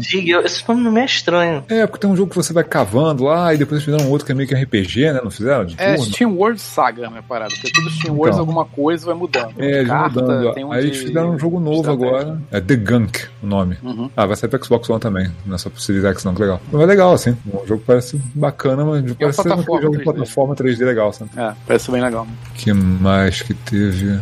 [0.00, 1.64] Diga, esse nome não é estranho.
[1.68, 4.12] É, porque tem um jogo que você vai cavando lá e depois eles fizeram um
[4.12, 5.20] outro que é meio que RPG, né?
[5.24, 5.64] Não fizeram?
[5.64, 6.12] De É turno.
[6.12, 7.52] Steam World Saga, né, parada?
[7.54, 8.40] Porque tudo Steam World Então.
[8.40, 9.54] alguma coisa vai mudando.
[9.58, 10.52] É, eles Carta, mudando.
[10.52, 12.38] tem um Aí eles fizeram um jogo novo agora.
[12.50, 13.78] É The Gunk, o nome.
[13.82, 14.10] Uhum.
[14.16, 15.28] Ah, vai sair pra Xbox One também.
[15.46, 16.60] Não é só pro Series X, não, que legal.
[16.70, 17.36] Mas é legal, assim.
[17.46, 20.25] O jogo parece bacana, mas parece ser um jogo de 3D.
[20.26, 21.30] Plataforma 3D legal, sabe?
[21.36, 22.26] É, parece bem legal.
[22.54, 24.18] que mais que teve?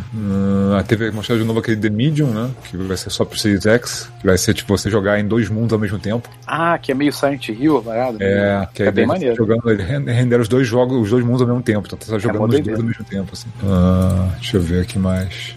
[0.73, 2.51] Ah, teve mostrado de novo aquele The Medium, né?
[2.63, 4.09] Que vai ser só pro Series X.
[4.19, 6.29] Que vai ser tipo você jogar em dois mundos ao mesmo tempo.
[6.45, 8.17] Ah, que é meio Silent Hill, a parada.
[8.21, 9.35] É, que a é bem é você maneiro.
[9.35, 9.63] jogando,
[10.05, 11.85] render os dois jogos, os dois mundos ao mesmo tempo.
[11.85, 13.49] Então você tá jogando mó os dois ao mesmo tempo, assim.
[13.63, 15.55] Ah, deixa eu ver aqui mais.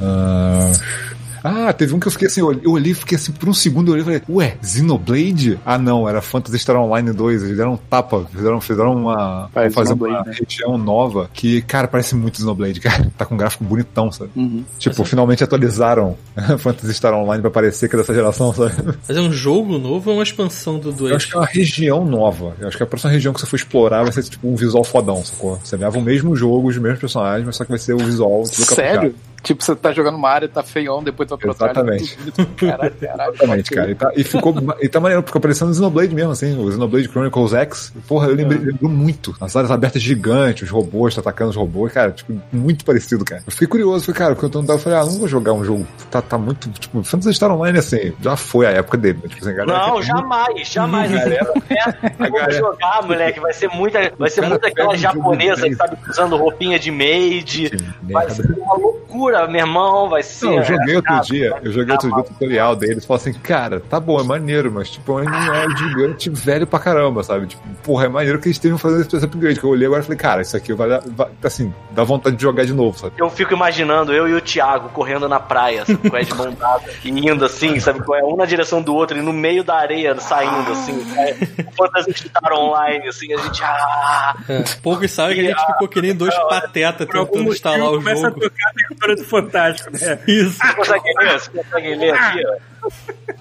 [0.00, 0.72] Ah,
[1.46, 3.88] ah, teve um que eu fiquei assim, eu olhei- e fiquei assim, por um segundo
[3.88, 5.58] eu olhei e falei, ué, Xenoblade?
[5.64, 9.74] Ah não, era Phantasy Star Online 2, eles deram um tapa, fizeram, fizeram uma, Parece
[9.74, 10.32] fazer uma né?
[10.38, 14.30] região nova, que, cara, parece muito Xenoblade, cara, tá com um gráfico bonitão, sabe?
[14.36, 14.64] Uhum.
[14.78, 16.16] Tipo, finalmente atualizaram
[16.58, 18.74] Phantasy Star Online pra parecer que é dessa geração, sabe?
[19.08, 21.10] Mas é um jogo novo ou uma expansão do 2?
[21.10, 22.54] Eu acho que é uma região nova.
[22.60, 24.84] Eu acho que a próxima região que você for explorar vai ser tipo um visual
[24.84, 25.58] fodão, sacou?
[25.62, 28.44] Você leva o mesmo jogo, os mesmos personagens, mas só que vai ser o visual
[28.46, 29.14] Sério?
[29.46, 31.94] Tipo, você tá jogando uma área, tá feião, depois tu vai pra outra área.
[31.94, 32.16] Exatamente.
[32.18, 32.46] bonito.
[32.56, 33.30] Caralho, caralho.
[33.34, 33.90] Exatamente, cara.
[33.92, 34.54] E, tá, e ficou.
[34.80, 37.92] e tá maneiro, porque parecendo o Xenoblade mesmo, assim, o Xenoblade Chronicles X.
[38.08, 39.36] Porra, eu lembrei, lembrou muito.
[39.40, 43.40] As áreas abertas gigantes, os robôs tá atacando os robôs, cara, tipo, muito parecido, cara.
[43.46, 45.52] Eu fiquei curioso, falei, cara, porque eu não tava, eu falei, ah, não vou jogar
[45.52, 45.86] um jogo.
[46.10, 46.68] Tá, tá muito.
[46.70, 49.20] Tipo, Phantasy Star Online, assim, já foi a época dele.
[49.28, 51.12] Tipo, assim, galera Não, jamais, jamais.
[51.12, 51.38] É,
[52.18, 53.38] vamos galera- jogar, moleque.
[53.38, 57.70] Vai ser muita, vai ser muito aquela japonesa que sabe usando roupinha de maid.
[58.02, 60.08] Vai ser uma loucura, meu irmão.
[60.08, 60.46] Vai ser.
[60.46, 63.20] Não, eu joguei outro Ah, dia, eu joguei outro dia o tutorial deles e falei
[63.22, 67.22] assim, cara, tá bom, é maneiro, mas tipo, ainda não é gigante velho pra caramba,
[67.22, 67.46] sabe?
[67.46, 70.04] Tipo, porra, é maneiro que eles estejam fazendo esse upgrade, que eu olhei agora e
[70.04, 73.14] falei, cara, isso aqui vai, dar- vai assim, dá vontade de jogar de novo, sabe?
[73.18, 76.52] Eu fico imaginando eu e o Thiago correndo na praia, sabe, com a de mão
[76.54, 79.76] dada, e indo assim, sabe, com um na direção do outro, e no meio da
[79.76, 81.34] areia saindo, assim, é,
[81.76, 83.62] Fantasy Star Online, assim, a gente.
[83.62, 84.64] Ah, É.
[84.82, 88.36] Poucos sabem que a gente ficou que nem dois patetas tentando instalar o começa jogo.
[88.38, 90.18] a tocar a abertura do Fantástico, né?
[90.28, 90.58] Isso.
[90.58, 91.40] Você consegue ler?
[91.40, 92.88] Você consegue ler aqui, ó?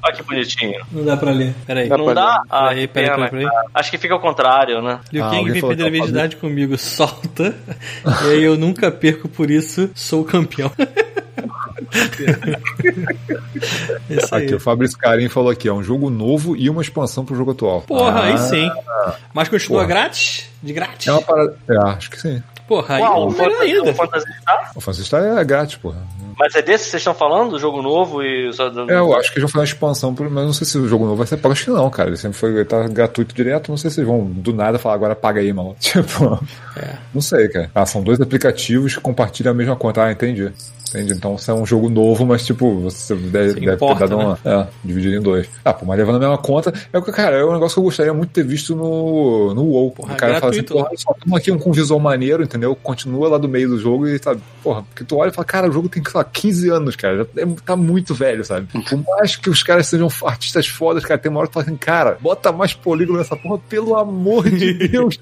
[0.04, 0.86] Olha que bonitinho.
[0.92, 1.54] Não dá pra ler.
[1.68, 1.88] Peraí.
[1.88, 2.42] Não dá?
[2.50, 3.48] Ah, Peraí, peraí, peraí.
[3.74, 5.00] Acho que fica ao contrário, né?
[5.12, 7.54] Liu Ah, Kang vem falou perder a que tá identidade comigo, solta.
[8.26, 10.72] e aí eu nunca perco por isso, sou o campeão.
[14.32, 14.46] Aí.
[14.46, 17.52] Aqui, o Fabrício Carim falou aqui, é um jogo novo e uma expansão pro jogo
[17.52, 17.82] atual.
[17.82, 18.70] Porra, aí Ah, sim.
[19.34, 19.88] Mas continua Porra.
[19.88, 20.50] grátis?
[20.62, 21.08] De grátis?
[21.08, 21.58] É uma parada.
[21.70, 22.42] É, acho que sim.
[22.68, 23.14] Porra, aí Qual?
[23.14, 23.92] é O melhor Fantasy, ainda.
[23.92, 24.72] o Fantasy Star?
[24.76, 25.98] O Phantasy Star é grátis, porra.
[26.38, 27.52] Mas é desse que vocês estão falando?
[27.52, 28.52] Do jogo novo e.
[28.54, 28.92] Só do...
[28.92, 31.16] É, eu acho que vão fazer uma expansão, mas não sei se o jogo novo
[31.18, 31.54] vai ser pago.
[31.54, 32.10] Acho que não, cara.
[32.10, 33.70] Ele sempre foi ele tá gratuito direto.
[33.70, 35.76] Não sei se eles vão do nada falar agora paga aí, mano.
[35.80, 36.40] Tipo,
[36.76, 36.96] É.
[37.14, 37.72] não sei, cara.
[37.74, 40.04] Ah, são dois aplicativos que compartilham a mesma conta.
[40.04, 40.52] Ah, entendi.
[40.96, 41.14] Entendi.
[41.14, 44.40] Então isso é um jogo novo, mas tipo, você deve, deve importa, ter dado uma.
[44.46, 45.48] É, dividido em dois.
[45.64, 46.74] Ah, pô, mas levando a mesma conta.
[46.92, 49.54] É o que, cara, é um negócio que eu gostaria muito de ter visto no,
[49.54, 49.92] no WoW.
[49.92, 52.76] Porra, o cara fala assim, gratuito, porra, só tamo aqui um com visual maneiro, entendeu?
[52.76, 54.36] Continua lá do meio do jogo e tá.
[54.64, 57.18] Porra, porque tu olha e fala, cara, o jogo tem, sei lá, 15 anos, cara.
[57.36, 58.68] Já é- tá muito velho, sabe?
[58.88, 61.66] Por mais que os caras sejam artistas fodas, cara, tem uma hora que tu fala
[61.66, 65.18] assim, cara, bota mais polígono nessa porra, pelo amor de Deus.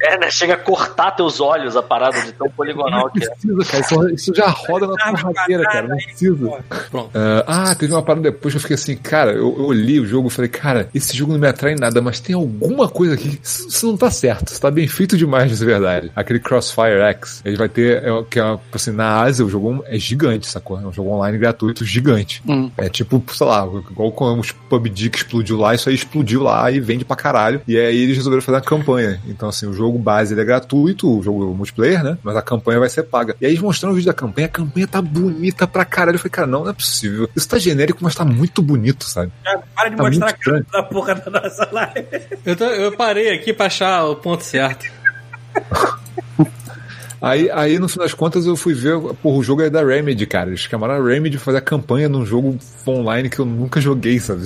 [0.00, 0.30] É, né?
[0.30, 3.28] Chega a cortar teus olhos a parada de tão poligonal que é.
[3.28, 3.80] precisa, cara.
[3.80, 5.88] Isso, isso já roda na porradeira, cara.
[5.88, 6.64] Não precisa.
[6.90, 7.10] Pronto.
[7.14, 10.06] Ah, ah, teve uma parada depois que eu fiquei assim, cara, eu, eu olhei o
[10.06, 13.14] jogo e falei, cara, esse jogo não me atrai em nada, mas tem alguma coisa
[13.14, 13.38] aqui.
[13.42, 14.48] Isso, isso não tá certo.
[14.48, 16.10] Isso tá bem feito demais de ser verdade.
[16.14, 19.98] Aquele Crossfire X, ele vai ter, é, que é, assim, na Ásia o jogo é
[19.98, 20.80] gigante, sacou?
[20.80, 22.42] É um jogo online gratuito gigante.
[22.48, 22.70] Hum.
[22.76, 26.70] É tipo, sei lá, igual com os PUBG que explodiu lá, isso aí explodiu lá
[26.70, 27.60] e vende pra caralho.
[27.66, 29.20] E aí eles resolveram fazer uma campanha.
[29.26, 32.18] Então, assim, o jogo base ele é gratuito, o jogo multiplayer, né?
[32.22, 33.36] Mas a campanha vai ser paga.
[33.40, 36.16] E aí eles mostraram o vídeo da campanha, a campanha tá bonita pra caralho.
[36.16, 37.28] Eu falei, cara, não, não é possível.
[37.34, 39.32] Isso tá genérico, mas tá muito bonito, sabe?
[39.44, 42.06] Cara, Para de Tá mostrar a cara da porra da nossa live.
[42.44, 44.84] Eu, tô- eu parei aqui pra achar o ponto certo.
[47.20, 50.26] Aí, aí, no fim das contas, eu fui ver, porra, o jogo é da Remedy,
[50.26, 50.50] cara.
[50.50, 54.42] Eles chamaram a Remedy fazer a campanha num jogo online que eu nunca joguei, sabe?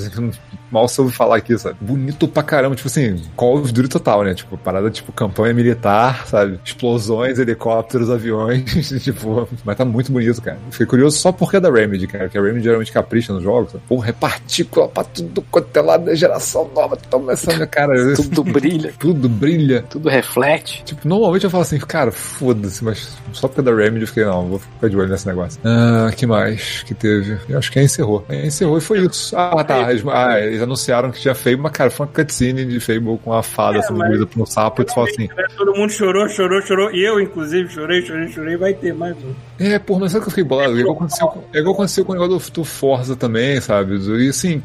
[0.70, 1.76] Mal soube falar aqui, sabe?
[1.80, 4.34] Bonito pra caramba, tipo assim, Call of Duty total, né?
[4.34, 6.60] Tipo, parada tipo campanha militar, sabe?
[6.64, 10.58] Explosões, helicópteros, aviões, tipo, mas tá muito bonito, cara.
[10.70, 13.72] Fiquei curioso só porque é da Remedy, cara, porque a Remedy geralmente capricha nos jogos.
[13.72, 13.84] Sabe?
[13.88, 17.88] Porra, é partícula pra tudo quanto é lado, é geração nova, toma essa minha cara.
[18.14, 19.84] Tudo brilha, Tudo brilha.
[19.88, 20.82] tudo reflete.
[20.84, 24.08] Tipo, normalmente eu falo assim, cara, foda foda-se, mas só porque é da Remedy eu
[24.08, 25.60] fiquei, não, vou ficar de olho nesse negócio.
[25.64, 27.38] Ah, que mais que teve?
[27.48, 28.24] Eu acho que encerrou.
[28.28, 29.36] Encerrou e foi isso.
[29.36, 29.90] Ah, tá.
[29.90, 33.32] Eles, ah, eles anunciaram que tinha Fable, mas cara, foi uma cutscene de Fable com
[33.32, 35.28] a fada É, sendo engolida por um sapo e tu fala assim.
[35.28, 36.90] Né, Todo mundo chorou, chorou, chorou.
[36.92, 38.56] E eu, inclusive, chorei, chorei, chorei.
[38.56, 39.34] Vai ter mais um.
[39.58, 40.76] É, porra, mas sabe o que eu fiquei bolado?
[40.76, 43.96] É igual aconteceu, com- é igual aconteceu com o negócio do, do Forza também, sabe?
[44.24, 44.62] E assim,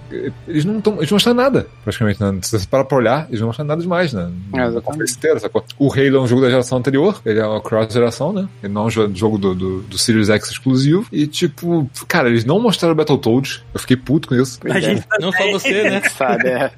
[0.48, 0.98] eles não estão.
[0.98, 2.22] Eles não mostraram nada, praticamente.
[2.22, 2.40] Né?
[2.42, 4.32] Se você parar pra olhar, eles não mostraram nada demais, né?
[4.54, 4.82] É, exatamente.
[4.84, 5.64] conferência inteira, sacou?
[5.80, 8.48] O Halo é um jogo da geração anterior, ele é uma cross-geração, né?
[8.62, 11.08] Ele não é um jo- jogo do, do, do Series X exclusivo.
[11.12, 13.64] E tipo, cara, eles não mostraram Battletoads.
[13.74, 14.60] Eu fiquei puto com isso.
[14.70, 16.02] A gente Não só você, né?
[16.16, 16.72] Sabe, é.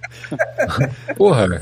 [1.18, 1.62] Porra,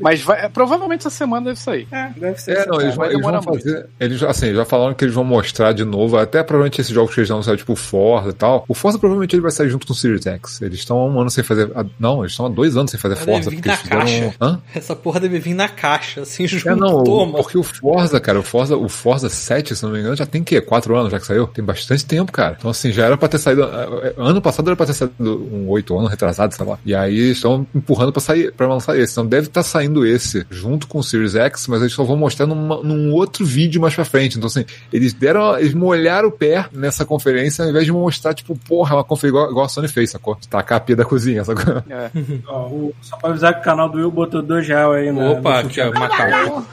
[0.00, 1.86] Mas vai, provavelmente essa semana deve sair.
[1.92, 2.56] É, deve ser.
[2.58, 3.86] É, não, eles, vai eles vão fazer.
[4.00, 7.20] Eles, assim, já falaram que eles vão mostrar de novo, até provavelmente esses jogos que
[7.20, 8.64] eles anunciaram, tipo o Forza e tal.
[8.68, 10.60] O Forza provavelmente ele vai sair junto com o Series X.
[10.62, 11.70] Eles estão há um ano sem fazer.
[11.98, 14.00] Não, eles estão há dois anos sem fazer Forza, porque eles fizeram.
[14.00, 14.34] caixa.
[14.40, 14.60] Hã?
[14.74, 16.68] Essa porra deve vir na caixa, assim, junto.
[16.68, 17.38] É, não, Toma.
[17.38, 20.42] porque o Forza, cara, o Forza, o Forza 7, se não me engano, já tem
[20.44, 21.46] que quatro anos já que saiu?
[21.46, 22.56] Tem bastante tempo, cara.
[22.58, 23.62] Então, assim, já era pra ter saído.
[23.62, 25.14] eh, Ano passado era pra ter saído
[25.52, 26.78] um oito anos retrasado, sei lá.
[26.84, 29.12] E aí estão empurrando pra sair, pra lançar esse.
[29.12, 32.46] Então deve estar saindo esse junto com o Series X, mas eles só vão mostrar
[32.46, 34.36] numa- num outro vídeo mais pra frente.
[34.36, 35.57] Então, assim, eles deram.
[35.60, 39.50] Eles molharam o pé nessa conferência ao invés de mostrar, tipo, porra, uma conferência igual,
[39.50, 40.36] igual a Sony fez, sacou?
[40.48, 41.82] Tacar a pia da cozinha, sacou?
[41.90, 42.10] É.
[42.48, 45.30] Ó, o- só pra avisar que o canal do Will botou dois reais aí na.
[45.30, 46.66] Opa, no aqui, ó, macaco.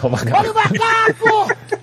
[0.00, 0.42] Toma, cara.
[0.42, 0.46] Mas
[1.72, 1.78] eu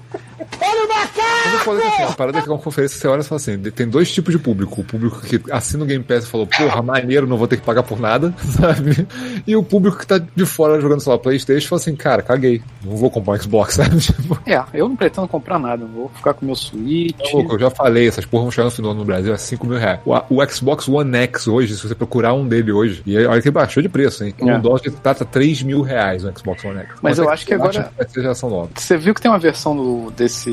[1.63, 3.57] falo que assim, a parada é que é uma conferência, você olha e fala assim,
[3.57, 4.81] tem dois tipos de público.
[4.81, 7.63] O público que assina o Game Pass e falou, porra, maneiro, não vou ter que
[7.63, 9.07] pagar por nada, sabe?
[9.45, 12.61] E o público que tá de fora jogando, sei lá, Playstation, fala assim, cara, caguei,
[12.83, 13.99] não vou comprar um Xbox, sabe?
[13.99, 15.85] Tipo, É, eu não pretendo comprar nada.
[15.85, 17.15] Vou ficar com meu Switch.
[17.15, 19.65] tá louco, eu já falei, essas porra vão chegar no final no Brasil a 5
[19.65, 19.99] mil reais.
[20.05, 23.51] O, o Xbox One X hoje, se você procurar um dele hoje, e olha que
[23.51, 24.33] baixou de preço, hein?
[24.39, 24.43] É.
[24.43, 26.89] Um dólar que tá, tá 3 mil reais o Xbox One X.
[27.01, 27.91] Mas Quanto eu é acho que agora-.
[28.75, 30.50] Você viu que tem uma versão do, desse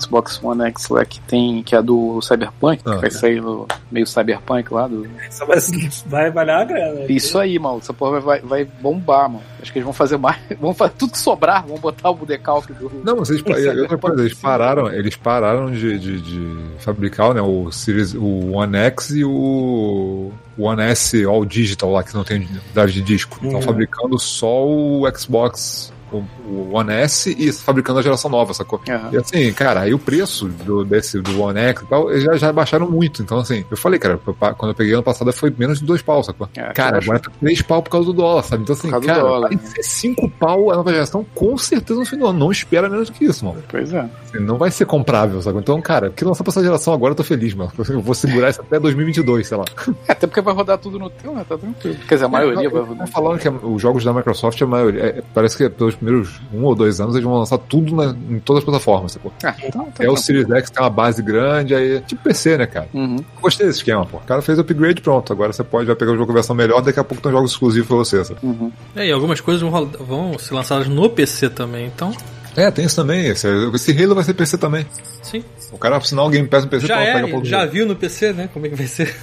[0.00, 2.94] Xbox One X lá que tem, que é do Cyberpunk, Ah.
[2.94, 5.06] que vai sair no meio Cyberpunk lá do.
[5.30, 5.58] Só vai,
[6.06, 7.00] vai valer a grana.
[7.08, 7.78] Isso aí, mano.
[7.78, 9.42] Essa porra vai, vai bombar, mano.
[9.62, 10.36] Acho que eles vão fazer mais.
[10.60, 12.90] Vão fazer tudo que sobrar, vão botar o decalque do.
[13.04, 17.70] Não, Esse e outra coisa, eles pararam, eles pararam de, de, de fabricar né, o
[17.70, 22.92] Series, o One X e o One S All Digital lá, que não tem drive
[22.92, 23.36] de disco.
[23.42, 23.62] Estão Uhum.
[23.62, 28.80] fabricando só o Xbox, o, o One S e fabricando a geração nova, sacou?
[28.88, 29.10] Aham.
[29.12, 32.36] E assim, cara, aí o preço do, desse, do One X e tal, eles já,
[32.36, 33.22] já baixaram muito.
[33.22, 36.22] Então, assim, eu falei, cara, quando eu peguei ano passado foi menos de dois pau,
[36.22, 36.48] sacou?
[36.56, 38.62] É, cara, agora tá três pau por causa do dólar, sabe?
[38.62, 39.62] Então, assim, do cara, dólar, vai né?
[39.64, 42.32] ser cinco pau a nova geração, com certeza no final.
[42.32, 43.62] Não espera menos do que isso, mano.
[43.68, 44.08] Pois é.
[44.24, 45.58] Assim, não vai ser comprável, sabe?
[45.58, 47.72] Então, cara, que lançar pra essa geração agora eu tô feliz, mano.
[47.96, 49.64] Eu vou segurar isso até 2022, sei lá.
[50.08, 51.44] É, Até porque vai rodar tudo no teu, né?
[51.48, 51.96] Tá tranquilo.
[52.06, 53.08] Quer dizer, a maioria vai rodar.
[53.08, 56.74] Falando que os jogos da Microsoft, a maioria, é, parece que pelos primeiros um ou
[56.74, 59.32] dois anos eles vão lançar tudo na- em todas as plataformas, sacou?
[59.44, 60.16] Ah, então tá É o.
[60.16, 62.88] Series X tem uma base grande, aí tipo PC, né, cara?
[62.94, 63.16] Uhum.
[63.40, 64.16] Gostei desse esquema, pô.
[64.18, 65.32] O cara fez o upgrade, pronto.
[65.32, 67.86] Agora você pode vai pegar o jogo versão melhor, daqui a pouco tem jogos exclusivos
[67.88, 68.40] pra você, sabe?
[68.42, 68.72] Uhum.
[68.94, 72.12] É, e algumas coisas vão, vão ser lançadas no PC também, então,
[72.56, 73.26] É, tem isso também.
[73.26, 74.86] Esse, esse Halo vai ser PC também.
[75.22, 75.44] sim.
[75.72, 77.72] O cara vai assinar o Game Pass no PC Já é, pega já jogo.
[77.72, 78.48] viu no PC, né?
[78.52, 79.14] Como é que vai ser?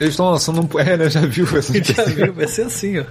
[0.00, 0.78] Eles estão lançando um.
[0.78, 1.10] É, né?
[1.10, 3.04] Já viu essa Já viu, vai ser assim, ó.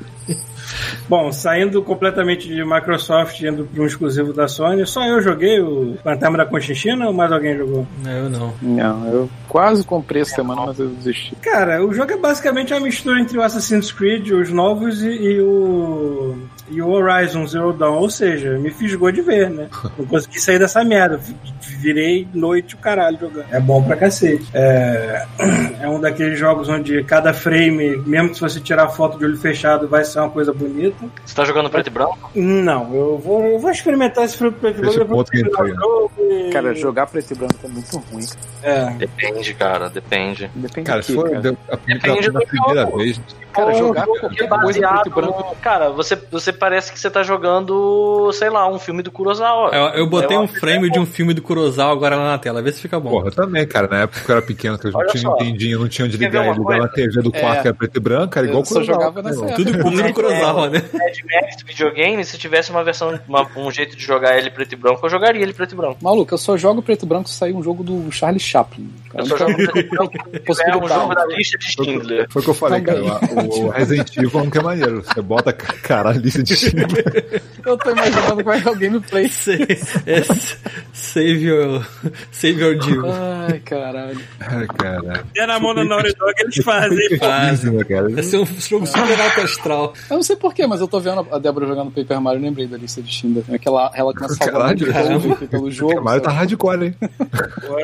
[1.08, 5.98] Bom, saindo completamente de Microsoft indo para um exclusivo da Sony, só eu joguei o
[6.04, 7.88] Fantasma da Conchinchina ou mais alguém jogou?
[8.04, 8.54] Não, eu não.
[8.62, 11.36] Não, eu quase comprei essa semana, mas eu desisti.
[11.38, 15.42] Cara, o jogo é basicamente uma mistura entre o Assassin's Creed, os novos, e, e
[15.42, 16.38] o.
[16.70, 19.68] E o Horizon Zero Dawn, ou seja, me fisgou de ver, né?
[19.98, 21.20] Não consegui sair dessa merda.
[21.80, 23.46] Virei noite o caralho jogando.
[23.52, 24.46] É bom pra cacete.
[24.54, 25.26] É,
[25.82, 29.38] é um daqueles jogos onde cada frame, mesmo que se você tirar foto de olho
[29.38, 31.06] fechado, vai ser uma coisa bonita.
[31.26, 32.32] Você tá jogando preto e branco?
[32.36, 35.38] Não, eu vou, eu vou experimentar esse preto e Esse branco, eu vou ponto que
[35.44, 35.82] terminar o entrega.
[35.82, 38.26] jogo e- Cara, jogar preto e branco é muito ruim.
[38.64, 38.86] É.
[38.92, 40.50] Depende, cara, depende.
[40.56, 41.38] Depende Cara, se for cara.
[41.72, 42.98] a, Depende da, primeira jogo.
[42.98, 43.22] vez.
[43.54, 45.56] Cara, jogar jogo qualquer que é coisa preto e baseado branco.
[45.62, 49.70] Cara, você, você parece que você tá jogando, sei lá, um filme do Kurosawa.
[49.74, 52.38] Eu, eu botei Eu um frame é de um filme do Kurosawa agora lá na
[52.38, 53.10] tela, vê se fica bom.
[53.10, 53.88] Porra, eu também, cara.
[53.88, 55.38] Na época que eu era pequeno, que eu não Olha tinha só.
[55.38, 57.10] Nintendinho, não tinha onde ligar ele, uma ligava na coisa?
[57.10, 57.62] TV do quarto É.
[57.62, 59.32] que era preto e branco, era Eu igual só Kurosawa, né.
[59.56, 60.84] Tudo tudo do Kurosawa, né?
[60.94, 64.76] Mad Max videogame, se tivesse uma versão, uma- um jeito de jogar ele preto e
[64.76, 65.98] branco, eu jogaria ele preto e branco.
[66.02, 68.90] Maluco, eu só jogo preto e branco se sair um jogo do Charlie Chaplin.
[69.14, 70.14] Eu só jogo preto e branco
[70.54, 72.28] se um jogo da lista de Schindler.
[72.30, 72.98] Foi o que eu falei, cara.
[73.20, 73.46] Também.
[73.50, 75.04] O, o Resident Evil é um que é maneiro.
[75.04, 76.47] Você bota, cara, a lista de.
[77.66, 79.28] Eu tô imaginando como é que é o gameplay.
[79.38, 79.68] Sei.
[80.06, 80.22] É,
[80.94, 81.86] Save your,
[82.32, 83.06] save your deal.
[83.12, 84.20] Ai, caralho.
[84.40, 85.26] Ai, cara.
[85.36, 86.98] É na mão da Naughty Dog, eles fazem.
[87.20, 87.60] Faz.
[87.64, 88.10] Isso, né, cara?
[88.10, 89.94] Vai ser um jogo super alto astral.
[90.10, 92.68] Eu não sei porquê, mas eu tô vendo a Débora jogando Paper Mario e lembrei
[92.68, 93.44] da lista de Tinder.
[93.54, 95.36] Aquela, ela tinha salvado Caralho, de caramba.
[95.36, 96.00] todo pelo jogo.
[96.00, 96.96] O Mario tá hardcore, hein?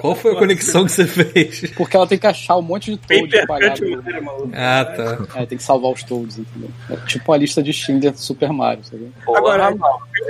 [0.01, 1.71] Qual foi a conexão que você fez?
[1.75, 4.23] Porque ela tem que achar um monte de toad Paper apagado.
[4.23, 4.51] Maluco.
[4.53, 5.41] Ah, tá.
[5.41, 6.69] É, tem que salvar os toads, entendeu?
[6.89, 9.11] É tipo a lista de Tinder do Super Mario, sabe?
[9.27, 9.73] Agora,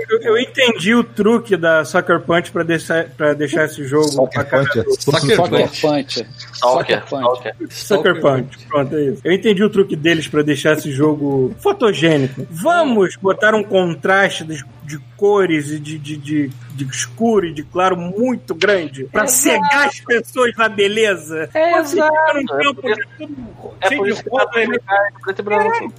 [0.10, 4.44] eu, eu entendi o truque da Sucker Punch pra deixar, pra deixar esse jogo pra
[4.44, 4.84] Punch, é
[5.36, 5.82] Punch.
[5.82, 6.28] Punch.
[6.70, 7.22] Stalker, Punch.
[7.24, 7.56] Stalker.
[7.70, 9.22] Sucker Punch, pronto, é isso.
[9.24, 12.46] Eu entendi o truque deles pra deixar esse jogo fotogênico.
[12.50, 17.64] Vamos botar um contraste de, de cores e de, de, de, de escuro e de
[17.64, 21.50] claro muito grande pra cegar as pessoas na beleza.
[21.54, 22.14] É, exato.
[22.46, 24.78] campo É de tudo É tá né?
[25.38, 25.94] e branco.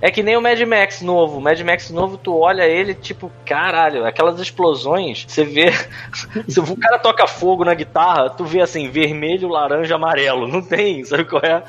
[0.00, 1.38] É que nem o Mad Max novo.
[1.38, 5.72] O Mad Max novo, tu olha ele, tipo, caralho, aquelas explosões, você vê.
[6.48, 10.46] Se o cara toca fogo na guitarra, tu vê assim, vermelho, laranja, amarelo.
[10.48, 11.62] Não tem, sabe qual é?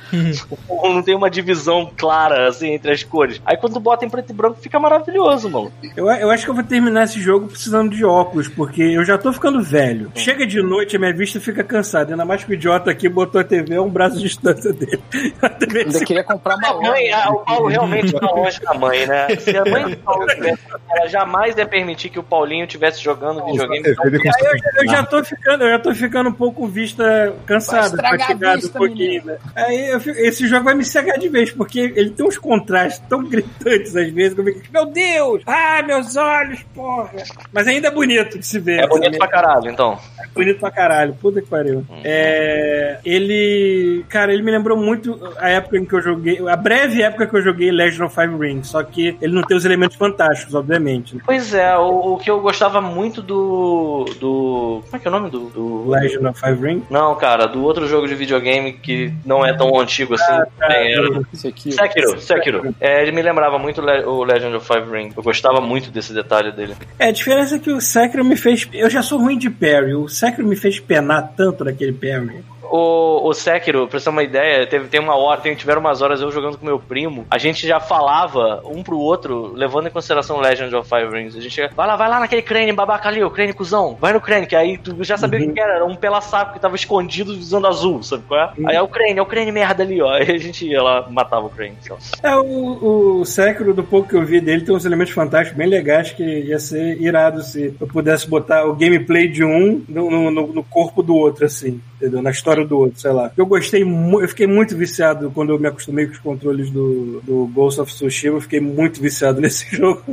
[0.84, 3.42] Não tem uma divisão clara, assim, entre as cores.
[3.46, 5.72] Aí quando tu bota em preto e branco, fica maravilhoso, mano.
[5.96, 9.18] Eu, eu acho que eu vou terminar esse jogo precisando de óculos, porque eu já
[9.18, 10.12] tô ficando velho.
[10.16, 12.12] Chega de noite, a minha vista fica cansada.
[12.12, 15.02] Ainda mais que o idiota aqui botou a TV a um braço de distância dele.
[15.42, 18.74] A TV Ainda se- queria comprar uma mãe, a- o Paulo realmente tá longe da
[18.74, 19.28] mãe, né?
[19.38, 23.44] Se a mãe do Paulo tivesse, ela jamais ia permitir que o Paulinho tivesse jogando
[23.46, 23.84] videogame.
[23.88, 28.15] Eu, já- eu já tô ficando, eu já tô ficando um pouco vista cansado, Vai
[28.20, 29.26] fatigado um pouquinho.
[29.26, 29.38] Né?
[29.56, 33.02] Aí eu fico- esse jogo vai me cegar de vez, porque ele tem uns contrastes
[33.10, 35.42] tão gritantes às vezes que eu fico, meu Deus!
[35.46, 37.12] Ah, meus olhos, porra!
[37.54, 38.84] Mas ainda é bonito de se ver.
[38.84, 39.98] É bonito pra caralho, então.
[40.34, 41.86] Bonito pra caralho, puta que pariu.
[42.04, 44.04] É, ele.
[44.10, 46.40] Cara, ele me lembrou muito a época em que eu joguei.
[46.48, 48.68] A breve época que eu joguei Legend of Five Rings.
[48.68, 51.18] Só que ele não tem os elementos fantásticos, obviamente.
[51.26, 54.06] Pois é, o, o que eu gostava muito do.
[54.20, 54.82] do.
[54.86, 55.40] Como é que é o nome do.
[55.50, 56.84] do- Legend of Five Rings.
[56.90, 60.26] Não, cara, do outro jogo de videogame que não é tão antigo assim.
[60.26, 60.48] tá.
[60.74, 61.72] é, era- Esse aqui.
[61.72, 62.76] Sekiro, Sekiro.
[62.80, 65.16] É, ele me lembrava muito o Le- o Legend of Five Rings.
[65.16, 66.76] Eu gostava muito desse detalhe dele.
[67.00, 68.68] É, a diferença é que o Sekiro me fez.
[68.74, 69.94] Eu já sou ruim de parry.
[69.96, 72.44] O Sekiro me fez penar tanto naquele parry.
[72.72, 76.02] O, o Sekiro, pra você ter uma ideia, teve, tem uma hora, tem, tiveram umas
[76.02, 79.92] horas eu jogando com meu primo, a gente já falava um pro outro, levando em
[79.92, 81.36] consideração Legend of Five Rings.
[81.36, 84.14] A gente ia, vai lá, vai lá naquele crane babaca ali, o crane cuzão, vai
[84.14, 86.54] no crane, que aí tu já sabia o que que era, era um pela saco
[86.54, 88.50] que tava escondido visando azul, sabe qual é?
[88.68, 90.12] Aí é o crane, é o crane merda ali, ó.
[90.12, 91.74] Aí a gente ia lá, matava o crane.
[91.84, 91.98] Então.
[92.24, 95.68] É, o, o Sekiro, do pouco que eu vi dele, tem uns elementos fantásticos bem
[95.68, 100.32] legais que ia ser irado se eu pudesse botar o gameplay de um no, no-
[100.32, 102.22] no- no corpo do outro, assim, entendeu?
[102.22, 103.32] Na história do outro, sei lá.
[103.36, 107.22] Eu gostei muito, eu fiquei muito viciado quando eu me acostumei com os controles do,
[107.22, 110.04] do Ghost of Tsushima, eu fiquei muito viciado nesse jogo.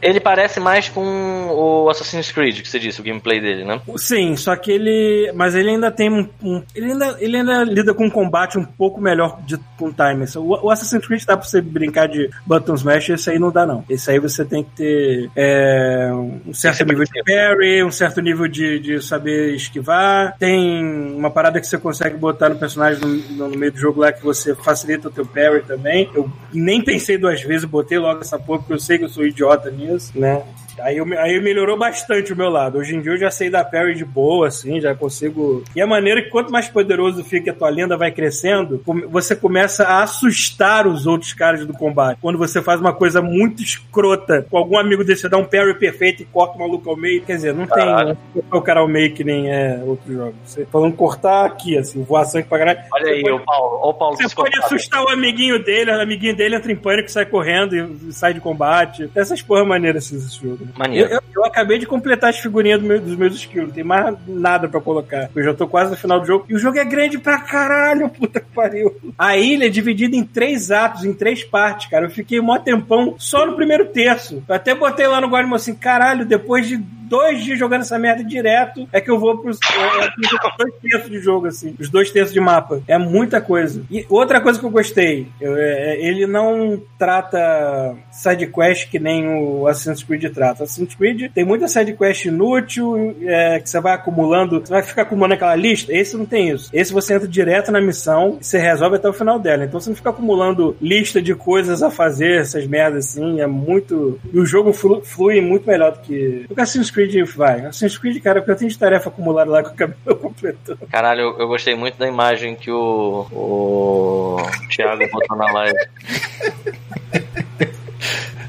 [0.00, 1.02] Ele parece mais com
[1.50, 3.80] o Assassin's Creed, que você disse, o gameplay dele, né?
[3.96, 5.30] Sim, só que ele.
[5.34, 6.28] Mas ele ainda tem um.
[6.42, 10.24] um- ele, ainda, ele ainda lida com um combate um pouco melhor de, com time.
[10.36, 13.66] O, o Assassin's Creed dá pra você brincar de button smash, esse aí não dá,
[13.66, 13.84] não.
[13.88, 18.48] Esse aí você tem que ter é, um certo nível de parry, um certo nível
[18.48, 20.36] de, de saber esquivar.
[20.38, 20.84] Tem
[21.14, 24.22] uma parada que você consegue botar no personagem no, no meio do jogo lá que
[24.22, 26.10] você facilita o teu parry também.
[26.14, 29.24] Eu nem pensei duas vezes, botei logo essa porra, porque eu sei que eu sou
[29.24, 30.42] idiota nisso, né?
[30.80, 32.78] Aí, aí melhorou bastante o meu lado.
[32.78, 35.62] Hoje em dia eu já sei dar parry de boa, assim, já consigo.
[35.76, 39.84] E a maneira que quanto mais poderoso fica a tua lenda vai crescendo, você começa
[39.84, 42.18] a assustar os outros caras do combate.
[42.20, 45.74] Quando você faz uma coisa muito escrota, com algum amigo desse, você dá um parry
[45.74, 47.22] perfeito e corta o maluco ao meio.
[47.22, 48.08] Quer dizer, não tem Caralho.
[48.34, 50.34] né, o cara ao meio que nem é outro jogo.
[50.44, 52.80] Você falando cortar aqui, assim, voar sangue pra caralho.
[52.92, 55.90] Olha Você aí, pode- o Paulo, ó o Paulo você pode assustar o amiguinho dele,
[55.90, 59.08] o amiguinho dele entra em pânico, sai correndo e sai de combate.
[59.08, 60.61] Tem essas porra maneiras assim, esse jogo.
[60.76, 61.08] Maneiro.
[61.10, 64.14] Eu, eu- acabei de completar as figurinhas do meu- dos meus skills, não tem mais
[64.28, 65.28] nada pra colocar.
[65.34, 66.44] Eu já tô quase no final do jogo.
[66.48, 68.94] E o jogo é grande pra caralho, puta que pariu.
[69.18, 72.06] A ilha é dividida em três atos, em três partes, cara.
[72.06, 74.42] Eu fiquei mó tempão só no primeiro terço.
[74.48, 76.80] Eu até botei lá no Guardian assim, caralho, depois de
[77.12, 80.72] dois dias jogando essa merda direto, é que eu vou pros é, é, pros dois
[80.80, 81.74] terços de jogo, assim.
[81.78, 82.80] Os dois terços de mapa.
[82.88, 83.82] É muita coisa.
[83.90, 89.28] E outra coisa que eu gostei, eu- é, ele não trata side quest que nem
[89.28, 90.64] o Assassin's Creed trata.
[90.64, 95.02] Assassin's Creed tem muita side quest inútil, é, que você vai acumulando, você vai ficar
[95.02, 95.92] acumulando aquela lista.
[95.92, 96.70] Esse não tem isso.
[96.72, 99.64] Esse você entra direto na missão e você resolve até o final dela.
[99.64, 103.40] Então você não fica acumulando lista de coisas a fazer, essas merdas assim.
[103.40, 104.18] É muito.
[104.32, 106.46] E o jogo flu- flui muito melhor do que.
[106.48, 107.01] Que Assassin's Creed
[107.36, 107.60] vai.
[107.66, 110.86] Assassin's Creed, cara, porque eu tenho de tarefa acumulada lá que eu acabei completando.
[110.90, 114.36] Caralho, eu, eu gostei muito da imagem que o, o
[114.68, 115.78] Thiago botou na live.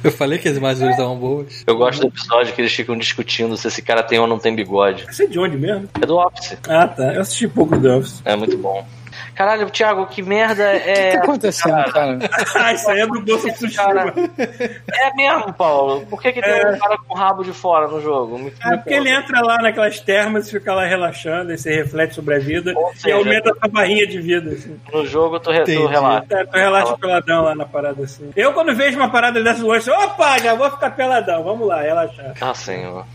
[0.03, 1.63] Eu falei que as imagens estavam boas.
[1.65, 4.53] Eu gosto do episódio que eles ficam discutindo se esse cara tem ou não tem
[4.53, 5.05] bigode.
[5.05, 5.87] Você é de onde mesmo?
[6.01, 6.57] É do Office.
[6.67, 7.13] Ah, tá.
[7.13, 8.21] Eu assisti pouco do Office.
[8.25, 8.85] É muito bom.
[9.35, 11.11] Caralho, Thiago, que merda O que é.
[11.11, 12.19] tá acontecendo, cara?
[12.55, 14.13] ah, isso aí é do Bolsa Cara, Tsushima.
[14.93, 16.05] é mesmo, Paulo.
[16.07, 18.37] Por que, que tem um cara com o rabo de fora no jogo?
[18.39, 22.15] Me- É porque ele entra lá naquelas termas e fica lá relaxando, e você reflete
[22.15, 24.51] sobre a vida Ou e seja, aumenta a sua barrinha de vida.
[24.51, 24.79] Assim.
[24.91, 26.25] No jogo tu, re, tu relaxa.
[26.31, 28.29] É, tu relaxa peladão lá na parada assim.
[28.35, 32.33] Eu, quando vejo uma parada dessa longe, opa, já vou ficar peladão, vamos lá, relaxar.
[32.41, 33.05] Ah, senhor.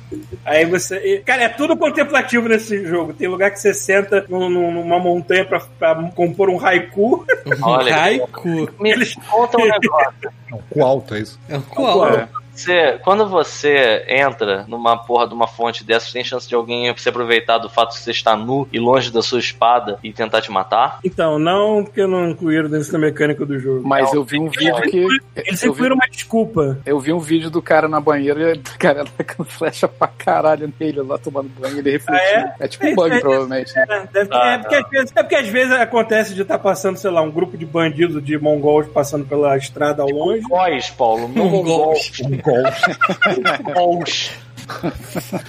[0.44, 1.22] Aí você.
[1.24, 3.12] Cara, é tudo contemplativo nesse jogo.
[3.12, 7.24] Tem lugar que você senta num- num- numa montanha pra, pra compor um haiku.
[7.62, 8.48] Olha, Raico.
[8.80, 10.32] Me conta um negócio.
[10.50, 11.38] Não, com alto é isso.
[11.48, 12.28] É um koala.
[12.58, 17.08] Você, quando você entra numa porra de uma fonte dessas, tem chance de alguém se
[17.08, 20.50] aproveitar do fato de você estar nu e longe da sua espada e tentar te
[20.50, 20.98] matar?
[21.04, 23.86] Então, não, porque não incluíram dentro da mecânica do jogo.
[23.86, 25.06] Mas eu vi um vídeo que.
[25.36, 26.78] Eles vi, incluíram uma desculpa.
[26.84, 30.72] eu vi um vídeo do cara na banheira e o cara tacando flecha pra caralho
[30.80, 32.46] nele lá tomando banho e ele refletindo.
[32.48, 32.68] Ah, é?
[32.68, 33.74] tipo um bug, É, é, provavelmente.
[33.76, 33.84] né?
[33.88, 36.96] É, deve- Ah, é porque às vezes, é porque às vezes acontece de estar passando,
[36.96, 40.42] sei lá, um grupo de bandidos de mongols passando pela estrada ao longe.
[40.42, 41.28] Mongóis, Paulo.
[41.28, 42.10] Não Mongols.
[42.20, 42.47] mongóis.
[43.64, 44.30] Mongols.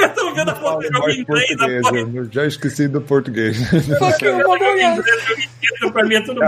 [0.00, 3.56] Eu tô vendo a foto do jogo em inglês, já esqueci do português.
[3.70, 4.94] Mongolian.
[4.94, 6.40] inglês, o inteiro pra mim é tudo.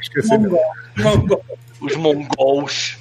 [0.00, 0.58] Esqueci mesmo.
[0.98, 1.44] Mongol.
[1.80, 2.96] Os mongols.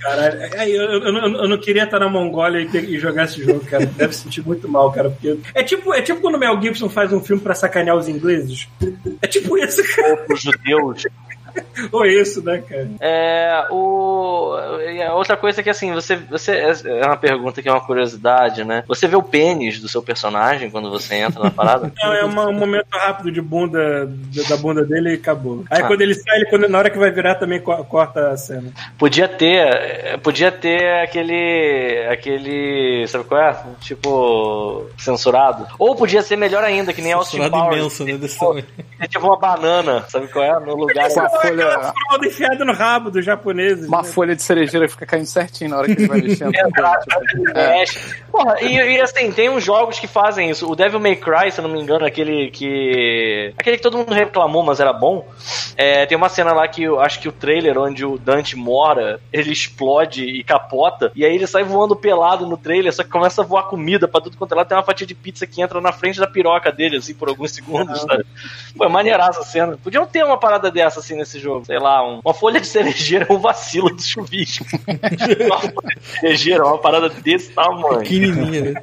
[0.00, 2.98] Caralho, aí eu, eu, eu não- eu não queria estar na Mongólia e, ter- e
[2.98, 3.84] jogar esse jogo, cara.
[3.86, 5.10] Deve sentir muito mal, cara.
[5.10, 8.08] Porque é tipo, é tipo quando o Mel Gibson faz um filme pra sacanear os
[8.08, 8.66] ingleses.
[9.20, 10.24] É tipo isso, cara.
[10.30, 11.06] Os judeus.
[11.92, 12.88] Ou isso, né, cara?
[13.00, 14.52] É, o,
[15.08, 16.52] a outra coisa é que assim, você, você.
[16.84, 18.84] É uma pergunta que é uma curiosidade, né?
[18.86, 21.92] Você vê o pênis do seu personagem quando você entra na parada?
[22.02, 25.64] Não, é uma- um momento rápido de bunda da da bunda dele e acabou.
[25.70, 25.86] Aí Ah.
[25.86, 28.70] quando ele sai, ele, quando, na hora que vai virar, também co- corta a cena.
[28.98, 30.18] Podia ter.
[30.22, 32.06] Podia ter aquele.
[32.10, 33.06] aquele.
[33.08, 33.56] Sabe qual é?
[33.80, 34.86] Tipo.
[34.98, 35.66] censurado.
[35.78, 38.00] Ou podia ser melhor ainda, que nem Austin Censurado Powers.
[38.00, 38.64] imenso, né?
[38.98, 40.60] Tem tipo uma banana, sabe qual é?
[40.60, 41.08] No lugar.
[41.40, 43.86] Folha, fralda enfiada no rabo dos japoneses.
[43.86, 44.08] uma né?
[44.08, 46.52] folha de cerejeira fica caindo certinho na hora que ele vai mexendo.
[46.52, 47.78] Tipo, é.
[47.78, 48.14] Mexe.
[48.30, 50.70] Porra, e, e assim, tem uns jogos que fazem isso.
[50.70, 53.52] O Devil May Cry, se eu não me engano, aquele que.
[53.58, 55.26] Aquele que todo mundo reclamou, mas era bom.
[55.76, 59.20] É, tem uma cena lá que eu acho que o trailer onde o Dante mora,
[59.32, 61.10] ele explode e capota.
[61.14, 64.20] E aí ele sai voando pelado no trailer, só que começa a voar comida pra
[64.20, 64.64] tudo quanto é lá.
[64.64, 67.52] Tem uma fatia de pizza que entra na frente da piroca dele, assim, por alguns
[67.52, 68.24] segundos, sabe?
[68.76, 69.78] Pô, é maneiraça a cena.
[69.82, 71.64] Podiam ter uma parada dessa, assim, nesse jogo.
[71.66, 74.64] Sei lá, um- uma folha de cerejeira é um vacilo do chuvisco.
[75.46, 77.98] uma folha de cerejeira, uma parada desse tamanho.
[78.00, 78.82] Pequenininha, né?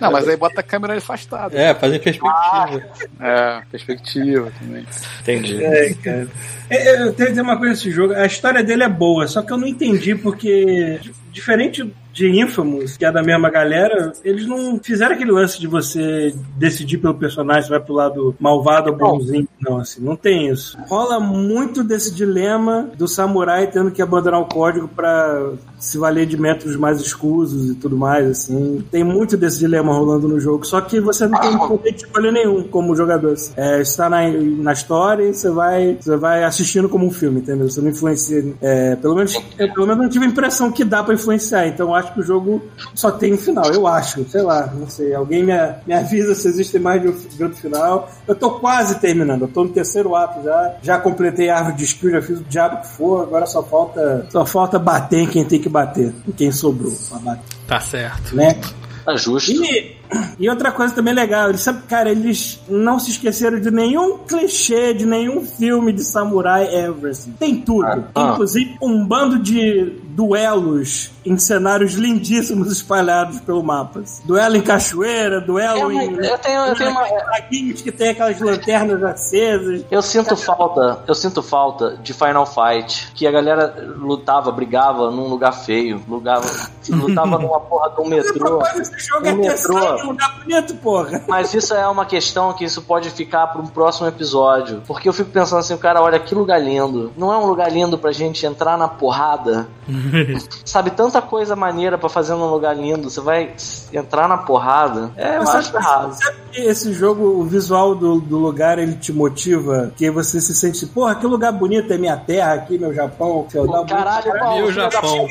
[0.00, 1.58] Não, mas aí bota a câmera afastada.
[1.58, 2.82] É, fazem perspectiva.
[3.20, 4.86] É, perspectiva também.
[5.22, 5.64] Entendi.
[5.64, 6.28] É, cara.
[6.68, 8.12] É, é, Eu tenho que dizer uma coisa desse jogo.
[8.14, 11.00] A história dele é boa, só que eu não entendi porque,
[11.36, 16.34] diferente de Infamous, que é da mesma galera, eles não fizeram aquele lance de você
[16.56, 19.46] decidir pelo personagem se vai pro lado malvado ou bonzinho.
[19.60, 20.78] Não, assim, não tem isso.
[20.88, 26.38] Rola muito desse dilema do samurai tendo que abandonar o código pra se valer de
[26.40, 28.82] métodos mais escusos e tudo mais, assim.
[28.90, 32.32] Tem muito desse dilema rolando no jogo, só que você não tem poder de escolha
[32.32, 33.34] nenhum como jogador.
[33.34, 33.52] assim.
[33.58, 37.68] É, está na, na história e você vai, você vai assistindo como um filme, entendeu?
[37.68, 38.42] Você não influencia.
[38.62, 41.88] é, pelo, menos, eu, pelo menos não tive a impressão que dá pra influenciar, então
[41.88, 42.62] eu acho que o jogo
[42.94, 45.14] só tem um final, eu acho, sei lá, não sei.
[45.14, 45.52] Alguém me,
[45.86, 48.10] me avisa se existe mais de, um- de outro final.
[48.26, 51.84] Eu tô quase terminando, eu tô no terceiro ato já, já completei a árvore de
[51.84, 55.44] skill, já fiz o diabo que for, agora só falta, só falta bater em quem
[55.44, 58.34] tem que bater, em quem sobrou pra bater, Tá certo.
[58.36, 58.58] né?
[59.04, 59.52] Tá justo.
[59.52, 59.95] E,
[60.38, 64.92] e outra coisa também legal, eles, sabe, cara, eles não se esqueceram de nenhum clichê,
[64.94, 67.10] de nenhum filme de samurai ever.
[67.10, 67.32] assim.
[67.38, 68.04] Tem tudo.
[68.14, 68.30] Ah.
[68.32, 74.00] Inclusive um bando de duelos em cenários lindíssimos espalhados pelo mapa.
[74.00, 74.22] assim.
[74.26, 76.24] Duelo em cachoeira, duelo É, mas em.
[76.24, 77.06] eu tenho- eu tenho uma-
[77.50, 79.84] que tem aquelas lanternas acesas.
[79.90, 85.28] Eu sinto falta, eu sinto falta de Final Fight, que a galera lutava, brigava num
[85.28, 86.46] lugar feio, lutava,
[86.88, 88.58] lutava numa porra de um metrô.
[88.76, 89.95] desse jogo é Um metrô.
[90.04, 91.22] Lugar bonito, porra.
[91.28, 94.82] Mas isso é uma questão que isso pode ficar para um próximo episódio.
[94.86, 97.12] Porque eu fico pensando assim, cara, olha que lugar lindo.
[97.16, 99.68] Não é um lugar lindo pra gente entrar na porrada?
[100.64, 103.08] Sabe, tanta coisa maneira pra fazer num lugar lindo.
[103.08, 103.54] Você vai
[103.92, 105.10] entrar na porrada?
[105.16, 106.12] É, eu acho errado.
[106.14, 109.92] sabe que esse jogo, o visual do, do lugar, ele te motiva?
[109.96, 113.86] Que você se sente, porra, que lugar bonito é minha terra aqui, meu Japão, feudal.
[113.86, 114.38] Caralho, bonito.
[114.40, 115.28] Paulo, Meu Japão.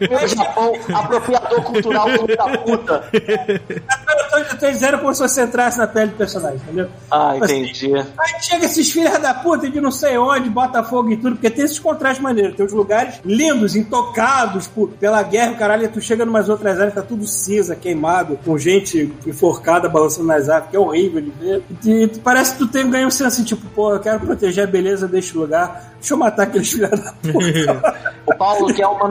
[0.00, 3.10] Meu Japão, apropriador cultural, filho da puta.
[3.90, 6.88] Eu tô, eu tô dizendo como se você entrasse na pele do personagem, entendeu?
[7.10, 7.94] Ah, Assim, entendi.
[7.96, 11.50] Aí chega esses filhos da puta de não sei onde, bota fogo e tudo, porque
[11.50, 12.56] tem esses contrastes maneiros.
[12.56, 16.94] Tem uns lugares lindos, intocados por, pela guerra, caralho, e tu chega numas outras áreas,
[16.94, 21.62] tá tudo cinza, queimado, com gente enforcada balançando nas árvores, que é horrível de ver.
[21.84, 24.64] E, tu- parece que tu tem ganho um senso assim, tipo, pô, eu quero proteger
[24.64, 28.10] a beleza deste lugar, deixa eu matar aqueles filhos da puta.
[28.26, 29.10] O Paulo quer uma.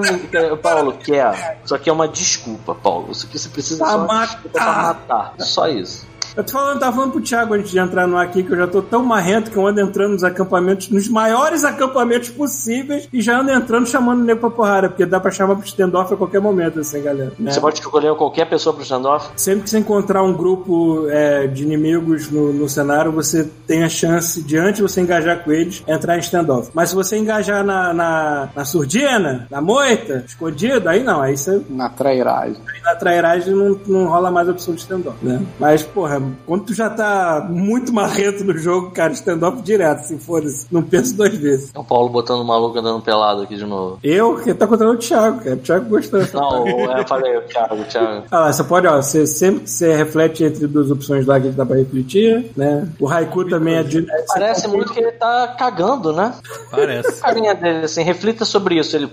[0.53, 1.60] O Paulo quer.
[1.65, 3.11] Só que é uma desculpa, Paulo.
[3.11, 5.33] Isso aqui você precisa Pra só desculpa matar.
[5.39, 6.07] Só isso.
[6.35, 8.57] Eu tô falando, tava falando pro Thiago antes de entrar no ar aqui que eu
[8.57, 13.22] já tô tão marrento que eu ando entrando nos acampamentos, nos maiores acampamentos possíveis e
[13.22, 16.18] já ando entrando chamando o nego pra porrada, porque dá pra chamar pro standoff a
[16.18, 17.31] qualquer momento, assim, galera.
[17.39, 17.51] né?
[17.51, 19.30] Você pode escolher qualquer pessoa pro standoff?
[19.35, 23.89] Sempre que você encontrar um grupo é, de inimigos no, no cenário, você tem a
[23.89, 26.69] chance de, antes de você engajar com eles, entrar em standoff.
[26.73, 31.61] Mas se você engajar na, na, na surdina, na moita, escondido, aí não, aí você
[31.69, 32.57] Na trairagem.
[32.84, 35.41] na trairagem não, não rola mais a opção de stand-up, né?
[35.60, 40.43] Mas, porra, quando tu já tá muito marrento no jogo, cara, stand-up direto, se for,
[40.71, 41.71] não penso duas vezes.
[41.73, 43.99] É o Paulo botando o maluco andando pelado aqui de novo.
[44.03, 45.55] Eu, que tá contando o Thiago, cara.
[45.55, 46.19] O Thiago gostou.
[46.33, 46.67] Não,
[46.97, 48.23] eu falei, o Thiago, o Thiago.
[48.31, 51.65] Ah lá, você pode, ó, você sempre você reflete entre duas opções lá que dá
[51.65, 52.87] pra refletir, né?
[52.99, 53.99] O Haiku também é de.
[54.09, 56.33] é- Parece muito que ele tá cagando, né?
[56.71, 57.19] Parece.
[57.23, 58.95] A carinha dele, assim, reflita sobre isso.
[58.95, 59.09] Ele.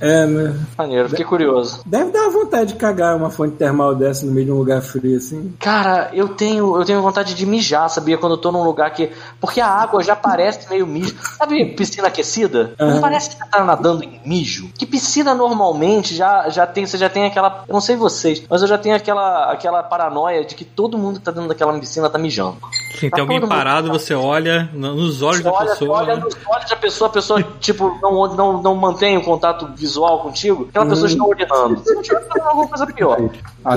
[0.00, 0.54] É, né?
[0.76, 1.80] Maneiro, fiquei curioso.
[1.86, 5.16] Deve dar vontade de cagar uma fonte termal dessa no meio de um lugar frio,
[5.16, 5.54] assim.
[5.58, 8.16] Cara, eu tenho, eu tenho vontade de mijar, sabia?
[8.18, 9.10] Quando eu tô num lugar que.
[9.40, 11.14] Porque a água já parece meio mijo.
[11.36, 12.74] Sabe piscina aquecida?
[12.78, 13.00] Não Aham.
[13.00, 14.70] parece que você tá nadando em mijo?
[14.78, 16.86] Que piscina normalmente já, já tem.
[16.86, 17.64] Você já tem aquela.
[17.66, 21.18] Eu não sei vocês, mas eu já tenho aquela, aquela paranoia de que todo mundo
[21.18, 22.56] que tá dentro daquela piscina tá mijando.
[22.98, 25.98] Sim, tem alguém parado, você olha no- nos olhos Você da olha, pessoa.
[25.98, 26.22] olha né?
[26.24, 29.87] nos olhos da pessoa, a pessoa, tipo, não, não, não mantém o contato visual
[30.22, 31.76] contigo, aquela pessoa está urinando.
[31.76, 33.18] Você não tinha alguma coisa pior.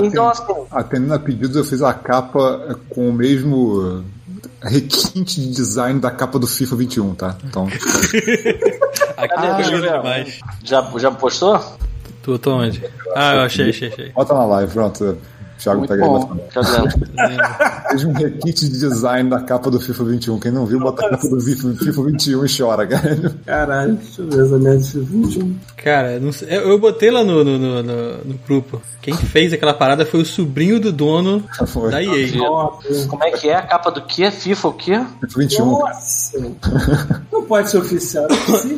[0.02, 4.04] Então, assim, Atendendo a pedidos, eu fiz a capa com o mesmo
[4.62, 7.36] requinte de design da capa do FIFA 21, tá?
[7.44, 7.66] Então,
[9.16, 10.40] Aqui Ah, é demais.
[10.64, 11.60] já, já postou?
[12.22, 12.84] Tu, tô onde?
[13.14, 14.10] Ah, eu achei, achei, achei.
[14.12, 15.18] bota na live, pronto.
[15.62, 16.08] Thiago Muito pega aí.
[16.10, 16.38] bom.
[17.90, 20.40] Fez um requinte de design da capa do FIFA 21.
[20.40, 23.34] Quem não viu, bota a capa do FIFA, FIFA 21 e chora, cara.
[23.44, 25.56] Caralho, deixa eu ver essa merda desse 21.
[25.76, 28.80] Cara, não sei- eu, eu botei lá no, no, no, no- no grupo.
[29.00, 31.90] Quem fez aquela parada foi o sobrinho do dono Foi.
[31.90, 32.36] da EA.
[32.36, 33.06] Nossa.
[33.08, 34.30] Como é que é a capa do quê?
[34.30, 35.04] FIFA o quê?
[35.20, 35.64] FIFA 21.
[35.66, 36.38] Nossa.
[37.32, 38.26] Não pode ser oficial.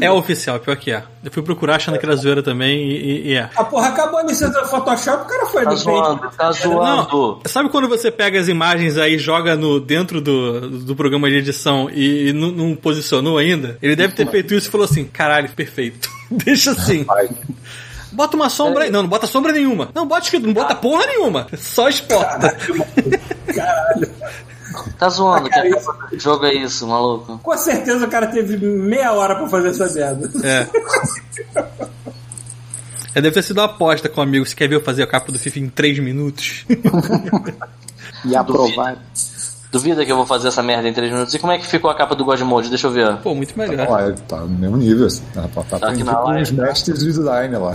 [0.01, 0.07] é.
[0.07, 1.03] É oficial, pior que é.
[1.23, 3.49] Eu fui procurar achando que era zoeira também e, e- e é.
[3.57, 6.74] A porra acabou a licença do Photoshop, o cara foi Tá zoando, tá zoando.
[6.83, 11.29] Não, sabe quando você pega as imagens aí e joga no, dentro do, do programa
[11.29, 13.79] de edição e, e não, não posicionou ainda?
[13.83, 16.09] Ele deve ter feito isso e falou assim: caralho, perfeito.
[16.31, 17.07] Deixa assim.
[18.13, 18.91] Bota uma sombra aí.
[18.91, 19.91] Não, não bota sombra nenhuma.
[19.95, 21.47] Não, bota escrito, não bota porra nenhuma.
[21.57, 22.57] Só exporta.
[24.99, 27.39] Tá zoando, que a capa do jogo é isso, maluco.
[27.43, 30.31] Com certeza o cara teve meia hora pra fazer essa merda.
[30.43, 30.67] É.
[33.15, 34.45] É, deve ter sido uma aposta com um amigo.
[34.45, 36.65] Você quer ver eu fazer a capa do FIFA em 3 minutos?
[38.27, 38.97] E aprovar.
[39.71, 41.35] Duvida que eu vou fazer essa merda em 3 minutos.
[41.35, 42.69] E como é que ficou a capa do God Mode?
[42.69, 43.17] Deixa eu ver.
[43.17, 43.89] Pô, muito melhor.
[43.89, 45.07] live, tá no mesmo nível.
[45.07, 45.23] Assim.
[45.35, 46.63] Tá, tá, tá Tá aqui na com live, os tá?
[46.63, 47.73] mestres de design lá.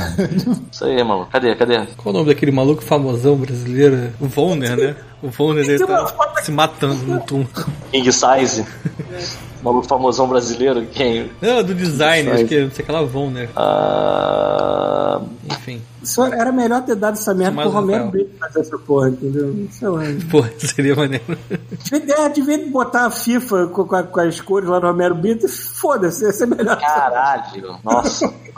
[0.72, 1.30] Isso aí, maluco.
[1.30, 1.56] Cadê?
[1.56, 1.86] Cadê?
[1.98, 4.12] Qual o nome daquele maluco famosão brasileiro?
[4.20, 4.96] O Volner, né?
[5.22, 7.50] O Volner dele tá foto se matando no túmulo.
[7.92, 8.66] King Size.
[9.62, 10.86] Maluco famosão brasileiro.
[10.92, 11.30] Quem?
[11.42, 13.50] Não, do design, acho que não sei que lá Volner.
[13.56, 15.82] Ah, Enfim.
[16.02, 18.08] Só era melhor ter dado essa merda pro Romero.
[18.08, 19.68] Brito fazer essa porra, entendeu?
[19.70, 20.02] Sei lá.
[20.32, 21.38] Pô, seria maneiro.
[21.84, 25.46] Devia, é, devia botar a FIFA com, com com as cores lá do Romero Brito
[25.46, 26.80] e foda-se, ia ser melhor.
[26.80, 27.78] caralho.
[27.84, 28.34] Nossa.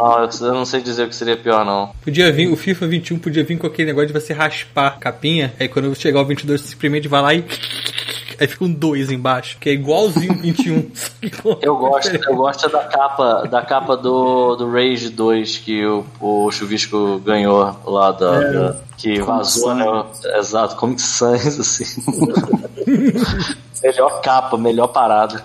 [0.41, 1.91] Eu não sei dizer o que seria pior, não.
[2.03, 5.53] Podia vir, o FIFA 21 podia vir com aquele negócio de você raspar a capinha,
[5.59, 7.45] aí quando chegar o 22 você simplesmente vai lá e.
[8.39, 10.89] Aí fica um 2 embaixo, que é igualzinho o 21.
[10.95, 15.57] só que com- Eu gosto, eu gosto da capa, da capa do, do Rage 2
[15.59, 18.39] que o, o Chuvisco ganhou lá da.
[18.39, 19.85] da- que vazou, né?
[20.37, 21.85] Exato, Comic Sans, assim.
[23.83, 25.43] melhor capa, melhor parada.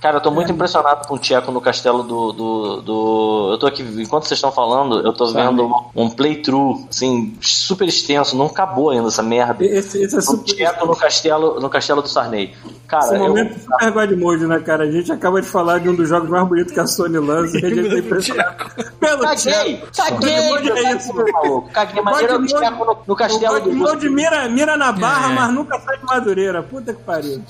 [0.00, 3.66] Cara, eu tô muito impressionado com o Tcheco no castelo do, do, do- Eu tô
[3.66, 8.90] aqui, enquanto vocês estão falando, eu tô vendo um playthrough, assim, super extenso, não acabou
[8.90, 9.64] ainda essa merda.
[9.64, 10.44] Esse, esse é O super.
[10.54, 12.54] Tcheco no castelo, no castelo do Sarney.
[12.86, 14.84] Cara, Esse eu, momento é super God Mode, né, cara?
[14.84, 17.58] A gente acaba de falar de um dos jogos mais bonitos que a Sony lança
[17.58, 18.56] e a gente tá impressionado
[19.00, 19.76] pelo Caguei!
[19.78, 19.88] Tcheco.
[19.96, 20.48] Caguei!
[20.48, 21.70] God é isso, maluco.
[21.72, 25.32] Caguei, mas eu Mode- Tcheco no, no O castelo God do mira, mira na barra,
[25.32, 25.34] É.
[25.34, 26.62] mas nunca sai de Madureira.
[26.62, 27.42] Puta que pariu.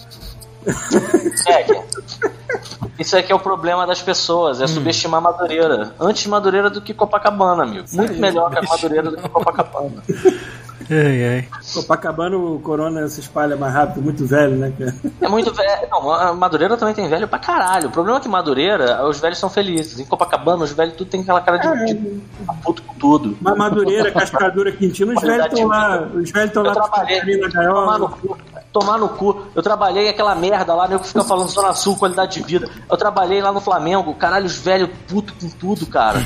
[1.34, 1.84] Tcheco.
[2.98, 5.94] Isso é que é o problema das pessoas, é subestimar Madureira.
[6.00, 7.86] Antes Madureira do que Copacabana, amigo.
[7.92, 10.02] Muito melhor que a Madureira do que Copacabana.
[10.90, 11.48] Ai, ai.
[11.74, 14.94] Copacabana o corona se espalha mais rápido, muito velho, né, cara?
[15.20, 15.86] É muito velho.
[15.90, 17.88] Não, Madureira também tem velho pra caralho.
[17.88, 19.98] O problema é que Madureira, os velhos são felizes.
[20.00, 22.20] Em Copacabana, os velhos tudo tem aquela cara de, de
[22.64, 23.36] puto com tudo.
[23.40, 27.38] Ma- Madureira, Cascadura, Quintino, os velhos estão lá, os velhos estão lá trabalhei.
[27.38, 28.12] na gaiola.
[28.78, 29.42] Tomar no cu.
[29.54, 32.68] Eu trabalhei aquela merda lá, nego fica falando Zona Sul, qualidade de vida.
[32.90, 36.24] Eu trabalhei lá no Flamengo, caralho, os velhos puto com tudo, cara.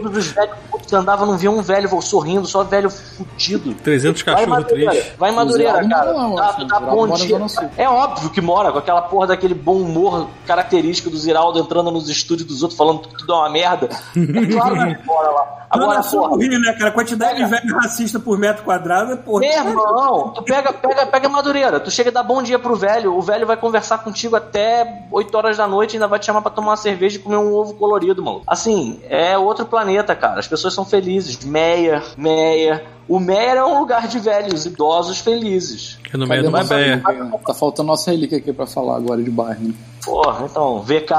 [0.00, 3.74] Todos os velhos putos que andavam, não via um velho sorrindo, só velho fudido.
[3.74, 5.12] 300 Vai em cachorro Madureira, triste.
[5.18, 6.12] vai em Madureira, cara.
[6.12, 7.28] não, Tá, assim, tá bom dia.
[7.36, 7.70] Zona Sul.
[7.76, 12.08] É óbvio que mora com aquela porra daquele bom humor característico do Ziraldo entrando nos
[12.08, 13.88] estúdios dos outros falando que tudo é uma merda.
[14.16, 15.58] É claro que mora lá.
[15.72, 16.88] Agora, Agora, só porra, Rio, né, cara?
[16.88, 19.40] A quantidade de velho racista por metro quadrado, porra.
[19.40, 23.16] meu irmão, tu pega, pega, pega Madureira, tu chega e dá bom dia pro velho,
[23.16, 26.42] o velho vai conversar contigo até 8 horas da noite e ainda vai te chamar
[26.42, 28.42] pra tomar uma cerveja e comer um ovo colorido, mano.
[28.46, 30.40] Assim, é outro planeta, cara.
[30.40, 31.44] As pessoas são felizes.
[31.44, 32.84] Meia, Meia.
[33.08, 35.98] O Meia é um lugar de velhos, idosos felizes.
[36.04, 37.02] Que é no meio de uma nossa beia.
[37.04, 37.40] relíquia?
[37.46, 39.68] Tá faltando nossa relíquia aqui pra falar agora de bairro.
[39.68, 39.74] né?
[40.04, 41.12] Porra, então, VK.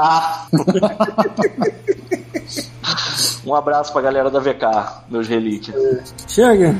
[3.46, 4.64] um abraço pra galera da VK,
[5.08, 6.12] meus relíquias.
[6.28, 6.74] Chega.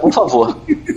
[0.00, 0.56] Por favor.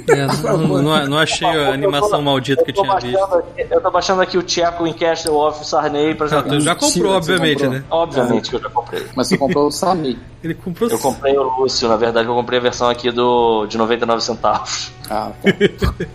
[0.10, 3.18] É, não, não- não achei a animação maldita que eu tinha visto.
[3.36, 6.50] aqui- eu tô baixando aqui o Tcheco em Castle of Sarney pra Não, jogar.
[6.50, 7.72] tu já comprou, você obviamente, comprou.
[7.80, 7.84] né?
[7.90, 9.06] Obviamente que eu já comprei.
[9.16, 10.18] Mas você comprou o Sarney.
[10.44, 10.90] Ele comprou.
[10.90, 14.92] Eu comprei o Lúcio, na verdade eu comprei a versão aqui do de 99 centavos.
[15.10, 15.94] Ah, tá.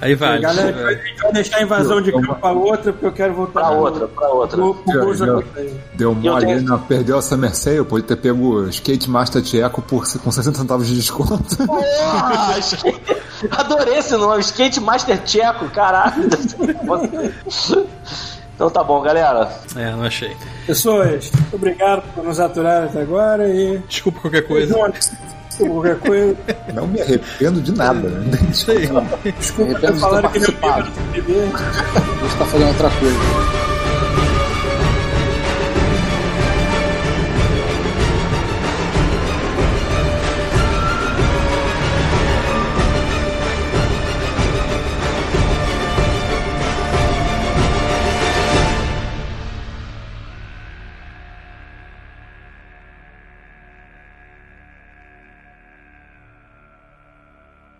[0.00, 0.40] Aí vai.
[0.40, 3.60] Galera, a gente vai deixar a invasão de campo pra outra, porque eu quero voltar
[3.60, 4.56] Pra outra, pra outra.
[4.56, 5.74] pro- pro Eu- Jacuí.
[5.94, 9.82] Deu Eu mole, tenho- não, perdeu essa Mercedes, pode ter pego o Skate Master Tcheco
[9.82, 11.44] por, com 60 centavos de desconto.
[13.50, 16.28] Ah, Adorei esse nome, Skate Master Tcheco, caralho.
[18.54, 19.48] Então tá bom, galera.
[19.76, 20.36] É, não achei.
[20.66, 23.78] Pessoas, obrigado por nos aturar até agora e.
[23.88, 24.74] Desculpa qualquer coisa.
[25.66, 26.36] Qualquer coisa.
[26.74, 28.38] Não me arrependo de nada, né?
[28.50, 28.88] Isso aí.
[29.38, 30.46] Desculpa Arrependo ter falado que ia
[31.12, 31.50] beber.
[32.22, 33.77] Você tá fazendo outra coisa.